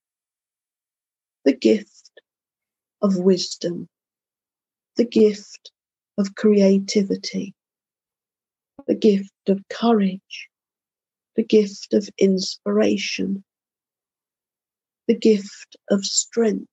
The 1.45 1.55
gift 1.55 2.11
of 3.01 3.17
wisdom, 3.17 3.89
the 4.97 5.07
gift 5.07 5.73
of 6.19 6.35
creativity, 6.35 7.55
the 8.87 8.95
gift 8.95 9.49
of 9.49 9.63
courage, 9.71 10.49
the 11.37 11.45
gift 11.45 11.95
of 11.95 12.09
inspiration, 12.19 13.45
the 15.07 15.17
gift 15.17 15.77
of 15.91 16.05
strength, 16.05 16.69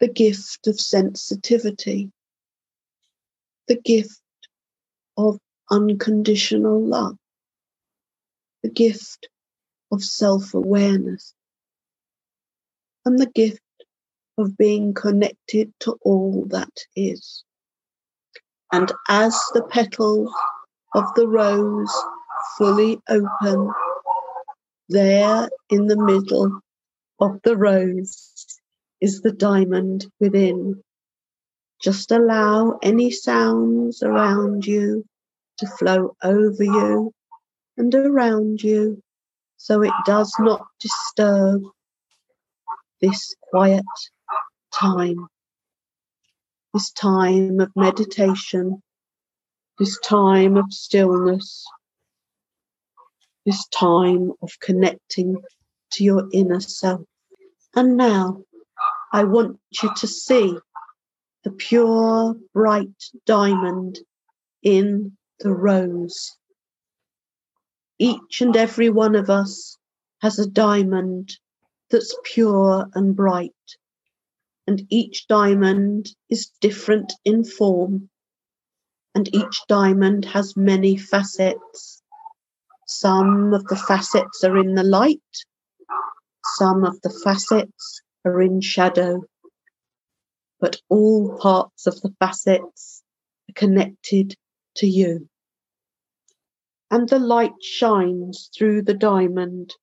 the 0.00 0.08
gift 0.08 0.66
of 0.66 0.80
sensitivity, 0.80 2.10
the 3.68 3.76
gift 3.76 4.20
of 5.18 5.38
unconditional 5.70 6.82
love, 6.82 7.16
the 8.62 8.70
gift 8.70 9.28
of 9.92 10.02
self 10.02 10.54
awareness, 10.54 11.34
and 13.04 13.18
the 13.18 13.30
gift 13.34 13.60
of 14.38 14.56
being 14.56 14.94
connected 14.94 15.72
to 15.80 15.98
all 16.02 16.46
that 16.46 16.72
is. 16.96 17.44
And 18.72 18.90
as 19.08 19.38
the 19.52 19.64
petals 19.64 20.32
of 20.94 21.04
the 21.14 21.28
rose 21.28 21.92
fully 22.56 22.98
open, 23.08 23.70
there 24.88 25.48
in 25.68 25.86
the 25.88 25.96
middle 25.96 26.60
of 27.20 27.38
the 27.44 27.56
rose 27.56 28.49
is 29.00 29.20
the 29.20 29.32
diamond 29.32 30.06
within 30.20 30.82
just 31.82 32.10
allow 32.10 32.78
any 32.82 33.10
sounds 33.10 34.02
around 34.02 34.66
you 34.66 35.04
to 35.58 35.66
flow 35.66 36.14
over 36.22 36.62
you 36.62 37.12
and 37.78 37.94
around 37.94 38.62
you 38.62 39.02
so 39.56 39.82
it 39.82 39.92
does 40.06 40.32
not 40.38 40.66
disturb 40.78 41.62
this 43.00 43.34
quiet 43.50 43.84
time, 44.72 45.26
this 46.72 46.90
time 46.92 47.60
of 47.60 47.70
meditation, 47.76 48.82
this 49.78 49.98
time 50.00 50.56
of 50.56 50.64
stillness, 50.70 51.64
this 53.44 53.66
time 53.68 54.32
of 54.42 54.50
connecting 54.60 55.36
to 55.92 56.04
your 56.04 56.28
inner 56.32 56.60
self. 56.60 57.02
And 57.74 57.96
now 57.96 58.42
I 59.12 59.24
want 59.24 59.58
you 59.82 59.90
to 59.96 60.06
see 60.06 60.56
the 61.42 61.50
pure, 61.50 62.36
bright 62.54 63.04
diamond 63.26 63.98
in 64.62 65.16
the 65.40 65.50
rose. 65.50 66.36
Each 67.98 68.40
and 68.40 68.56
every 68.56 68.88
one 68.88 69.16
of 69.16 69.28
us 69.28 69.76
has 70.20 70.38
a 70.38 70.46
diamond 70.46 71.36
that's 71.90 72.14
pure 72.22 72.88
and 72.94 73.16
bright, 73.16 73.52
and 74.68 74.86
each 74.90 75.26
diamond 75.26 76.14
is 76.28 76.52
different 76.60 77.12
in 77.24 77.42
form, 77.42 78.08
and 79.16 79.34
each 79.34 79.62
diamond 79.66 80.24
has 80.24 80.56
many 80.56 80.96
facets. 80.96 82.00
Some 82.86 83.54
of 83.54 83.64
the 83.64 83.76
facets 83.76 84.44
are 84.44 84.56
in 84.56 84.76
the 84.76 84.84
light, 84.84 85.20
some 86.58 86.84
of 86.84 87.00
the 87.00 87.10
facets 87.10 88.02
are 88.24 88.42
in 88.42 88.60
shadow 88.60 89.22
but 90.60 90.80
all 90.90 91.38
parts 91.38 91.86
of 91.86 92.00
the 92.02 92.14
facets 92.20 93.02
are 93.48 93.54
connected 93.54 94.36
to 94.76 94.86
you. 94.86 95.28
And 96.90 97.08
the 97.08 97.18
light 97.18 97.54
shines 97.62 98.50
through 98.56 98.82
the 98.82 98.94
diamond. 98.94 99.74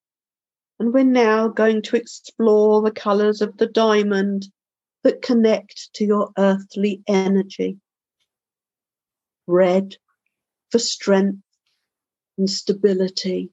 And 0.80 0.94
we're 0.94 1.04
now 1.04 1.48
going 1.48 1.82
to 1.84 1.96
explore 1.96 2.82
the 2.82 2.92
colours 2.92 3.42
of 3.42 3.58
the 3.58 3.66
diamond 3.66 4.48
that 5.04 5.22
connect 5.24 5.94
to 5.96 6.06
your 6.06 6.32
earthly 6.38 7.02
energy. 7.08 7.78
Red 9.48 9.96
for 10.70 10.80
strength 10.80 11.42
and 12.38 12.50
stability 12.50 13.50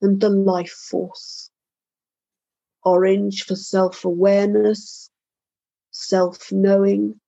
and 0.00 0.20
the 0.20 0.28
life 0.28 0.70
force. 0.70 1.50
Orange 2.84 3.44
for 3.44 3.56
self 3.56 4.04
awareness 4.04 5.10
self 5.92 6.50
knowing, 6.50 7.20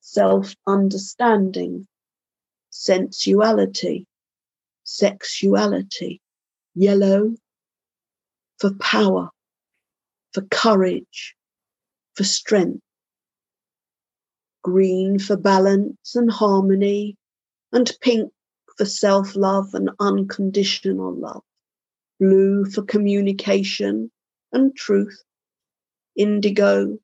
self 0.00 0.54
understanding, 0.66 1.86
sensuality, 2.70 4.06
sexuality, 4.84 6.20
yellow 6.74 7.34
for 8.58 8.72
power, 8.80 9.30
for 10.32 10.42
courage, 10.50 11.36
for 12.14 12.24
strength, 12.24 12.82
green 14.62 15.18
for 15.18 15.36
balance 15.36 16.14
and 16.16 16.30
harmony, 16.30 17.16
and 17.72 17.92
pink 18.00 18.32
for 18.76 18.86
self 18.86 19.36
love 19.36 19.74
and 19.74 19.90
unconditional 20.00 21.14
love, 21.14 21.42
blue 22.18 22.64
for 22.64 22.82
communication 22.82 24.10
and 24.52 24.74
truth, 24.76 25.22
indigo 26.16 26.98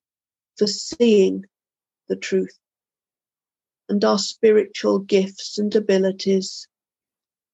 for 0.57 0.67
seeing 0.67 1.45
the 2.09 2.17
truth, 2.17 2.59
and 3.89 4.05
our 4.05 4.19
spiritual 4.19 4.99
gifts 5.01 5.59
and 5.59 5.75
abilities, 5.75 6.67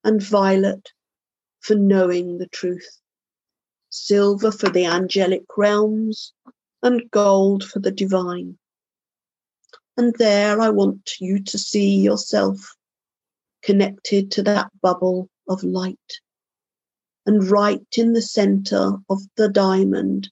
and 0.05 0.23
violet 0.23 0.93
for 1.61 1.75
knowing 1.75 2.39
the 2.39 2.49
truth, 2.49 3.01
silver 3.91 4.51
for 4.51 4.69
the 4.69 4.85
angelic 4.85 5.45
realms, 5.57 6.33
and 6.83 7.11
gold 7.11 7.65
for 7.65 7.79
the 7.79 7.93
divine. 7.93 8.59
And 9.97 10.15
there 10.19 10.61
I 10.61 10.71
want 10.71 11.13
you 11.21 11.43
to 11.43 11.59
see 11.59 11.97
yourself 12.01 12.75
connected 13.63 14.31
to 14.33 14.43
that 14.43 14.71
bubble 14.81 15.29
of 15.49 15.63
light. 15.63 16.21
And 17.25 17.49
right 17.51 17.87
in 17.97 18.13
the 18.13 18.23
center 18.23 18.99
of 19.09 19.21
the 19.37 19.49
diamond 19.49 20.31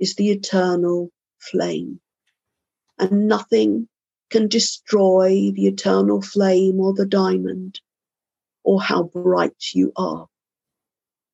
is 0.00 0.16
the 0.16 0.30
eternal 0.30 1.10
flame. 1.38 2.00
And 2.98 3.28
nothing 3.28 3.88
can 4.30 4.48
destroy 4.48 5.52
the 5.54 5.66
eternal 5.66 6.22
flame 6.22 6.80
or 6.80 6.92
the 6.92 7.06
diamond 7.06 7.80
or 8.64 8.80
how 8.80 9.04
bright 9.04 9.74
you 9.74 9.92
are. 9.96 10.26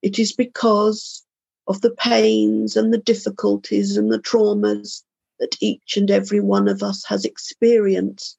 It 0.02 0.18
is 0.18 0.32
because 0.32 1.24
of 1.66 1.80
the 1.80 1.90
pains 1.90 2.76
and 2.76 2.92
the 2.92 2.98
difficulties 2.98 3.96
and 3.96 4.10
the 4.10 4.18
traumas 4.18 5.02
that 5.38 5.56
each 5.60 5.96
and 5.96 6.10
every 6.10 6.40
one 6.40 6.68
of 6.68 6.82
us 6.82 7.04
has 7.04 7.24
experienced 7.24 8.36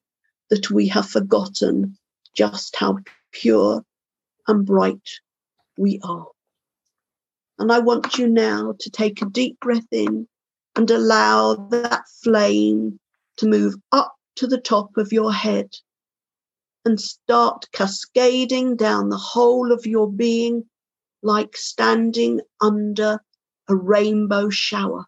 that 0.49 0.69
we 0.69 0.87
have 0.87 1.09
forgotten 1.09 1.97
just 2.35 2.75
how 2.75 2.97
pure 3.31 3.83
and 4.47 4.65
bright 4.65 5.09
we 5.79 5.99
are. 6.03 6.27
And 7.57 7.71
I 7.71 7.79
want 7.79 8.17
you 8.17 8.27
now 8.27 8.75
to 8.79 8.89
take 8.89 9.21
a 9.21 9.25
deep 9.25 9.59
breath 9.61 9.87
in 9.91 10.27
and 10.75 10.91
allow 10.91 11.55
that 11.55 12.03
flame 12.21 12.99
to 13.37 13.47
move 13.47 13.75
up 13.91 14.13
to 14.35 14.47
the 14.47 14.59
top 14.59 14.97
of 14.97 15.13
your 15.13 15.33
head 15.33 15.69
and 16.85 16.99
start 16.99 17.65
cascading 17.71 18.75
down 18.75 19.09
the 19.09 19.17
whole 19.17 19.71
of 19.71 19.85
your 19.85 20.11
being 20.11 20.65
like 21.21 21.55
standing 21.55 22.41
under 22.61 23.19
a 23.67 23.75
rainbow 23.75 24.49
shower, 24.49 25.05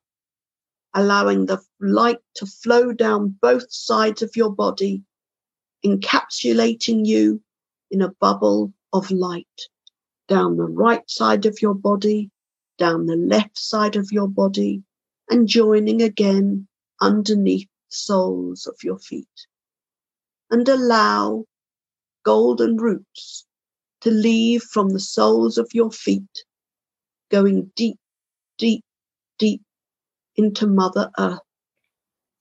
allowing 0.93 1.45
the 1.45 1.61
light 1.79 2.19
to 2.35 2.45
flow 2.45 2.91
down 2.93 3.37
both 3.41 3.71
sides 3.71 4.21
of 4.21 4.35
your 4.35 4.53
body, 4.53 5.03
encapsulating 5.85 7.05
you 7.05 7.41
in 7.89 8.01
a 8.01 8.11
bubble 8.19 8.73
of 8.93 9.09
light 9.11 9.47
down 10.31 10.55
the 10.55 10.63
right 10.63 11.03
side 11.09 11.45
of 11.45 11.61
your 11.61 11.73
body, 11.73 12.31
down 12.77 13.05
the 13.05 13.17
left 13.17 13.57
side 13.57 13.97
of 13.97 14.13
your 14.13 14.29
body, 14.29 14.81
and 15.29 15.45
joining 15.45 16.01
again 16.01 16.65
underneath 17.01 17.67
the 17.67 17.95
soles 17.95 18.65
of 18.65 18.75
your 18.81 18.97
feet. 18.97 19.27
And 20.49 20.69
allow 20.69 21.43
golden 22.23 22.77
roots 22.77 23.45
to 23.99 24.09
leave 24.09 24.63
from 24.63 24.91
the 24.91 25.01
soles 25.01 25.57
of 25.57 25.69
your 25.73 25.91
feet, 25.91 26.45
going 27.29 27.69
deep, 27.75 27.99
deep, 28.57 28.85
deep 29.37 29.61
into 30.37 30.65
Mother 30.65 31.11
Earth. 31.19 31.39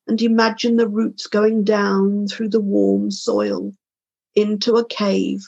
And 0.06 0.22
imagine 0.22 0.76
the 0.76 0.88
roots 0.88 1.26
going 1.26 1.64
down 1.64 2.28
through 2.28 2.50
the 2.50 2.60
warm 2.60 3.10
soil 3.10 3.72
into 4.36 4.76
a 4.76 4.86
cave, 4.86 5.40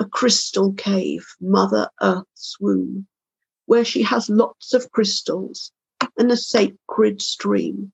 a 0.00 0.04
crystal 0.04 0.72
cave, 0.74 1.26
Mother 1.40 1.90
Earth's 2.00 2.56
womb, 2.60 3.06
where 3.66 3.84
she 3.84 4.02
has 4.02 4.30
lots 4.30 4.72
of 4.72 4.90
crystals 4.92 5.72
and 6.16 6.30
a 6.30 6.36
sacred 6.36 7.20
stream. 7.20 7.92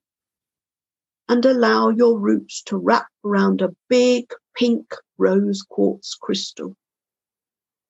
And 1.29 1.45
allow 1.47 1.89
your 1.89 2.19
roots 2.19 2.63
to 2.65 2.77
wrap 2.77 3.09
around 3.25 3.63
a 3.63 3.75
big 3.89 4.31
pink 4.55 4.95
rose 5.17 5.63
quartz 5.63 6.15
crystal. 6.15 6.77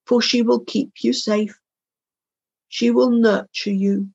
For 0.07 0.23
she 0.23 0.43
will 0.43 0.61
keep 0.61 0.93
you 1.03 1.13
safe. 1.13 1.59
She 2.69 2.91
will 2.91 3.11
nurture 3.11 3.73
you. 3.73 4.11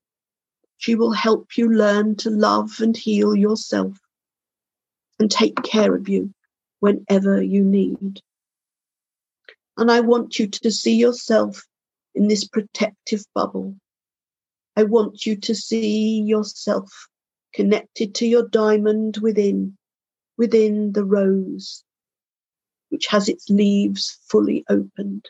She 0.77 0.95
will 0.95 1.11
help 1.11 1.57
you 1.57 1.69
learn 1.69 2.15
to 2.17 2.29
love 2.29 2.79
and 2.79 2.95
heal 2.95 3.35
yourself 3.35 3.99
and 5.19 5.29
take 5.29 5.61
care 5.63 5.93
of 5.93 6.07
you 6.07 6.33
whenever 6.79 7.41
you 7.41 7.65
need. 7.65 8.21
And 9.79 9.89
I 9.89 10.01
want 10.01 10.37
you 10.37 10.45
to 10.45 10.71
see 10.71 10.97
yourself 10.97 11.65
in 12.13 12.27
this 12.27 12.45
protective 12.45 13.23
bubble. 13.33 13.77
I 14.75 14.83
want 14.83 15.25
you 15.25 15.37
to 15.37 15.55
see 15.55 16.19
yourself 16.19 16.91
connected 17.53 18.13
to 18.15 18.27
your 18.27 18.45
diamond 18.49 19.19
within, 19.21 19.77
within 20.37 20.91
the 20.91 21.05
rose, 21.05 21.85
which 22.89 23.07
has 23.07 23.29
its 23.29 23.49
leaves 23.49 24.19
fully 24.27 24.65
opened. 24.69 25.29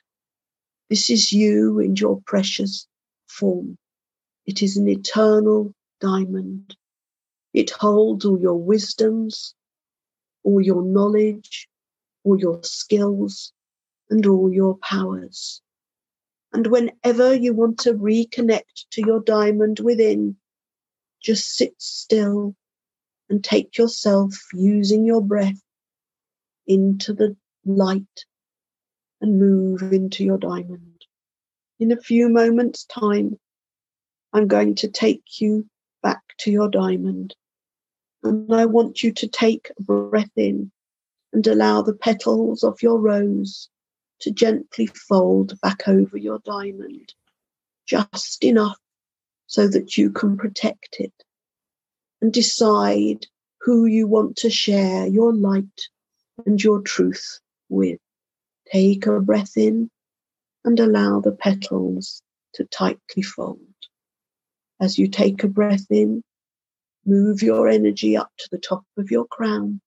This 0.90 1.12
is 1.12 1.32
you 1.32 1.78
in 1.78 1.96
your 1.96 2.20
precious 2.26 2.88
form. 3.28 3.78
It 4.48 4.64
is 4.64 4.78
an 4.78 4.88
eternal 4.88 5.76
diamond. 6.02 6.76
It 7.54 7.70
holds 7.70 8.26
all 8.26 8.40
your 8.40 8.58
wisdoms, 8.58 9.54
all 10.42 10.60
your 10.60 10.82
knowledge, 10.82 11.70
all 12.24 12.40
your 12.40 12.64
skills, 12.64 13.54
and 14.10 14.26
all 14.26 14.52
your 14.52 14.78
powers. 14.78 15.62
And 16.52 16.68
whenever 16.68 17.34
you 17.34 17.54
want 17.54 17.80
to 17.80 17.94
reconnect 17.94 18.88
to 18.92 19.02
your 19.06 19.20
diamond 19.20 19.80
within, 19.80 20.36
just 21.22 21.56
sit 21.56 21.74
still 21.78 22.56
and 23.30 23.44
take 23.44 23.78
yourself 23.78 24.36
using 24.54 25.06
your 25.06 25.22
breath 25.22 25.62
into 26.66 27.14
the 27.14 27.36
light 27.66 28.26
and 29.22 29.40
move 29.40 29.82
into 29.94 30.24
your 30.24 30.38
diamond. 30.38 31.06
In 31.80 31.92
a 31.92 32.02
few 32.02 32.30
moments' 32.30 32.86
time, 32.86 33.38
I'm 34.34 34.48
going 34.48 34.76
to 34.76 34.88
take 34.88 35.40
you 35.40 35.68
back 36.02 36.22
to 36.40 36.52
your 36.52 36.70
diamond. 36.70 37.36
And 38.24 38.54
I 38.54 38.66
want 38.66 39.04
you 39.04 39.12
to 39.14 39.28
take 39.28 39.72
a 39.78 39.84
breath 39.84 40.32
in 40.36 40.72
and 41.32 41.46
allow 41.46 41.82
the 41.82 41.94
petals 41.94 42.64
of 42.64 42.82
your 42.82 43.00
rose 43.00 43.70
to 44.22 44.32
gently 44.32 44.88
fold 44.88 45.60
back 45.62 45.88
over 45.88 46.18
your 46.18 46.40
diamond, 46.46 47.14
just 47.86 48.44
enough 48.44 48.78
so 49.48 49.68
that 49.68 49.98
you 49.98 50.12
can 50.12 50.38
protect 50.38 50.98
it 51.00 51.14
and 52.22 52.32
decide 52.32 53.26
who 53.62 53.86
you 53.86 54.08
want 54.08 54.36
to 54.38 54.50
share 54.50 55.08
your 55.08 55.34
light 55.34 55.88
and 56.46 56.64
your 56.64 56.82
truth 56.82 57.40
with. 57.70 58.00
Take 58.72 59.08
a 59.08 59.20
breath 59.20 59.58
in 59.58 59.90
and 60.64 60.80
allow 60.80 61.20
the 61.20 61.32
petals 61.32 62.22
to 62.54 62.66
tightly 62.66 63.24
fold. 63.24 63.60
As 64.80 64.98
you 64.98 65.08
take 65.08 65.44
a 65.44 65.48
breath 65.48 65.88
in, 65.90 66.24
move 67.06 67.42
your 67.42 67.68
energy 67.68 68.16
up 68.16 68.32
to 68.38 68.48
the 68.52 68.58
top 68.58 68.84
of 68.98 69.10
your 69.10 69.26
crown, 69.26 69.82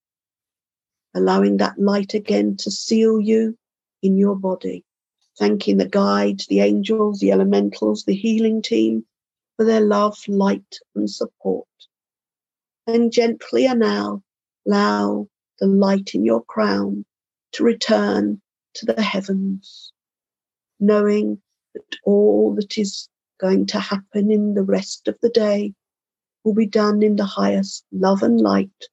allowing 1.14 1.58
that 1.58 1.78
light 1.78 2.14
again 2.14 2.56
to 2.58 2.70
seal 2.70 3.20
you 3.20 3.56
in 4.02 4.16
your 4.16 4.36
body. 4.36 4.84
Thanking 5.38 5.78
the 5.78 5.88
guides, 5.88 6.46
the 6.46 6.60
angels, 6.60 7.20
the 7.20 7.32
elementals, 7.32 8.04
the 8.04 8.14
healing 8.14 8.60
team 8.60 9.04
for 9.56 9.64
their 9.64 9.80
love, 9.80 10.18
light, 10.28 10.78
and 10.94 11.10
support. 11.10 11.66
And 12.86 13.12
gently 13.12 13.66
and 13.66 13.80
now 13.80 14.22
allow 14.66 15.28
the 15.58 15.66
light 15.66 16.14
in 16.14 16.24
your 16.24 16.44
crown 16.44 17.04
to 17.52 17.64
return 17.64 18.40
to 18.74 18.86
the 18.86 19.00
heavens, 19.00 19.92
knowing 20.80 21.40
that 21.74 21.96
all 22.04 22.54
that 22.56 22.76
is 22.76 23.08
going 23.40 23.66
to 23.66 23.80
happen 23.80 24.30
in 24.30 24.54
the 24.54 24.62
rest 24.62 25.08
of 25.08 25.16
the 25.22 25.30
day 25.30 25.72
will 26.44 26.54
be 26.54 26.66
done 26.66 27.02
in 27.02 27.16
the 27.16 27.24
highest 27.24 27.84
love 27.92 28.22
and 28.22 28.40
light 28.40 28.88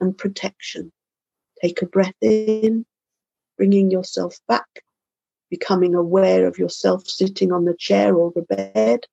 and 0.00 0.16
protection. 0.16 0.90
Take 1.60 1.82
a 1.82 1.86
breath 1.86 2.14
in, 2.20 2.84
bringing 3.62 3.92
yourself 3.92 4.40
back, 4.48 4.82
becoming 5.48 5.94
aware 5.94 6.48
of 6.48 6.58
yourself 6.58 7.06
sitting 7.06 7.52
on 7.52 7.64
the 7.64 7.76
chair 7.78 8.16
or 8.16 8.32
the 8.34 8.42
bed, 8.42 9.06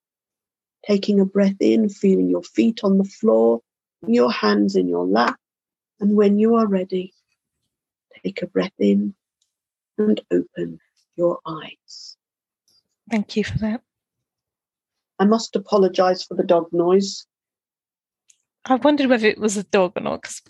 taking 0.84 1.20
a 1.20 1.26
breath 1.26 1.58
in, 1.60 1.88
feeling 1.88 2.32
your 2.32 2.42
feet 2.42 2.84
on 2.84 2.98
the 2.98 3.04
floor, 3.04 3.62
your 4.08 4.32
hands 4.32 4.76
in 4.76 4.88
your 4.88 5.06
lap. 5.06 5.40
And 6.00 6.16
when 6.16 6.40
you 6.40 6.56
are 6.56 6.66
ready, 6.66 7.14
take 8.24 8.42
a 8.42 8.48
breath 8.48 8.74
in 8.80 9.14
and 10.00 10.20
open 10.32 10.80
your 11.16 11.38
eyes. 11.46 12.18
Thank 13.12 13.36
you 13.36 13.44
for 13.44 13.60
that. 13.60 13.84
I 15.20 15.26
must 15.26 15.56
apologise 15.56 16.24
for 16.24 16.34
the 16.34 16.44
dog 16.44 16.70
noise. 16.72 17.28
I 18.66 18.76
wondered 18.76 19.10
whether 19.10 19.28
it 19.28 19.40
was 19.40 19.58
a 19.58 19.64
dog 19.64 19.94
or 19.96 20.02
not 20.02 20.22
because 20.22 20.42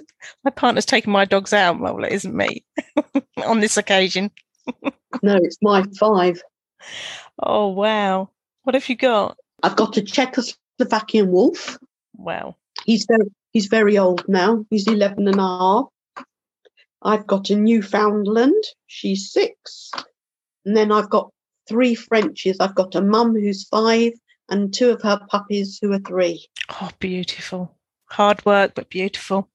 my 0.43 0.51
partner's 0.51 0.85
taken 0.85 1.11
my 1.11 1.25
dogs 1.25 1.53
out. 1.53 1.79
Well, 1.79 2.03
it 2.03 2.11
isn't 2.11 2.35
me 2.35 2.65
on 3.45 3.59
this 3.59 3.77
occasion. 3.77 4.31
no, 5.21 5.37
it's 5.37 5.57
my 5.61 5.83
five. 5.99 6.41
Oh, 7.41 7.67
wow. 7.67 8.29
What 8.63 8.73
have 8.75 8.89
you 8.89 8.95
got? 8.95 9.37
I've 9.63 9.75
got 9.75 9.97
a 9.97 10.01
Czechoslovakian 10.01 11.27
wolf. 11.27 11.77
Wow. 12.15 12.55
He's 12.85 13.05
very, 13.05 13.29
He's 13.51 13.65
very 13.65 13.97
old 13.97 14.27
now. 14.27 14.65
He's 14.69 14.87
11 14.87 15.27
and 15.27 15.39
a 15.39 15.41
half. 15.41 15.85
I've 17.01 17.25
got 17.25 17.49
a 17.49 17.55
Newfoundland. 17.55 18.63
She's 18.87 19.31
six. 19.31 19.91
And 20.65 20.75
then 20.77 20.91
I've 20.91 21.09
got 21.09 21.31
three 21.67 21.95
Frenchies. 21.95 22.57
I've 22.59 22.75
got 22.75 22.95
a 22.95 23.01
mum 23.01 23.33
who's 23.33 23.67
five 23.67 24.13
and 24.49 24.73
two 24.73 24.89
of 24.89 25.01
her 25.01 25.19
puppies 25.29 25.79
who 25.81 25.93
are 25.93 25.99
three. 25.99 26.45
Oh, 26.81 26.89
beautiful. 26.99 27.75
Hard 28.11 28.45
work, 28.45 28.73
but 28.75 28.89
beautiful. 28.89 29.49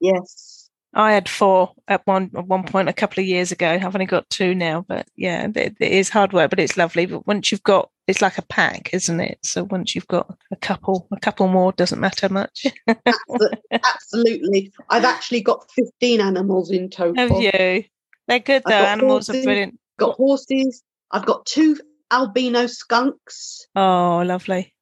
Yes. 0.00 0.70
I 0.96 1.12
had 1.12 1.28
four 1.28 1.72
at 1.88 2.06
one 2.06 2.30
at 2.36 2.46
one 2.46 2.62
point 2.62 2.88
a 2.88 2.92
couple 2.92 3.20
of 3.20 3.26
years 3.26 3.50
ago. 3.50 3.68
I've 3.68 3.94
only 3.94 4.06
got 4.06 4.30
two 4.30 4.54
now, 4.54 4.84
but 4.86 5.08
yeah, 5.16 5.48
it, 5.54 5.76
it 5.80 5.92
is 5.92 6.08
hard 6.08 6.32
work, 6.32 6.50
but 6.50 6.60
it's 6.60 6.76
lovely. 6.76 7.06
But 7.06 7.26
once 7.26 7.50
you've 7.50 7.64
got, 7.64 7.90
it's 8.06 8.22
like 8.22 8.38
a 8.38 8.42
pack, 8.42 8.90
isn't 8.92 9.18
it? 9.18 9.38
So 9.42 9.64
once 9.64 9.94
you've 9.94 10.06
got 10.06 10.32
a 10.52 10.56
couple, 10.56 11.08
a 11.10 11.18
couple 11.18 11.48
more 11.48 11.72
doesn't 11.72 11.98
matter 11.98 12.28
much. 12.28 12.66
Absolutely, 13.72 14.72
I've 14.88 15.04
actually 15.04 15.40
got 15.40 15.68
fifteen 15.72 16.20
animals 16.20 16.70
in 16.70 16.90
total. 16.90 17.16
Have 17.16 17.42
you? 17.42 17.84
They're 18.28 18.38
good 18.38 18.62
though. 18.64 18.72
Animals 18.72 19.26
horses, 19.26 19.42
are 19.42 19.46
brilliant. 19.46 19.80
Got 19.98 20.14
horses. 20.14 20.82
I've 21.10 21.26
got 21.26 21.44
two 21.44 21.76
albino 22.10 22.66
skunks. 22.66 23.66
Oh, 23.74 24.22
lovely. 24.24 24.73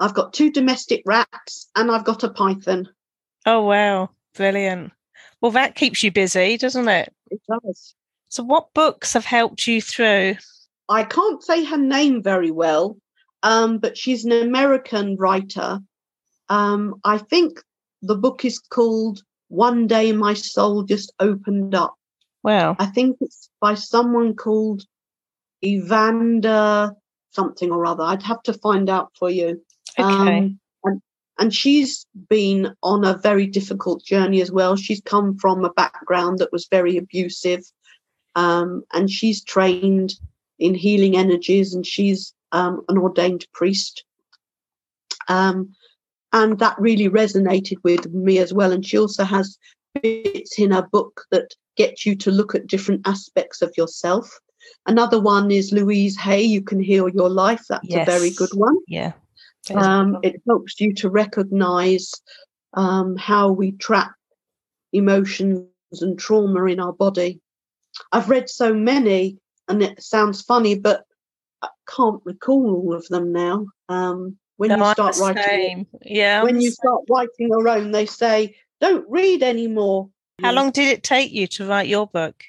I've 0.00 0.14
got 0.14 0.32
two 0.32 0.50
domestic 0.50 1.02
rats, 1.04 1.68
and 1.74 1.90
I've 1.90 2.04
got 2.04 2.22
a 2.24 2.30
python. 2.30 2.88
Oh 3.46 3.62
wow, 3.62 4.10
brilliant. 4.34 4.92
Well, 5.40 5.52
that 5.52 5.74
keeps 5.74 6.02
you 6.02 6.10
busy, 6.10 6.56
doesn't 6.56 6.88
it? 6.88 7.12
It 7.30 7.40
does. 7.48 7.94
So, 8.28 8.42
what 8.42 8.72
books 8.74 9.14
have 9.14 9.24
helped 9.24 9.66
you 9.66 9.80
through? 9.80 10.36
I 10.88 11.04
can't 11.04 11.42
say 11.42 11.64
her 11.64 11.76
name 11.78 12.22
very 12.22 12.50
well, 12.50 12.96
um, 13.42 13.78
but 13.78 13.96
she's 13.96 14.24
an 14.24 14.32
American 14.32 15.16
writer. 15.16 15.80
Um, 16.48 17.00
I 17.04 17.18
think 17.18 17.62
the 18.02 18.16
book 18.16 18.44
is 18.44 18.58
called 18.58 19.22
One 19.48 19.86
Day 19.86 20.12
My 20.12 20.34
Soul 20.34 20.84
Just 20.84 21.12
Opened 21.18 21.74
Up. 21.74 21.94
Wow. 22.42 22.76
I 22.78 22.86
think 22.86 23.18
it's 23.20 23.50
by 23.60 23.74
someone 23.74 24.34
called 24.34 24.84
Evander 25.64 26.94
something 27.30 27.70
or 27.70 27.86
other. 27.86 28.04
I'd 28.04 28.22
have 28.22 28.42
to 28.44 28.52
find 28.52 28.88
out 28.88 29.12
for 29.18 29.30
you. 29.30 29.64
Okay. 29.98 30.38
Um, 30.38 30.60
and 31.40 31.54
she's 31.54 32.04
been 32.28 32.74
on 32.82 33.04
a 33.04 33.18
very 33.18 33.46
difficult 33.46 34.04
journey 34.04 34.40
as 34.40 34.50
well. 34.50 34.74
She's 34.74 35.00
come 35.00 35.36
from 35.38 35.64
a 35.64 35.72
background 35.72 36.38
that 36.38 36.52
was 36.52 36.66
very 36.68 36.96
abusive, 36.96 37.62
um, 38.34 38.82
and 38.92 39.08
she's 39.08 39.44
trained 39.44 40.14
in 40.58 40.74
healing 40.74 41.16
energies, 41.16 41.74
and 41.74 41.86
she's 41.86 42.34
um, 42.52 42.82
an 42.88 42.98
ordained 42.98 43.46
priest. 43.52 44.04
Um, 45.28 45.74
and 46.32 46.58
that 46.58 46.78
really 46.78 47.08
resonated 47.08 47.76
with 47.84 48.12
me 48.12 48.38
as 48.38 48.52
well. 48.52 48.72
And 48.72 48.84
she 48.84 48.98
also 48.98 49.24
has 49.24 49.58
bits 50.02 50.58
in 50.58 50.72
her 50.72 50.86
book 50.90 51.22
that 51.30 51.54
get 51.76 52.04
you 52.04 52.16
to 52.16 52.30
look 52.30 52.54
at 52.54 52.66
different 52.66 53.06
aspects 53.06 53.62
of 53.62 53.72
yourself. 53.76 54.38
Another 54.86 55.20
one 55.20 55.50
is 55.50 55.72
Louise 55.72 56.18
Hay, 56.18 56.42
You 56.42 56.62
Can 56.62 56.80
Heal 56.80 57.08
Your 57.08 57.30
Life. 57.30 57.62
That's 57.68 57.88
yes. 57.88 58.06
a 58.06 58.10
very 58.10 58.30
good 58.30 58.50
one. 58.54 58.76
Yeah. 58.88 59.12
Um, 59.74 60.18
it 60.22 60.40
helps 60.46 60.80
you 60.80 60.94
to 60.94 61.10
recognize 61.10 62.12
um, 62.74 63.16
how 63.16 63.50
we 63.50 63.72
trap 63.72 64.12
emotions 64.92 65.68
and 66.00 66.18
trauma 66.18 66.64
in 66.66 66.80
our 66.80 66.92
body. 66.92 67.40
I've 68.12 68.28
read 68.28 68.48
so 68.48 68.74
many, 68.74 69.38
and 69.68 69.82
it 69.82 70.02
sounds 70.02 70.42
funny, 70.42 70.78
but 70.78 71.04
I 71.62 71.68
can't 71.88 72.20
recall 72.24 72.74
all 72.74 72.94
of 72.94 73.06
them 73.08 73.32
now. 73.32 73.66
Um, 73.88 74.38
when 74.56 74.70
no, 74.70 74.76
you 74.78 74.92
start 74.92 75.16
writing, 75.18 75.86
yeah, 76.02 76.42
when 76.42 76.60
you 76.60 76.70
start 76.70 77.02
writing 77.08 77.48
your 77.48 77.68
own, 77.68 77.92
they 77.92 78.06
say 78.06 78.56
don't 78.80 79.06
read 79.08 79.42
anymore. 79.42 80.10
How 80.40 80.52
long 80.52 80.70
did 80.70 80.88
it 80.88 81.02
take 81.02 81.32
you 81.32 81.46
to 81.48 81.66
write 81.66 81.88
your 81.88 82.06
book? 82.06 82.44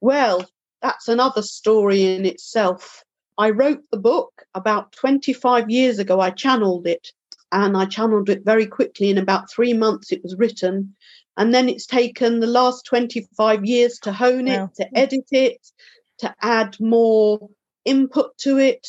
Well, 0.00 0.48
that's 0.82 1.08
another 1.08 1.42
story 1.42 2.04
in 2.04 2.26
itself. 2.26 3.04
I 3.38 3.50
wrote 3.50 3.82
the 3.90 3.98
book 3.98 4.44
about 4.54 4.92
25 4.92 5.70
years 5.70 5.98
ago. 5.98 6.20
I 6.20 6.30
channeled 6.30 6.86
it 6.86 7.12
and 7.52 7.76
I 7.76 7.84
channeled 7.86 8.30
it 8.30 8.44
very 8.44 8.66
quickly. 8.66 9.10
In 9.10 9.18
about 9.18 9.50
three 9.50 9.74
months, 9.74 10.10
it 10.12 10.22
was 10.22 10.36
written. 10.36 10.94
And 11.36 11.52
then 11.52 11.68
it's 11.68 11.86
taken 11.86 12.40
the 12.40 12.46
last 12.46 12.86
25 12.86 13.64
years 13.64 13.98
to 14.00 14.12
hone 14.12 14.46
wow. 14.46 14.64
it, 14.64 14.82
to 14.82 14.98
edit 14.98 15.28
it, 15.30 15.70
to 16.18 16.34
add 16.40 16.76
more 16.80 17.50
input 17.84 18.36
to 18.38 18.58
it, 18.58 18.88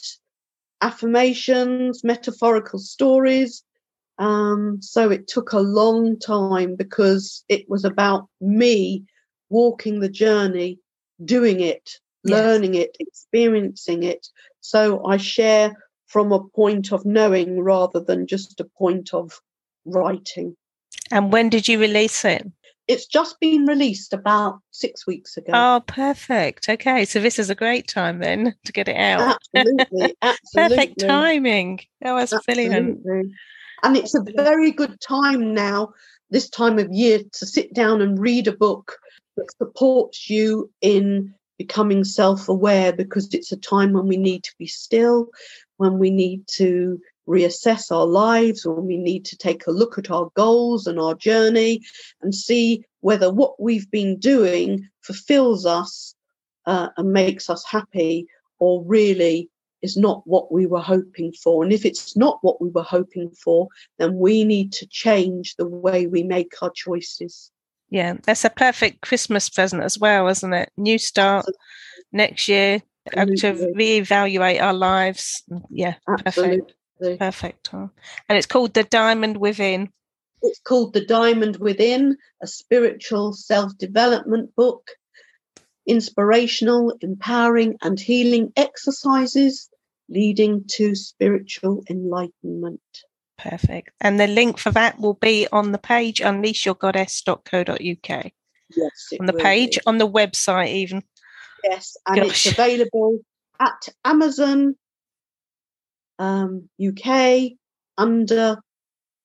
affirmations, 0.81 2.03
metaphorical 2.03 2.79
stories. 2.79 3.63
Um, 4.17 4.81
so 4.81 5.11
it 5.11 5.27
took 5.27 5.51
a 5.51 5.59
long 5.59 6.17
time 6.17 6.75
because 6.75 7.43
it 7.49 7.69
was 7.69 7.83
about 7.83 8.27
me 8.39 9.03
walking 9.49 9.99
the 9.99 10.09
journey, 10.09 10.79
doing 11.23 11.59
it, 11.59 11.99
yes. 12.27 12.37
learning 12.37 12.75
it, 12.75 12.95
experiencing 12.99 14.03
it. 14.03 14.27
So 14.61 15.05
I 15.05 15.17
share 15.17 15.75
from 16.07 16.31
a 16.31 16.43
point 16.43 16.91
of 16.91 17.05
knowing 17.05 17.59
rather 17.59 17.99
than 17.99 18.27
just 18.27 18.59
a 18.59 18.65
point 18.65 19.13
of 19.13 19.39
writing. 19.85 20.55
And 21.11 21.31
when 21.31 21.49
did 21.49 21.67
you 21.67 21.79
release 21.79 22.25
it? 22.25 22.49
It's 22.87 23.05
just 23.05 23.37
been 23.41 23.65
released 23.65 24.13
about 24.13 24.59
six 24.71 25.05
weeks 25.05 25.35
ago. 25.35 25.51
Oh, 25.53 25.83
perfect. 25.85 26.69
Okay, 26.69 27.03
so 27.03 27.19
this 27.19 27.37
is 27.37 27.49
a 27.49 27.55
great 27.55 27.87
time 27.87 28.19
then 28.19 28.55
to 28.63 28.71
get 28.71 28.87
it 28.87 28.95
out. 28.95 29.37
Absolutely, 29.53 30.15
absolutely. 30.21 30.75
perfect 30.77 30.99
timing. 31.01 31.79
Oh, 32.05 32.15
that 32.15 32.31
was 32.31 32.45
brilliant. 32.45 33.05
And 33.83 33.97
it's 33.97 34.15
a 34.15 34.23
very 34.35 34.71
good 34.71 34.99
time 35.01 35.53
now, 35.53 35.93
this 36.29 36.49
time 36.49 36.79
of 36.79 36.89
year, 36.91 37.19
to 37.33 37.45
sit 37.45 37.73
down 37.73 38.01
and 38.01 38.17
read 38.17 38.47
a 38.47 38.53
book 38.53 38.97
that 39.35 39.51
supports 39.57 40.29
you 40.29 40.71
in 40.81 41.33
becoming 41.57 42.03
self 42.03 42.49
aware 42.49 42.93
because 42.93 43.33
it's 43.33 43.51
a 43.51 43.57
time 43.57 43.93
when 43.93 44.07
we 44.07 44.17
need 44.17 44.43
to 44.43 44.53
be 44.57 44.67
still, 44.67 45.29
when 45.77 45.97
we 45.97 46.09
need 46.09 46.47
to 46.47 46.99
reassess 47.27 47.91
our 47.91 48.05
lives, 48.05 48.65
when 48.65 48.85
we 48.85 48.97
need 48.97 49.25
to 49.25 49.37
take 49.37 49.67
a 49.67 49.71
look 49.71 49.97
at 49.97 50.09
our 50.09 50.29
goals 50.35 50.87
and 50.87 50.99
our 50.99 51.15
journey 51.15 51.81
and 52.21 52.33
see 52.33 52.83
whether 53.01 53.31
what 53.31 53.61
we've 53.61 53.89
been 53.91 54.17
doing 54.17 54.87
fulfills 55.01 55.65
us 55.65 56.15
uh, 56.65 56.89
and 56.97 57.11
makes 57.11 57.49
us 57.49 57.65
happy 57.65 58.27
or 58.59 58.83
really 58.85 59.49
is 59.81 59.97
not 59.97 60.21
what 60.25 60.51
we 60.51 60.65
were 60.65 60.81
hoping 60.81 61.31
for. 61.31 61.63
And 61.63 61.71
if 61.71 61.85
it's 61.85 62.17
not 62.17 62.39
what 62.41 62.61
we 62.61 62.69
were 62.69 62.83
hoping 62.83 63.29
for, 63.31 63.67
then 63.99 64.17
we 64.17 64.43
need 64.43 64.73
to 64.73 64.87
change 64.87 65.55
the 65.55 65.67
way 65.67 66.07
we 66.07 66.23
make 66.23 66.53
our 66.61 66.71
choices. 66.71 67.51
Yeah, 67.89 68.15
that's 68.23 68.43
a 68.45 68.49
perfect 68.49 69.01
Christmas 69.01 69.49
present 69.49 69.83
as 69.83 69.97
well, 69.97 70.27
isn't 70.27 70.53
it? 70.53 70.71
New 70.77 70.97
start 70.97 71.45
next 72.11 72.47
year 72.47 72.81
uh, 73.15 73.25
to 73.25 73.53
reevaluate 73.75 74.61
our 74.61 74.73
lives. 74.73 75.43
Yeah, 75.69 75.95
Absolutely. 76.07 76.57
perfect. 76.59 76.73
Perfect. 77.19 77.69
And 77.73 77.89
it's 78.29 78.47
called 78.47 78.73
The 78.73 78.83
Diamond 78.83 79.37
Within. 79.37 79.89
It's 80.41 80.59
called 80.59 80.93
The 80.93 81.05
Diamond 81.05 81.57
Within, 81.57 82.17
a 82.41 82.47
spiritual 82.47 83.33
self 83.33 83.77
development 83.77 84.55
book, 84.55 84.89
inspirational, 85.85 86.97
empowering, 87.01 87.77
and 87.81 87.99
healing 87.99 88.51
exercises 88.55 89.69
leading 90.09 90.63
to 90.67 90.95
spiritual 90.95 91.83
enlightenment. 91.89 92.81
Perfect. 93.37 93.91
And 94.01 94.19
the 94.19 94.27
link 94.27 94.57
for 94.57 94.71
that 94.71 94.99
will 94.99 95.13
be 95.13 95.47
on 95.51 95.71
the 95.71 95.77
page 95.77 96.19
unleashyourgoddess.co.uk. 96.19 98.31
Yes. 98.75 98.91
On 99.19 99.25
the 99.25 99.33
page, 99.33 99.75
be. 99.75 99.81
on 99.85 99.97
the 99.97 100.07
website, 100.07 100.73
even. 100.73 101.03
Yes. 101.63 101.95
And 102.07 102.17
Gosh. 102.17 102.47
it's 102.47 102.53
available 102.53 103.19
at 103.59 103.89
Amazon 104.03 104.75
um, 106.19 106.69
UK 106.85 107.51
under 107.97 108.57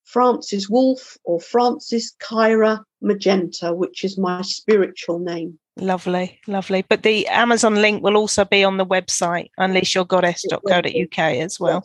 Francis 0.04 0.68
Woolf 0.68 1.16
or 1.24 1.40
Francis 1.40 2.14
Kyra 2.20 2.80
Magenta, 3.00 3.72
which 3.72 4.04
is 4.04 4.18
my 4.18 4.42
spiritual 4.42 5.18
name. 5.18 5.58
Lovely, 5.76 6.38
lovely. 6.46 6.84
But 6.86 7.02
the 7.02 7.26
Amazon 7.28 7.76
link 7.76 8.02
will 8.02 8.16
also 8.16 8.44
be 8.44 8.62
on 8.62 8.76
the 8.76 8.84
website, 8.84 9.48
unleashyourgoddess.co.uk 9.58 11.18
as 11.18 11.58
well. 11.58 11.82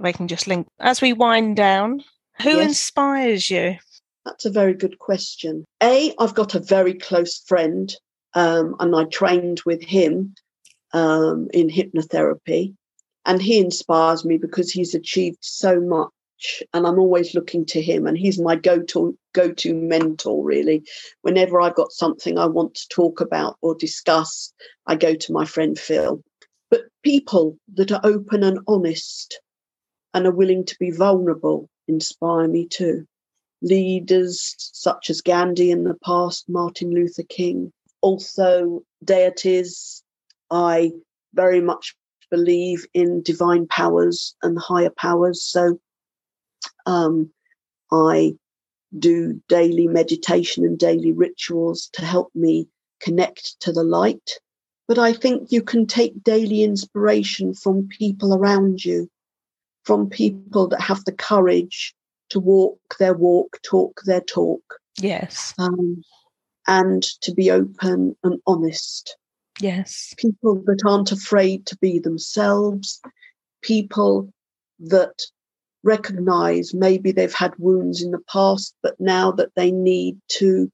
We 0.00 0.12
can 0.12 0.28
just 0.28 0.46
link 0.46 0.66
as 0.80 1.00
we 1.00 1.12
wind 1.12 1.56
down. 1.56 2.02
Who 2.42 2.50
yes. 2.50 2.68
inspires 2.68 3.50
you? 3.50 3.76
That's 4.24 4.44
a 4.44 4.50
very 4.50 4.74
good 4.74 4.98
question. 4.98 5.64
A, 5.82 6.14
I've 6.18 6.34
got 6.34 6.54
a 6.54 6.60
very 6.60 6.94
close 6.94 7.42
friend, 7.46 7.94
um, 8.34 8.76
and 8.78 8.94
I 8.94 9.04
trained 9.04 9.62
with 9.66 9.82
him 9.82 10.34
um, 10.92 11.48
in 11.52 11.68
hypnotherapy, 11.68 12.74
and 13.26 13.42
he 13.42 13.58
inspires 13.58 14.24
me 14.24 14.38
because 14.38 14.70
he's 14.70 14.94
achieved 14.94 15.38
so 15.40 15.80
much, 15.80 16.62
and 16.72 16.86
I'm 16.86 16.98
always 16.98 17.34
looking 17.34 17.66
to 17.66 17.82
him, 17.82 18.06
and 18.06 18.16
he's 18.16 18.38
my 18.38 18.56
go-to 18.56 19.18
go-to 19.34 19.74
mentor. 19.74 20.44
Really, 20.44 20.84
whenever 21.22 21.60
I've 21.60 21.74
got 21.74 21.92
something 21.92 22.38
I 22.38 22.46
want 22.46 22.74
to 22.76 22.88
talk 22.88 23.20
about 23.20 23.56
or 23.60 23.74
discuss, 23.74 24.52
I 24.86 24.94
go 24.94 25.14
to 25.14 25.32
my 25.32 25.44
friend 25.44 25.78
Phil. 25.78 26.22
But 26.70 26.84
people 27.02 27.58
that 27.74 27.92
are 27.92 28.00
open 28.04 28.42
and 28.42 28.60
honest 28.66 29.38
and 30.14 30.26
are 30.26 30.32
willing 30.32 30.64
to 30.64 30.76
be 30.78 30.90
vulnerable 30.90 31.68
inspire 31.88 32.48
me 32.48 32.66
too. 32.66 33.06
leaders 33.62 34.54
such 34.58 35.08
as 35.08 35.20
Gandhi 35.20 35.70
in 35.70 35.84
the 35.84 35.94
past, 36.04 36.48
Martin 36.48 36.90
Luther 36.90 37.22
King, 37.22 37.72
also 38.00 38.82
deities. 39.04 40.02
I 40.50 40.92
very 41.34 41.60
much 41.60 41.94
believe 42.30 42.86
in 42.92 43.22
divine 43.22 43.66
powers 43.68 44.34
and 44.42 44.58
higher 44.58 44.90
powers. 44.90 45.44
So 45.44 45.78
um, 46.86 47.30
I 47.92 48.34
do 48.98 49.40
daily 49.48 49.86
meditation 49.86 50.64
and 50.64 50.78
daily 50.78 51.12
rituals 51.12 51.88
to 51.94 52.04
help 52.04 52.30
me 52.34 52.68
connect 53.00 53.60
to 53.60 53.72
the 53.72 53.84
light. 53.84 54.40
But 54.88 54.98
I 54.98 55.12
think 55.12 55.52
you 55.52 55.62
can 55.62 55.86
take 55.86 56.24
daily 56.24 56.62
inspiration 56.62 57.54
from 57.54 57.88
people 57.88 58.34
around 58.34 58.84
you, 58.84 59.08
from 59.84 60.08
people 60.08 60.68
that 60.68 60.80
have 60.80 61.04
the 61.04 61.12
courage 61.12 61.94
to 62.30 62.40
walk 62.40 62.78
their 62.98 63.14
walk, 63.14 63.58
talk 63.62 64.00
their 64.04 64.20
talk. 64.20 64.62
Yes. 64.98 65.54
Um, 65.58 66.02
and 66.66 67.02
to 67.22 67.32
be 67.34 67.50
open 67.50 68.16
and 68.22 68.40
honest. 68.46 69.16
Yes. 69.60 70.14
People 70.16 70.62
that 70.66 70.82
aren't 70.86 71.12
afraid 71.12 71.66
to 71.66 71.76
be 71.78 71.98
themselves, 71.98 73.00
people 73.62 74.32
that 74.80 75.22
recognize 75.82 76.72
maybe 76.72 77.12
they've 77.12 77.34
had 77.34 77.52
wounds 77.58 78.02
in 78.02 78.12
the 78.12 78.22
past, 78.32 78.74
but 78.82 78.98
now 79.00 79.32
that 79.32 79.50
they 79.56 79.70
need 79.70 80.18
to 80.28 80.70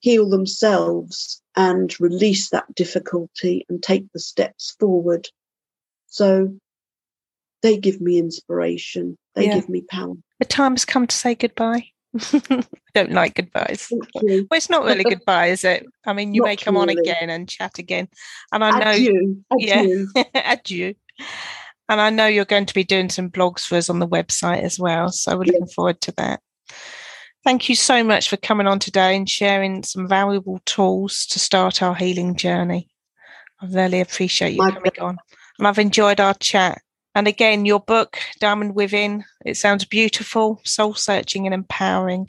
heal 0.00 0.28
themselves 0.28 1.40
and 1.54 1.98
release 2.00 2.50
that 2.50 2.74
difficulty 2.74 3.64
and 3.68 3.82
take 3.82 4.04
the 4.12 4.18
steps 4.18 4.74
forward. 4.80 5.28
So 6.08 6.54
they 7.62 7.78
give 7.78 8.00
me 8.00 8.18
inspiration, 8.18 9.16
they 9.34 9.46
yeah. 9.46 9.54
give 9.54 9.68
me 9.68 9.82
power. 9.82 10.14
The 10.38 10.44
time 10.44 10.72
has 10.72 10.84
come 10.84 11.06
to 11.06 11.16
say 11.16 11.34
goodbye. 11.34 11.88
I 12.50 12.64
don't 12.94 13.12
like 13.12 13.36
goodbyes. 13.36 13.88
Well, 13.90 14.46
it's 14.52 14.68
not 14.68 14.84
really 14.84 15.04
goodbye, 15.08 15.46
is 15.46 15.64
it? 15.64 15.86
I 16.04 16.12
mean, 16.12 16.34
you 16.34 16.42
not 16.42 16.48
may 16.48 16.56
come 16.56 16.74
really. 16.74 16.94
on 16.94 16.98
again 16.98 17.30
and 17.30 17.48
chat 17.48 17.78
again. 17.78 18.08
And 18.52 18.62
I 18.62 18.78
know, 18.78 18.90
adieu. 18.90 19.44
Adieu. 19.50 20.08
yeah, 20.14 20.52
adieu. 20.52 20.94
And 21.88 22.00
I 22.00 22.08
know 22.08 22.26
you're 22.26 22.46
going 22.46 22.64
to 22.64 22.74
be 22.74 22.84
doing 22.84 23.10
some 23.10 23.28
blogs 23.28 23.66
for 23.66 23.74
us 23.74 23.90
on 23.90 23.98
the 23.98 24.08
website 24.08 24.62
as 24.62 24.78
well. 24.78 25.10
So 25.10 25.36
we're 25.36 25.44
looking 25.44 25.66
forward 25.66 26.00
to 26.02 26.12
that. 26.12 26.40
Thank 27.44 27.68
you 27.68 27.74
so 27.74 28.02
much 28.04 28.30
for 28.30 28.38
coming 28.38 28.66
on 28.66 28.78
today 28.78 29.14
and 29.14 29.28
sharing 29.28 29.82
some 29.82 30.08
valuable 30.08 30.60
tools 30.64 31.26
to 31.26 31.38
start 31.38 31.82
our 31.82 31.94
healing 31.94 32.36
journey. 32.36 32.88
I 33.60 33.66
really 33.66 34.00
appreciate 34.00 34.52
you 34.52 34.58
My 34.58 34.70
coming 34.70 34.92
on. 35.00 35.18
And 35.58 35.68
I've 35.68 35.78
enjoyed 35.78 36.20
our 36.20 36.34
chat. 36.34 36.80
And 37.14 37.28
again, 37.28 37.66
your 37.66 37.80
book, 37.80 38.18
Diamond 38.40 38.74
Within, 38.74 39.24
it 39.44 39.56
sounds 39.56 39.84
beautiful, 39.84 40.60
soul 40.64 40.94
searching 40.94 41.46
and 41.46 41.54
empowering. 41.54 42.28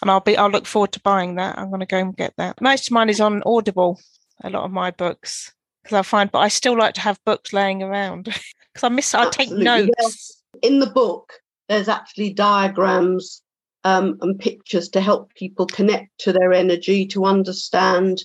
And 0.00 0.10
I'll 0.10 0.20
be 0.20 0.36
I'll 0.36 0.50
look 0.50 0.66
forward 0.66 0.92
to 0.92 1.00
buying 1.00 1.36
that. 1.36 1.58
I'm 1.58 1.70
gonna 1.70 1.86
go 1.86 1.98
and 1.98 2.16
get 2.16 2.34
that. 2.36 2.60
Most 2.60 2.88
of 2.88 2.92
mine 2.92 3.08
is 3.08 3.20
on 3.20 3.42
Audible, 3.44 4.00
a 4.42 4.50
lot 4.50 4.64
of 4.64 4.70
my 4.70 4.90
books. 4.90 5.52
Because 5.82 5.96
I 5.96 6.02
find 6.02 6.30
but 6.30 6.38
I 6.38 6.48
still 6.48 6.76
like 6.76 6.94
to 6.94 7.00
have 7.00 7.24
books 7.24 7.52
laying 7.52 7.82
around. 7.82 8.28
Because 8.72 8.84
I 8.84 8.88
miss 8.88 9.14
I 9.14 9.28
take 9.28 9.50
notes. 9.50 9.90
Yes. 10.00 10.42
In 10.62 10.78
the 10.78 10.88
book, 10.88 11.34
there's 11.68 11.88
actually 11.88 12.32
diagrams 12.32 13.42
um, 13.84 14.16
and 14.22 14.38
pictures 14.38 14.88
to 14.90 15.00
help 15.02 15.34
people 15.34 15.66
connect 15.66 16.08
to 16.20 16.32
their 16.32 16.54
energy, 16.54 17.06
to 17.08 17.26
understand 17.26 18.22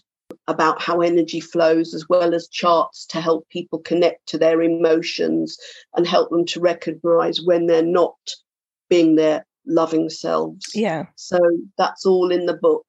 about 0.47 0.81
how 0.81 1.01
energy 1.01 1.39
flows, 1.39 1.93
as 1.93 2.07
well 2.07 2.33
as 2.33 2.47
charts 2.47 3.05
to 3.07 3.19
help 3.19 3.47
people 3.49 3.79
connect 3.79 4.27
to 4.29 4.37
their 4.37 4.61
emotions 4.61 5.57
and 5.95 6.07
help 6.07 6.29
them 6.29 6.45
to 6.45 6.59
recognize 6.59 7.41
when 7.41 7.67
they're 7.67 7.83
not 7.83 8.15
being 8.89 9.15
their 9.15 9.45
loving 9.65 10.09
selves. 10.09 10.65
Yeah. 10.73 11.07
So 11.15 11.39
that's 11.77 12.05
all 12.05 12.31
in 12.31 12.45
the 12.45 12.55
book. 12.55 12.85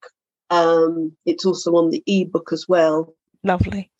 Um, 0.49 1.15
it's 1.25 1.45
also 1.45 1.73
on 1.73 1.89
the 1.89 2.03
ebook 2.07 2.51
as 2.53 2.65
well. 2.67 3.13
Lovely. 3.43 3.91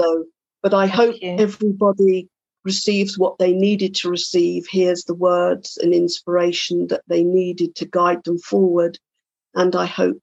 So, 0.00 0.24
but 0.62 0.74
I 0.74 0.88
Thank 0.88 0.96
hope 0.96 1.16
you. 1.20 1.36
everybody 1.38 2.28
receives 2.64 3.18
what 3.18 3.38
they 3.38 3.52
needed 3.52 3.94
to 3.94 4.08
receive, 4.08 4.66
hears 4.66 5.04
the 5.04 5.14
words 5.14 5.76
and 5.76 5.92
inspiration 5.92 6.86
that 6.88 7.02
they 7.08 7.22
needed 7.22 7.74
to 7.76 7.84
guide 7.84 8.24
them 8.24 8.38
forward. 8.38 8.98
And 9.54 9.76
I 9.76 9.84
hope 9.84 10.18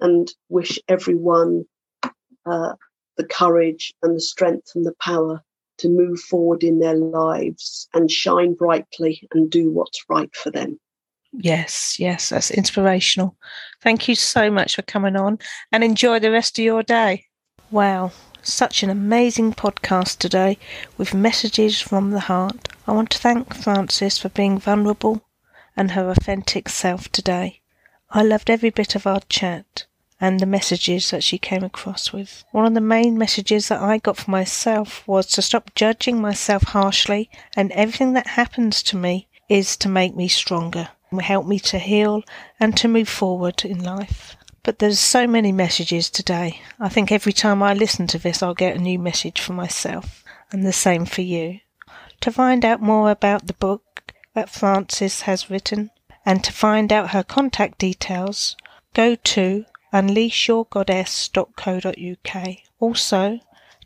and 0.00 0.28
wish 0.48 0.78
everyone 0.88 1.64
uh, 2.46 2.74
the 3.16 3.24
courage 3.24 3.92
and 4.02 4.16
the 4.16 4.20
strength 4.20 4.72
and 4.74 4.84
the 4.84 4.94
power 5.00 5.42
to 5.78 5.88
move 5.88 6.20
forward 6.20 6.62
in 6.62 6.78
their 6.78 6.94
lives 6.94 7.88
and 7.94 8.10
shine 8.10 8.54
brightly 8.54 9.26
and 9.32 9.50
do 9.50 9.70
what's 9.70 10.04
right 10.08 10.34
for 10.34 10.50
them. 10.50 10.78
Yes, 11.32 11.98
yes, 11.98 12.28
that's 12.28 12.50
inspirational. 12.52 13.36
Thank 13.82 14.08
you 14.08 14.14
so 14.14 14.50
much 14.50 14.76
for 14.76 14.82
coming 14.82 15.16
on 15.16 15.40
and 15.72 15.82
enjoy 15.82 16.20
the 16.20 16.30
rest 16.30 16.58
of 16.58 16.64
your 16.64 16.84
day. 16.84 17.26
Wow, 17.72 18.12
such 18.40 18.84
an 18.84 18.90
amazing 18.90 19.52
podcast 19.52 20.18
today 20.18 20.58
with 20.96 21.12
messages 21.12 21.80
from 21.80 22.12
the 22.12 22.20
heart. 22.20 22.68
I 22.86 22.92
want 22.92 23.10
to 23.10 23.18
thank 23.18 23.52
Frances 23.52 24.16
for 24.16 24.28
being 24.28 24.58
vulnerable 24.58 25.26
and 25.76 25.90
her 25.92 26.08
authentic 26.08 26.68
self 26.68 27.10
today. 27.10 27.62
I 28.10 28.22
loved 28.22 28.48
every 28.48 28.70
bit 28.70 28.94
of 28.94 29.06
our 29.06 29.20
chat 29.28 29.86
and 30.24 30.40
the 30.40 30.46
messages 30.46 31.10
that 31.10 31.22
she 31.22 31.36
came 31.36 31.62
across 31.62 32.10
with. 32.10 32.44
One 32.50 32.64
of 32.64 32.72
the 32.72 32.80
main 32.80 33.18
messages 33.18 33.68
that 33.68 33.82
I 33.82 33.98
got 33.98 34.16
for 34.16 34.30
myself 34.30 35.06
was 35.06 35.26
to 35.26 35.42
stop 35.42 35.74
judging 35.74 36.18
myself 36.18 36.62
harshly, 36.62 37.28
and 37.54 37.70
everything 37.72 38.14
that 38.14 38.28
happens 38.28 38.82
to 38.84 38.96
me 38.96 39.28
is 39.50 39.76
to 39.76 39.88
make 39.90 40.16
me 40.16 40.28
stronger, 40.28 40.88
help 41.20 41.46
me 41.46 41.58
to 41.58 41.78
heal 41.78 42.22
and 42.58 42.74
to 42.78 42.88
move 42.88 43.10
forward 43.10 43.66
in 43.66 43.84
life. 43.84 44.34
But 44.62 44.78
there's 44.78 44.98
so 44.98 45.26
many 45.26 45.52
messages 45.52 46.08
today. 46.08 46.58
I 46.80 46.88
think 46.88 47.12
every 47.12 47.34
time 47.34 47.62
I 47.62 47.74
listen 47.74 48.06
to 48.06 48.18
this, 48.18 48.42
I'll 48.42 48.54
get 48.54 48.76
a 48.76 48.80
new 48.80 48.98
message 48.98 49.42
for 49.42 49.52
myself, 49.52 50.24
and 50.50 50.64
the 50.64 50.72
same 50.72 51.04
for 51.04 51.20
you. 51.20 51.60
To 52.22 52.32
find 52.32 52.64
out 52.64 52.80
more 52.80 53.10
about 53.10 53.46
the 53.46 53.52
book 53.52 54.14
that 54.32 54.48
Frances 54.48 55.20
has 55.28 55.50
written, 55.50 55.90
and 56.24 56.42
to 56.44 56.50
find 56.50 56.94
out 56.94 57.10
her 57.10 57.22
contact 57.22 57.76
details, 57.76 58.56
go 58.94 59.16
to 59.16 59.66
unleashyourgoddess.co.uk. 59.94 62.56
Also, 62.80 63.38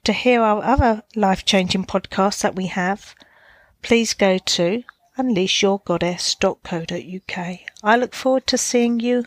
to 0.04 0.12
hear 0.14 0.40
our 0.40 0.64
other 0.64 1.02
life 1.14 1.44
changing 1.44 1.84
podcasts 1.84 2.40
that 2.40 2.56
we 2.56 2.68
have, 2.68 3.14
please 3.82 4.14
go 4.14 4.38
to 4.38 4.82
unleashyourgoddess.co.uk. 5.18 7.58
I 7.84 7.96
look 7.96 8.14
forward 8.14 8.46
to 8.46 8.56
seeing 8.56 9.00
you 9.00 9.26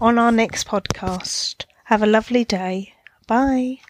on 0.00 0.18
our 0.18 0.32
next 0.32 0.66
podcast. 0.66 1.66
Have 1.84 2.02
a 2.02 2.06
lovely 2.06 2.46
day. 2.46 2.94
Bye. 3.26 3.80